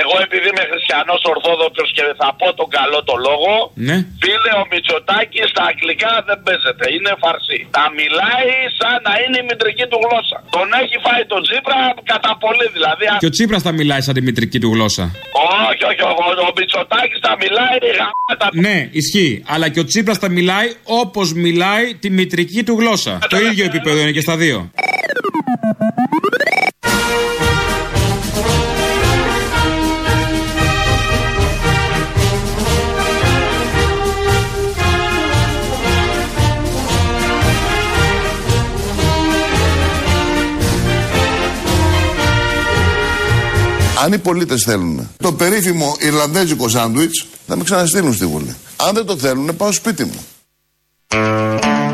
Εγώ 0.02 0.14
επειδή 0.26 0.46
είμαι 0.52 0.64
χριστιανός 0.72 1.20
Ορθόδοξος 1.34 1.88
και 1.96 2.02
θα 2.20 2.28
πω 2.38 2.46
τον 2.60 2.68
καλό 2.78 2.98
το 3.10 3.14
λόγο, 3.28 3.52
Ναι. 3.88 3.96
φίλε 4.22 4.52
ο 4.62 4.64
Μητσοτάκης 4.70 5.40
στα 5.52 5.62
αγγλικά 5.70 6.12
δεν 6.28 6.38
παίζεται. 6.46 6.84
Είναι 6.94 7.12
φαρσί. 7.22 7.58
Τα 7.76 7.84
μιλάει 7.98 8.50
σαν 8.78 8.96
να 9.06 9.12
είναι 9.22 9.38
η 9.42 9.46
μητρική 9.50 9.84
του 9.90 9.98
γλώσσα. 10.04 10.36
Τον 10.56 10.66
έχει 10.82 10.96
φάει 11.06 11.22
τον 11.32 11.40
Τσίπρα 11.46 11.78
κατά 12.12 12.32
πολύ 12.44 12.66
δηλαδή. 12.76 13.04
Και 13.22 13.28
ο 13.30 13.34
Τσίπρας 13.34 13.62
θα 13.66 13.72
μιλάει 13.78 14.02
σαν 14.06 14.14
τη 14.16 14.22
μητρική 14.28 14.58
του 14.62 14.70
γλώσσα. 14.74 15.04
Όχι, 15.70 15.84
όχι, 15.90 16.02
ο, 16.10 16.12
ο 16.48 16.50
Μητσοτάκης 16.58 17.18
τα 17.26 17.32
μιλάει 17.42 17.76
γαμάτα. 17.98 18.46
Ναι, 18.66 18.76
ισχύει. 19.00 19.32
Αλλά 19.54 19.66
και 19.72 19.80
ο 19.84 19.86
Τσίπρας 19.90 20.18
θα 20.24 20.28
μιλάει 20.38 20.68
όπως 21.02 21.26
μιλάει 21.46 21.84
τη 22.02 22.08
μητρική 22.18 22.60
του 22.66 22.74
γλώσσα. 22.80 23.12
Το 23.32 23.36
ίδιο 23.48 23.64
επίπεδο 23.70 23.98
είναι 24.02 24.14
και 24.16 24.24
στα 24.26 24.34
δύο. 24.42 24.58
Αν 44.06 44.12
οι 44.12 44.18
πολίτες 44.18 44.62
θέλουν 44.62 45.08
το 45.22 45.32
περίφημο 45.32 45.96
Ιρλανδέζικο 45.98 46.68
σάντουιτς, 46.68 47.26
θα 47.46 47.56
με 47.56 47.64
ξαναστείλουν 47.64 48.14
στη 48.14 48.26
Βουλή. 48.26 48.56
Αν 48.76 48.94
δεν 48.94 49.06
το 49.06 49.16
θέλουν, 49.16 49.56
πάω 49.56 49.72
σπίτι 49.72 50.04
μου. 50.04 50.24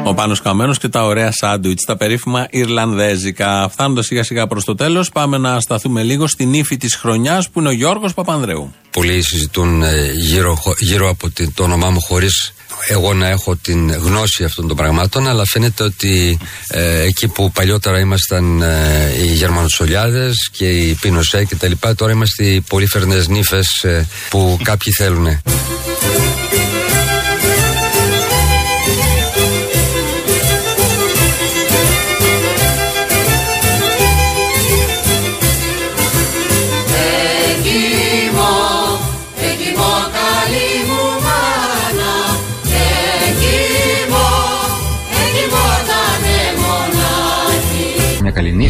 Ο 0.04 0.14
Πάνος 0.14 0.42
Καμένος 0.42 0.78
και 0.78 0.88
τα 0.88 1.04
ωραία 1.04 1.32
σάντουιτς, 1.32 1.84
τα 1.84 1.96
περίφημα 1.96 2.46
Ιρλανδέζικα. 2.50 3.68
Φτάνοντας 3.72 4.06
σιγά 4.06 4.22
σιγά 4.24 4.46
προς 4.46 4.64
το 4.64 4.74
τέλος, 4.74 5.10
πάμε 5.10 5.38
να 5.38 5.60
σταθούμε 5.60 6.02
λίγο 6.02 6.26
στην 6.26 6.52
ύφη 6.52 6.76
της 6.76 6.94
χρονιάς 6.94 7.50
που 7.50 7.60
είναι 7.60 7.68
ο 7.68 7.72
Γιώργος 7.72 8.14
Παπανδρέου. 8.14 8.72
Πολλοί 8.90 9.22
συζητούν 9.22 9.82
ε, 9.82 10.12
γύρω, 10.12 10.54
χω- 10.54 10.74
γύρω 10.78 11.08
από 11.08 11.30
την- 11.30 11.54
το 11.54 11.62
όνομά 11.62 11.90
μου 11.90 12.00
χωρίς 12.00 12.52
εγώ 12.88 13.14
να 13.14 13.28
έχω 13.28 13.56
την 13.56 13.92
γνώση 13.92 14.44
αυτών 14.44 14.68
των 14.68 14.76
πραγμάτων 14.76 15.28
αλλά 15.28 15.44
φαίνεται 15.44 15.82
ότι 15.82 16.38
ε, 16.68 17.00
εκεί 17.00 17.28
που 17.28 17.52
παλιότερα 17.52 17.98
ήμασταν 17.98 18.62
ε, 18.62 19.12
οι 19.22 19.32
Γερμανοσολιάδες 19.32 20.48
και 20.52 20.70
οι 20.70 20.94
Πίνοσέ 21.00 21.44
και 21.44 21.56
τα 21.56 21.68
λοιπά 21.68 21.94
τώρα 21.94 22.12
είμαστε 22.12 22.44
οι 22.44 22.60
πολύφερνες 22.60 23.28
νύφες 23.28 23.82
ε, 23.82 24.08
που 24.30 24.58
κάποιοι 24.62 24.92
θέλουν. 24.92 25.40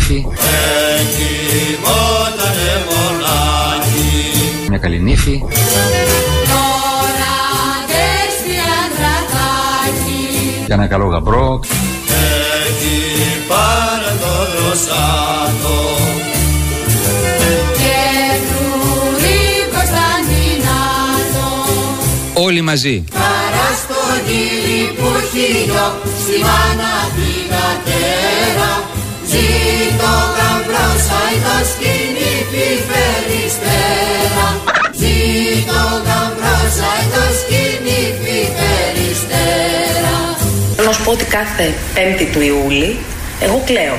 Νύφη, 0.02 0.26
Εκείμωτανε 1.00 2.72
μονάχη 2.88 4.68
μια 4.68 4.78
καλή 4.78 5.00
νύφη. 5.00 5.38
Τώρα 6.52 7.34
δες 7.90 8.36
αντρακάκι 8.82 10.24
για 10.66 10.74
ένα 10.74 10.86
καλό 10.86 11.06
γαμπρό. 11.06 11.60
Εκεί 12.68 13.00
πάρε 13.48 14.12
το 14.20 14.34
ρωσάτο 14.58 15.78
Και 17.78 18.00
φρουρή 18.46 19.44
Κωνσταντινάτο 19.74 21.46
όλοι 22.34 22.60
μαζί. 22.60 23.04
Χαρά 23.12 23.68
στον 23.82 24.26
κύλι 24.26 24.92
που 24.96 25.10
χίλιο 25.32 25.86
στη 26.22 26.36
μάνα 26.42 26.92
την 27.14 27.42
κατέρα 27.50 28.91
Ζήτω 30.02 30.18
γαμπρός 30.38 31.04
αητός 31.22 31.70
κινήφι 31.80 32.68
περιστέρα 32.90 34.46
Ζήτω 35.00 35.82
γαμπρός 36.06 36.76
αητός 36.92 37.38
κινήφι 37.48 38.40
περιστέρα 38.58 40.16
Θέλω 40.76 40.86
να 40.86 40.92
σου 40.92 41.02
πω 41.04 41.10
ότι 41.10 41.24
κάθε 41.24 41.74
5η 41.94 42.26
του 42.32 42.40
Ιούλη 42.40 42.96
εγώ 43.40 43.62
κλαίω. 43.66 43.98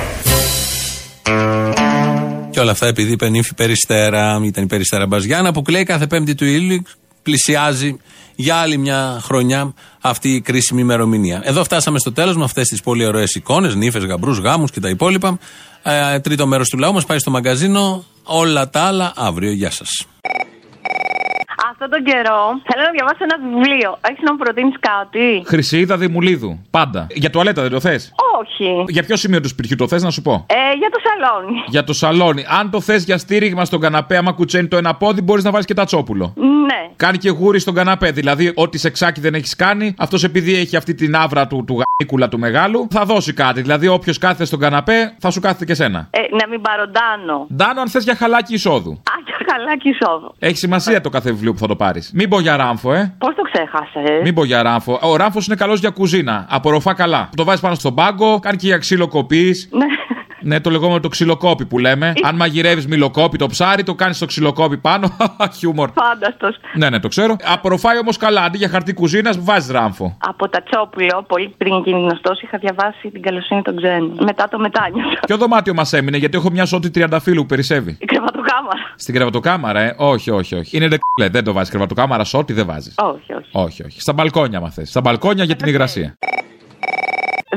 Και 2.50 2.60
όλα 2.60 2.70
αυτά 2.70 2.86
επειδή 2.86 3.12
είπε 3.12 3.28
νύφη 3.28 3.54
Περιστέρα, 3.54 4.40
ήταν 4.44 4.64
η 4.64 4.66
Περιστέρα 4.66 5.06
Μπαζιάννα 5.06 5.52
που 5.52 5.62
κλαίει 5.62 5.84
κάθε 5.84 6.06
Πέμπτη 6.06 6.34
του 6.34 6.44
ήλιου, 6.44 6.82
πλησιάζει 7.24 7.96
για 8.34 8.56
άλλη 8.56 8.76
μια 8.76 9.18
χρονιά 9.22 9.72
αυτή 10.00 10.28
η 10.28 10.40
κρίσιμη 10.40 10.80
ημερομηνία. 10.80 11.40
Εδώ 11.44 11.64
φτάσαμε 11.64 11.98
στο 11.98 12.12
τέλος 12.12 12.36
με 12.36 12.44
αυτές 12.44 12.68
τις 12.68 12.80
πολύ 12.82 13.06
ωραίες 13.06 13.34
εικόνες, 13.34 13.74
νύφες, 13.74 14.04
γαμπρούς, 14.04 14.38
γάμους 14.38 14.70
και 14.70 14.80
τα 14.80 14.88
υπόλοιπα. 14.88 15.38
Ε, 15.82 16.20
τρίτο 16.20 16.46
μέρος 16.46 16.68
του 16.68 16.78
λαού 16.78 16.92
μας 16.92 17.04
πάει 17.06 17.18
στο 17.18 17.30
μαγκαζίνο. 17.30 18.04
Όλα 18.24 18.70
τα 18.70 18.80
άλλα 18.80 19.12
αύριο. 19.16 19.52
Γεια 19.52 19.70
σας. 19.70 20.06
Αυτόν 21.70 21.90
τον 21.90 22.04
καιρό 22.04 22.40
θέλω 22.68 22.82
να 22.88 22.92
διαβάσω 22.96 23.22
ένα 23.28 23.36
βιβλίο. 23.44 23.98
Έχεις 24.08 24.22
να 24.22 24.32
μου 24.32 24.38
προτείνεις 24.38 24.76
κάτι; 24.90 25.42
Χρυσίδα 25.46 25.96
Δημουλίδου. 25.96 26.58
Πάντα. 26.70 27.06
Για 27.10 27.30
τουαλέτα 27.30 27.62
δεν 27.62 27.70
το 27.70 27.80
θες; 27.80 28.12
Όχι. 28.44 28.84
Για 28.88 29.02
ποιο 29.02 29.16
σημείο 29.16 29.40
του 29.40 29.48
σπιτιού 29.48 29.76
το 29.76 29.88
θες 29.88 30.02
να 30.02 30.10
σου 30.10 30.22
πω; 30.22 30.46
Ε, 30.48 30.76
για 30.78 30.90
το 30.90 30.98
σαλόνι. 31.04 31.62
Για 31.66 31.84
το 31.84 31.92
σαλόνι. 31.92 32.44
Αν 32.48 32.70
το 32.70 32.80
θες 32.80 33.04
για 33.04 33.18
στήριγμα 33.18 33.64
στον 33.64 33.80
καναπέ, 33.80 34.16
άμα 34.16 34.32
κουτσένει 34.32 34.68
το 34.68 34.76
ένα 34.76 34.94
πόδι, 34.94 35.22
μπορείς 35.22 35.44
να 35.44 35.50
βάλεις 35.50 35.66
και 35.66 35.74
τατσόπουλο. 35.74 36.32
Ναι. 36.36 36.88
Κάνει 36.96 37.18
και 37.18 37.30
γούρι 37.30 37.58
στον 37.58 37.74
καναπέ. 37.74 38.10
Δηλαδή, 38.10 38.52
ό,τι 38.54 38.78
σεξάκι 38.78 39.20
δεν 39.20 39.34
έχεις 39.34 39.56
κάνει, 39.56 39.94
αυτός 39.98 40.24
επειδή 40.24 40.54
έχει 40.54 40.76
αυτή 40.76 40.94
την 40.94 41.16
άβρα 41.16 41.46
του, 41.46 41.64
του 41.66 41.82
γανίκουλα 41.82 42.28
του 42.28 42.38
μεγάλου, 42.38 42.86
θα 42.90 43.04
δώσει 43.04 43.32
κάτι. 43.32 43.60
Δηλαδή, 43.62 43.88
όποιος 43.88 44.18
κάθεται 44.18 44.44
στον 44.44 44.58
καναπέ, 44.58 45.14
θα 45.18 45.30
σου 45.30 45.40
κάθεται 45.40 45.64
και 45.64 45.74
σένα. 45.74 46.08
Ε, 46.10 46.18
να 46.40 46.48
μην 46.48 46.60
πάρω 46.60 46.84
ντάνο. 46.86 47.46
Ντάνο, 47.54 47.80
αν 47.80 47.88
θες 47.88 48.04
για 48.04 48.14
χαλάκι 48.16 48.54
εισόδου. 48.54 48.90
Α, 48.90 49.12
για 49.24 49.36
χαλάκι 49.48 49.88
εισόδου. 49.88 50.34
Έχει 50.38 50.56
σημασία 50.56 51.00
το 51.00 51.08
κάθε 51.08 51.30
βιβλίο 51.30 51.52
που 51.52 51.58
θα 51.58 51.66
το 51.66 51.76
πάρεις. 51.76 52.10
Μην 52.14 52.28
πω 52.28 52.40
για 52.40 52.56
ράμφο, 52.56 52.92
ε. 52.92 53.14
Πώς 53.18 53.34
το 53.34 53.42
ξέχασες; 53.52 54.22
Μην 54.22 54.34
πω 54.34 54.44
για 54.44 54.62
ράμφο. 54.62 54.98
Ο 55.02 55.16
ράμφος 55.16 55.46
είναι 55.46 55.56
καλός 55.56 55.80
για 55.80 55.90
κουζίνα. 55.90 56.46
Απορροφά 56.50 56.94
καλά. 56.94 57.28
Το 57.36 57.44
βάζεις 57.44 57.60
πάνω 57.60 57.74
στον 57.74 57.94
πάγκο, 57.94 58.33
κάνει 58.38 58.56
και 58.56 58.66
για 58.66 58.78
ξύλο 58.78 59.08
κοπή. 59.08 59.54
Ναι. 59.70 59.86
Ναι, 60.44 60.60
το 60.60 60.70
λεγόμενο 60.70 61.00
το 61.00 61.08
ξυλοκόπι 61.08 61.66
που 61.66 61.78
λέμε. 61.78 62.12
Αν 62.22 62.36
μαγειρεύεις 62.36 62.86
μιλοκόπι 62.86 63.38
το 63.38 63.46
ψάρι, 63.46 63.82
το 63.82 63.94
κάνεις 63.94 64.16
στο 64.16 64.26
ξυλοκόπι 64.26 64.76
πάνω. 64.76 65.16
Χιούμορ. 65.56 65.90
Φάνταστος. 65.94 66.56
Ναι, 66.74 66.90
ναι, 66.90 67.00
το 67.00 67.08
ξέρω. 67.08 67.36
Απορροφάει 67.44 67.98
όμως 67.98 68.16
καλά. 68.16 68.42
Αντί 68.42 68.58
για 68.58 68.68
χαρτί 68.68 68.94
κουζίνας, 68.94 69.38
βάζεις 69.40 69.70
ράμφο. 69.70 70.16
Από 70.20 70.48
τα 70.48 70.62
Τσόπουλο, 70.62 71.24
πολύ 71.28 71.54
πριν 71.56 71.82
γίνει 71.84 72.00
γνωστός, 72.00 72.40
είχα 72.42 72.58
διαβάσει 72.58 73.10
την 73.10 73.22
καλοσύνη 73.22 73.62
των 73.62 73.76
ξένων. 73.76 74.18
Μετά 74.24 74.48
το 74.48 74.58
μετάνιωσα. 74.58 75.20
Ποιο 75.26 75.36
δωμάτιο 75.36 75.74
μας 75.74 75.92
έμεινε, 75.92 76.16
γιατί 76.16 76.36
έχω 76.36 76.50
μια 76.50 76.64
σώτη 76.64 76.90
τριανταφύλου 76.90 77.40
που 77.40 77.46
περισσεύει. 77.46 77.96
Η 78.00 78.04
κρεβατοκάμαρα. 78.04 78.92
Στην 78.96 79.14
κρεβατοκάμαρα, 79.14 79.80
ε; 79.80 79.94
Όχι, 79.98 80.30
όχι, 80.30 80.54
όχι. 80.54 80.76
Είναι 80.76 80.88
ντεκούλε, 80.88 81.28
δεν 81.28 81.44
το 81.44 81.52
βάζεις. 81.52 81.70
Κρεβατοκάμαρα, 81.70 82.24
σώτη 82.24 82.52
δεν 82.52 82.66
βάζεις. 82.66 82.94
Όχι, 82.96 83.32
όχι. 83.32 83.48
Όχι, 83.52 83.84
όχι. 83.84 84.00
Στα 84.00 84.12
μπαλκόνια 84.12 84.60
μας 84.60 84.74
θες. 84.74 84.88
Στα 84.88 85.00
μπαλκόνια 85.00 85.44
για 85.44 85.56
την 85.56 85.68
υγρασία. 85.68 86.18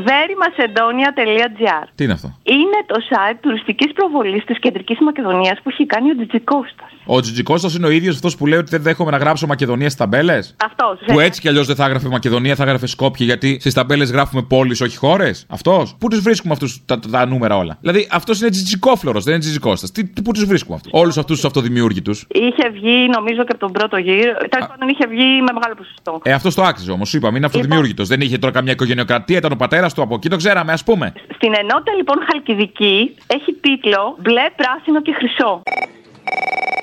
Verymacedonia.gr 0.08 1.88
Τι 1.96 2.04
είναι 2.04 2.14
αυτό; 2.14 2.38
Είναι 2.44 2.80
το 2.86 2.96
site 3.10 3.38
τουριστικής 3.42 3.94
προβολής 3.94 4.44
της 4.46 4.60
Κεντρικής 4.60 4.98
Μακεδονίας 5.00 5.60
που 5.64 5.70
έχει 5.70 5.86
κάνει 5.86 6.10
ο 6.12 6.16
Τζιτζικώστα. 6.16 6.84
Ο 7.06 7.20
Τζιτζικώστα 7.22 7.70
είναι 7.78 7.86
ο 7.88 7.90
ίδιος 7.90 8.16
αυτός 8.16 8.38
που 8.38 8.46
λέει 8.46 8.60
ότι 8.60 8.70
δεν 8.70 8.82
δέχομαι 8.82 9.12
να 9.12 9.18
γράψω 9.18 9.48
Μακεδονία 9.48 9.90
στι 9.90 9.98
ταμπέλες; 9.98 10.56
Αυτός. 10.66 11.00
Που 11.06 11.20
έτσι 11.20 11.42
κι 11.42 11.48
αλλιώς 11.48 11.68
δεν 11.68 11.76
θα 11.76 11.86
έγραφε 11.86 12.08
Μακεδονία, 12.10 12.56
θα 12.56 12.64
έγραφε 12.64 12.88
Σκόπια, 12.88 13.26
γιατί 13.26 13.58
στις 13.60 13.74
ταμπέλες 13.74 14.12
γράφουμε 14.12 14.42
πόλεις, 14.42 14.82
όχι 14.82 14.98
χώρες; 14.98 15.46
Αυτός. 15.50 15.96
Πού 16.00 16.08
τους 16.08 16.20
βρίσκουμε 16.22 16.54
αυτούς 16.54 16.86
τα, 16.86 17.00
τα, 17.00 17.10
τα 17.10 17.26
νούμερα 17.26 17.58
όλα; 17.58 17.78
Δηλαδή 17.82 18.08
αυτός 18.12 18.40
είναι 18.42 18.50
τζιτζικόφλωρος, 18.50 19.24
δεν 19.24 19.34
είναι 19.34 19.42
τζιτζικώστα. 19.42 19.88
Τι, 19.94 20.06
τι- 20.06 20.22
πού 20.22 20.32
τους 20.32 20.46
βρίσκουμε 20.46 20.76
αυτούς; 20.76 20.92
Όλους 20.94 21.18
αυτούς 21.18 21.36
τους 21.36 21.46
αυτοδημιούργητους. 21.46 22.26
Είχε 22.30 22.70
βγει, 22.70 23.10
νομίζω, 23.16 23.36
και 23.44 23.52
από 23.52 23.60
τον 23.60 23.72
πρώτο 23.72 23.98
γύρο. 23.98 24.34
Τέλος 24.50 24.68
πάντων, 24.68 24.88
είχε 24.88 25.08
βγει 25.08 25.42
με 25.42 25.52
μεγάλο 25.54 25.76
ποσοστό. 25.78 26.20
Ε, 26.24 26.34
αυτός 26.34 26.56
το 26.56 26.62
άξιζε 26.64 26.92
όμως, 26.92 27.14
είπαμε, 27.14 27.38
είναι 27.38 27.46
αυτοδημιούργητος. 27.46 28.08
Δεν 28.08 28.22
είχε 28.22 28.38
τώρα 28.38 28.54
καμιά 28.54 28.72
οικογενειοκρατία, 28.72 29.38
ήταν 29.38 29.52
ο 29.52 29.56
πατέρας 29.56 29.87
του 29.94 30.02
από 30.02 30.16
εκεί, 30.16 30.30
το 30.30 30.36
ξέραμε, 30.36 30.72
ας 30.72 30.84
πούμε. 30.84 31.14
Στην 31.36 31.54
ενότητα 31.58 31.94
λοιπόν 31.96 32.18
Χαλκιδική 32.32 33.16
έχει 33.28 33.54
τίτλο 33.54 34.16
Μπλε, 34.20 34.46
πράσινο 34.56 35.02
και 35.02 35.14
χρυσό. 35.14 35.62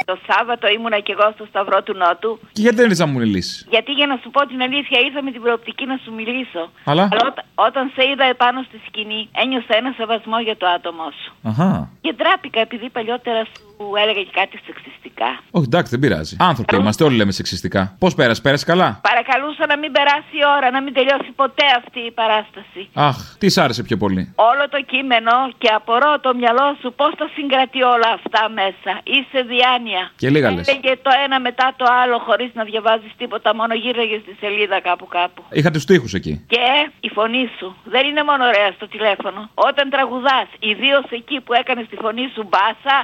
Το 0.05 0.19
Σάββατο 0.29 0.69
ήμουνα 0.69 0.99
κι 0.99 1.11
εγώ 1.11 1.31
στο 1.35 1.45
Σταυρό 1.51 1.83
του 1.83 1.95
Νότου. 1.97 2.39
Και 2.53 2.61
γιατί 2.61 2.77
δεν 2.77 2.85
ήρθες 2.85 2.99
να 2.99 3.07
μου 3.07 3.19
μιλήσεις; 3.19 3.67
Γιατί 3.71 3.93
για 3.93 4.07
να 4.07 4.17
σου 4.23 4.31
πω 4.31 4.47
την 4.47 4.61
αλήθεια, 4.63 5.01
ήρθα 5.07 5.23
με 5.23 5.31
την 5.31 5.41
προοπτική 5.41 5.85
να 5.87 5.97
σου 6.03 6.13
μιλήσω. 6.19 6.63
Αλλά; 6.85 7.05
όταν, 7.05 7.45
όταν 7.55 7.93
σε 7.95 8.03
είδα 8.11 8.25
επάνω 8.25 8.63
στη 8.69 8.81
σκηνή, 8.87 9.29
ένιωσα 9.43 9.75
ένα 9.81 9.95
σεβασμό 9.97 10.39
για 10.41 10.57
το 10.57 10.67
άτομό 10.77 11.09
σου. 11.21 11.31
Αχά. 11.43 11.91
Και 12.01 12.13
ντράπηκα 12.17 12.61
επειδή 12.61 12.89
παλιότερα 12.91 13.45
σου 13.45 13.63
έλεγα 14.03 14.23
και 14.23 14.35
κάτι 14.41 14.57
σεξιστικά. 14.67 15.31
Όχι, 15.51 15.67
εντάξει, 15.71 15.91
δεν 15.91 16.01
πειράζει. 16.01 16.37
Άνθρωποι 16.41 16.77
είμαστε, 16.77 17.05
όλοι 17.05 17.17
λέμε 17.17 17.33
σεξιστικά. 17.33 17.97
Πώς 17.99 18.15
πέρασε, 18.15 18.41
πέρασε 18.41 18.65
καλά; 18.65 19.01
Παρακαλούσα 19.11 19.67
να 19.67 19.77
μην 19.79 19.93
περάσει 19.93 20.35
η 20.43 20.45
ώρα, 20.57 20.71
να 20.71 20.81
μην 20.83 20.93
τελειώσει 20.95 21.31
ποτέ 21.37 21.67
αυτή 21.81 22.01
η 22.01 22.11
παράσταση. 22.11 22.81
Αχ, 22.95 23.17
τι 23.39 23.49
σ' 23.51 23.59
άρεσε 23.59 23.83
πιο 23.83 23.97
πολύ; 23.97 24.23
Όλο 24.51 24.65
το 24.75 24.81
κείμενο 24.93 25.33
και 25.59 25.69
απορώ 25.79 26.13
το 26.21 26.35
μυαλό 26.35 26.77
σου 26.81 26.89
πώς 27.01 27.13
τα 27.21 27.27
συγκρατεί 27.35 27.83
όλα 27.83 28.11
αυτά 28.19 28.43
μέσα. 28.61 28.93
Είσαι 29.15 29.41
διάνοια. 29.53 30.03
Και 30.17 30.31
λίγα 30.31 30.51
λες. 30.51 30.69
Έλεγε 30.69 30.93
το 31.07 31.11
ένα 31.25 31.41
μετά 31.41 31.67
το 31.77 31.85
άλλο 32.03 32.19
χωρίς 32.27 32.51
να 32.55 32.65
διαβάζεις 32.65 33.13
τίποτα, 33.17 33.55
μόνο 33.55 33.75
γύραγες 33.75 34.21
στη 34.21 34.35
σελίδα 34.41 34.81
κάπου 34.81 35.07
κάπου. 35.07 35.41
Είχα 35.59 35.71
τους 35.71 35.85
τοίχου 35.85 36.09
εκεί. 36.13 36.45
Και 36.55 36.67
η 37.01 37.09
φωνή 37.09 37.45
σου 37.59 37.77
δεν 37.85 38.07
είναι 38.09 38.23
μόνο 38.31 38.43
ωραία 38.51 38.71
στο 38.77 38.87
τηλέφωνο. 38.89 39.41
Όταν 39.55 39.91
τραγουδάς, 39.91 40.49
ιδίως 40.59 41.05
εκεί 41.11 41.41
που 41.45 41.53
έκανες 41.53 41.87
τη 41.91 41.97
φωνή 41.97 42.27
σου 42.35 42.43
μπάσα, 42.51 42.97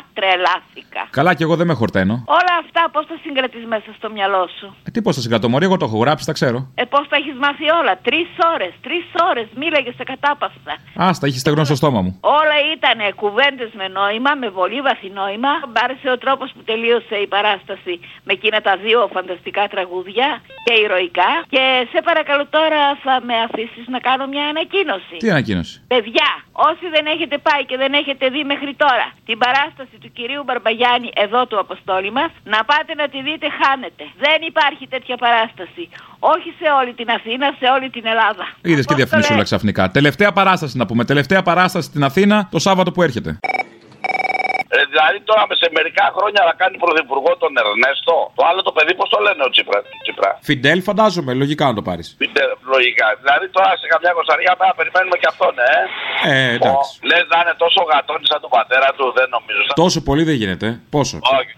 τρελάθηκα. 0.61 1.03
Καλά, 1.11 1.35
κι 1.35 1.43
εγώ 1.43 1.57
δεν 1.57 1.67
με 1.67 1.75
χορταίνω. 1.75 2.15
Όλα 2.39 2.55
αυτά 2.63 2.83
πώς 2.93 3.07
τα 3.07 3.17
συγκρατείς 3.25 3.65
μέσα 3.75 3.91
στο 3.99 4.11
μυαλό 4.11 4.49
σου; 4.59 4.67
Ε, 4.87 4.91
τι 4.91 5.03
πώς 5.03 5.15
θα 5.17 5.21
συγκρατώ, 5.21 5.49
Μωρή, 5.49 5.65
εγώ 5.65 5.77
το 5.77 5.85
έχω 5.85 5.99
γράψει, 5.99 6.25
τα 6.27 6.33
ξέρω. 6.33 6.59
Ε, 6.75 6.85
πώς 6.85 7.05
τα 7.09 7.17
έχεις 7.17 7.37
μάθει 7.45 7.67
όλα; 7.81 7.93
Τρεις 8.09 8.29
ώρες, 8.55 8.73
τρεις 8.87 9.05
ώρες 9.31 9.47
μίλαγε 9.61 9.93
σε 9.99 10.05
κατάπαυστα. 10.13 10.73
Άστα, 10.97 11.27
είχε 11.27 11.39
στεγνό 11.39 11.65
στο 11.65 11.75
στόμα 11.81 12.01
μου. 12.05 12.13
Όλα 12.41 12.57
ήταν 12.77 12.99
κουβέντες 13.23 13.71
με 13.81 13.87
νόημα, 13.99 14.31
με 14.43 14.49
πολύ 14.51 14.81
βαθύ 14.81 15.11
νόημα. 15.21 15.53
Μ' 15.73 15.79
άρεσε 15.85 16.09
ο 16.11 16.19
τρόπος 16.25 16.49
που 16.55 16.63
τελείωσε 16.71 17.17
η 17.25 17.27
παράσταση 17.35 17.95
με 18.27 18.33
εκείνα 18.39 18.59
τα 18.61 18.75
δύο 18.85 18.99
φανταστικά 19.15 19.63
τραγούδια 19.75 20.29
και 20.67 20.75
ηρωικά. 20.85 21.31
Και 21.55 21.63
σε 21.93 21.99
παρακαλώ 22.09 22.45
τώρα 22.57 22.81
θα 23.05 23.15
με 23.29 23.35
αφήσεις 23.47 23.85
να 23.95 23.99
κάνω 24.09 24.25
μια 24.33 24.45
ανακοίνωση. 24.53 25.15
Τι 25.23 25.31
ανακοίνωση; 25.35 25.75
Παιδιά, 25.95 26.29
όσοι 26.69 26.85
δεν 26.95 27.05
έχετε 27.15 27.37
πάει 27.47 27.63
και 27.71 27.77
δεν 27.83 27.93
έχετε 28.01 28.25
δει 28.35 28.43
μέχρι 28.53 28.73
τώρα 28.85 29.07
την 29.29 29.39
παράσταση 29.45 29.97
του 30.03 30.11
κυρίου 30.19 30.43
Μπαρμπαγιάννη 30.51 31.11
εδώ 31.25 31.41
του 31.47 31.59
Αποστόλη 31.65 32.11
μας, 32.19 32.31
να 32.45 32.61
πάτε 32.71 32.93
να 33.01 33.07
τη 33.13 33.19
δείτε 33.23 33.47
χάνετε. 33.61 34.05
Δεν 34.25 34.39
υπάρχει 34.51 34.85
τέτοια 34.95 35.17
παράσταση. 35.17 35.85
Όχι 36.19 36.49
σε 36.61 36.69
όλη 36.81 36.93
την 37.01 37.09
Αθήνα, 37.17 37.47
σε 37.59 37.67
όλη 37.75 37.91
την 37.91 38.07
Ελλάδα. 38.07 38.45
Είδες 38.63 38.87
και 38.87 38.95
διαφημισούλα 38.95 39.43
ξαφνικά. 39.43 39.91
Τελευταία 39.91 40.33
παράσταση 40.33 40.77
να 40.77 40.87
πούμε. 40.87 41.05
Τελευταία 41.05 41.43
παράσταση 41.43 41.87
στην 41.89 42.05
Αθήνα 42.05 42.49
το 42.51 42.59
Σάββατο 42.59 42.93
που 42.93 43.03
έρχεται. 43.03 43.39
Ε, 44.75 44.79
δηλαδή 44.93 45.19
τώρα 45.31 45.43
με 45.51 45.55
σε 45.61 45.67
μερικά 45.79 46.07
χρόνια 46.17 46.41
να 46.49 46.53
κάνει 46.61 46.77
πρωθυπουργό 46.85 47.31
τον 47.43 47.53
Ερνέστο. 47.61 48.17
Το 48.39 48.43
άλλο 48.51 48.61
το 48.69 48.73
παιδί, 48.77 48.93
πώς 49.01 49.09
το 49.15 49.19
λένε 49.27 49.43
ο 49.47 49.51
Τσίπρα. 49.55 49.79
Τσίπρα; 50.05 50.31
Φιντέλ, 50.49 50.79
φαντάζομαι, 50.89 51.33
λογικά 51.43 51.65
να 51.71 51.75
το 51.79 51.83
πάρεις. 51.89 52.07
Πείτε, 52.23 52.43
λογικά. 52.75 53.07
Δηλαδή 53.23 53.47
τώρα 53.57 53.71
σε 53.83 53.87
καμιά 53.93 54.11
κοσταρία 54.19 54.53
πρέπει 54.59 54.71
να 54.73 54.77
περιμένουμε 54.81 55.17
και 55.23 55.29
αυτόν, 55.33 55.55
ε. 55.73 55.75
Ε, 56.33 56.53
εντάξει. 56.57 56.91
Λες 57.11 57.25
να 57.33 57.37
είναι 57.43 57.55
τόσο 57.65 57.81
γατόνι 57.91 58.27
σαν 58.31 58.41
τον 58.45 58.53
πατέρα 58.57 58.89
του, 58.97 59.05
δεν 59.19 59.27
νομίζω. 59.37 59.61
Σαν- 59.67 59.79
Τόσο 59.85 59.99
πολύ 60.09 60.23
δεν 60.29 60.37
γίνεται. 60.43 60.67
Πόσο; 60.97 61.17
Όχι, 61.39 61.53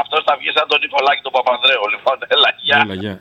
αυτός 0.00 0.20
θα 0.28 0.34
βγει 0.40 0.50
σαν 0.56 0.66
τον 0.70 0.78
Νικολάκη 0.84 1.20
τον 1.26 1.32
Παπανδρέου. 1.36 1.84
Λοιπόν, 1.94 2.16
έλα, 2.34 2.50
γεια. 2.66 2.78
Έλα, 2.84 2.94
γεια. 3.02 3.14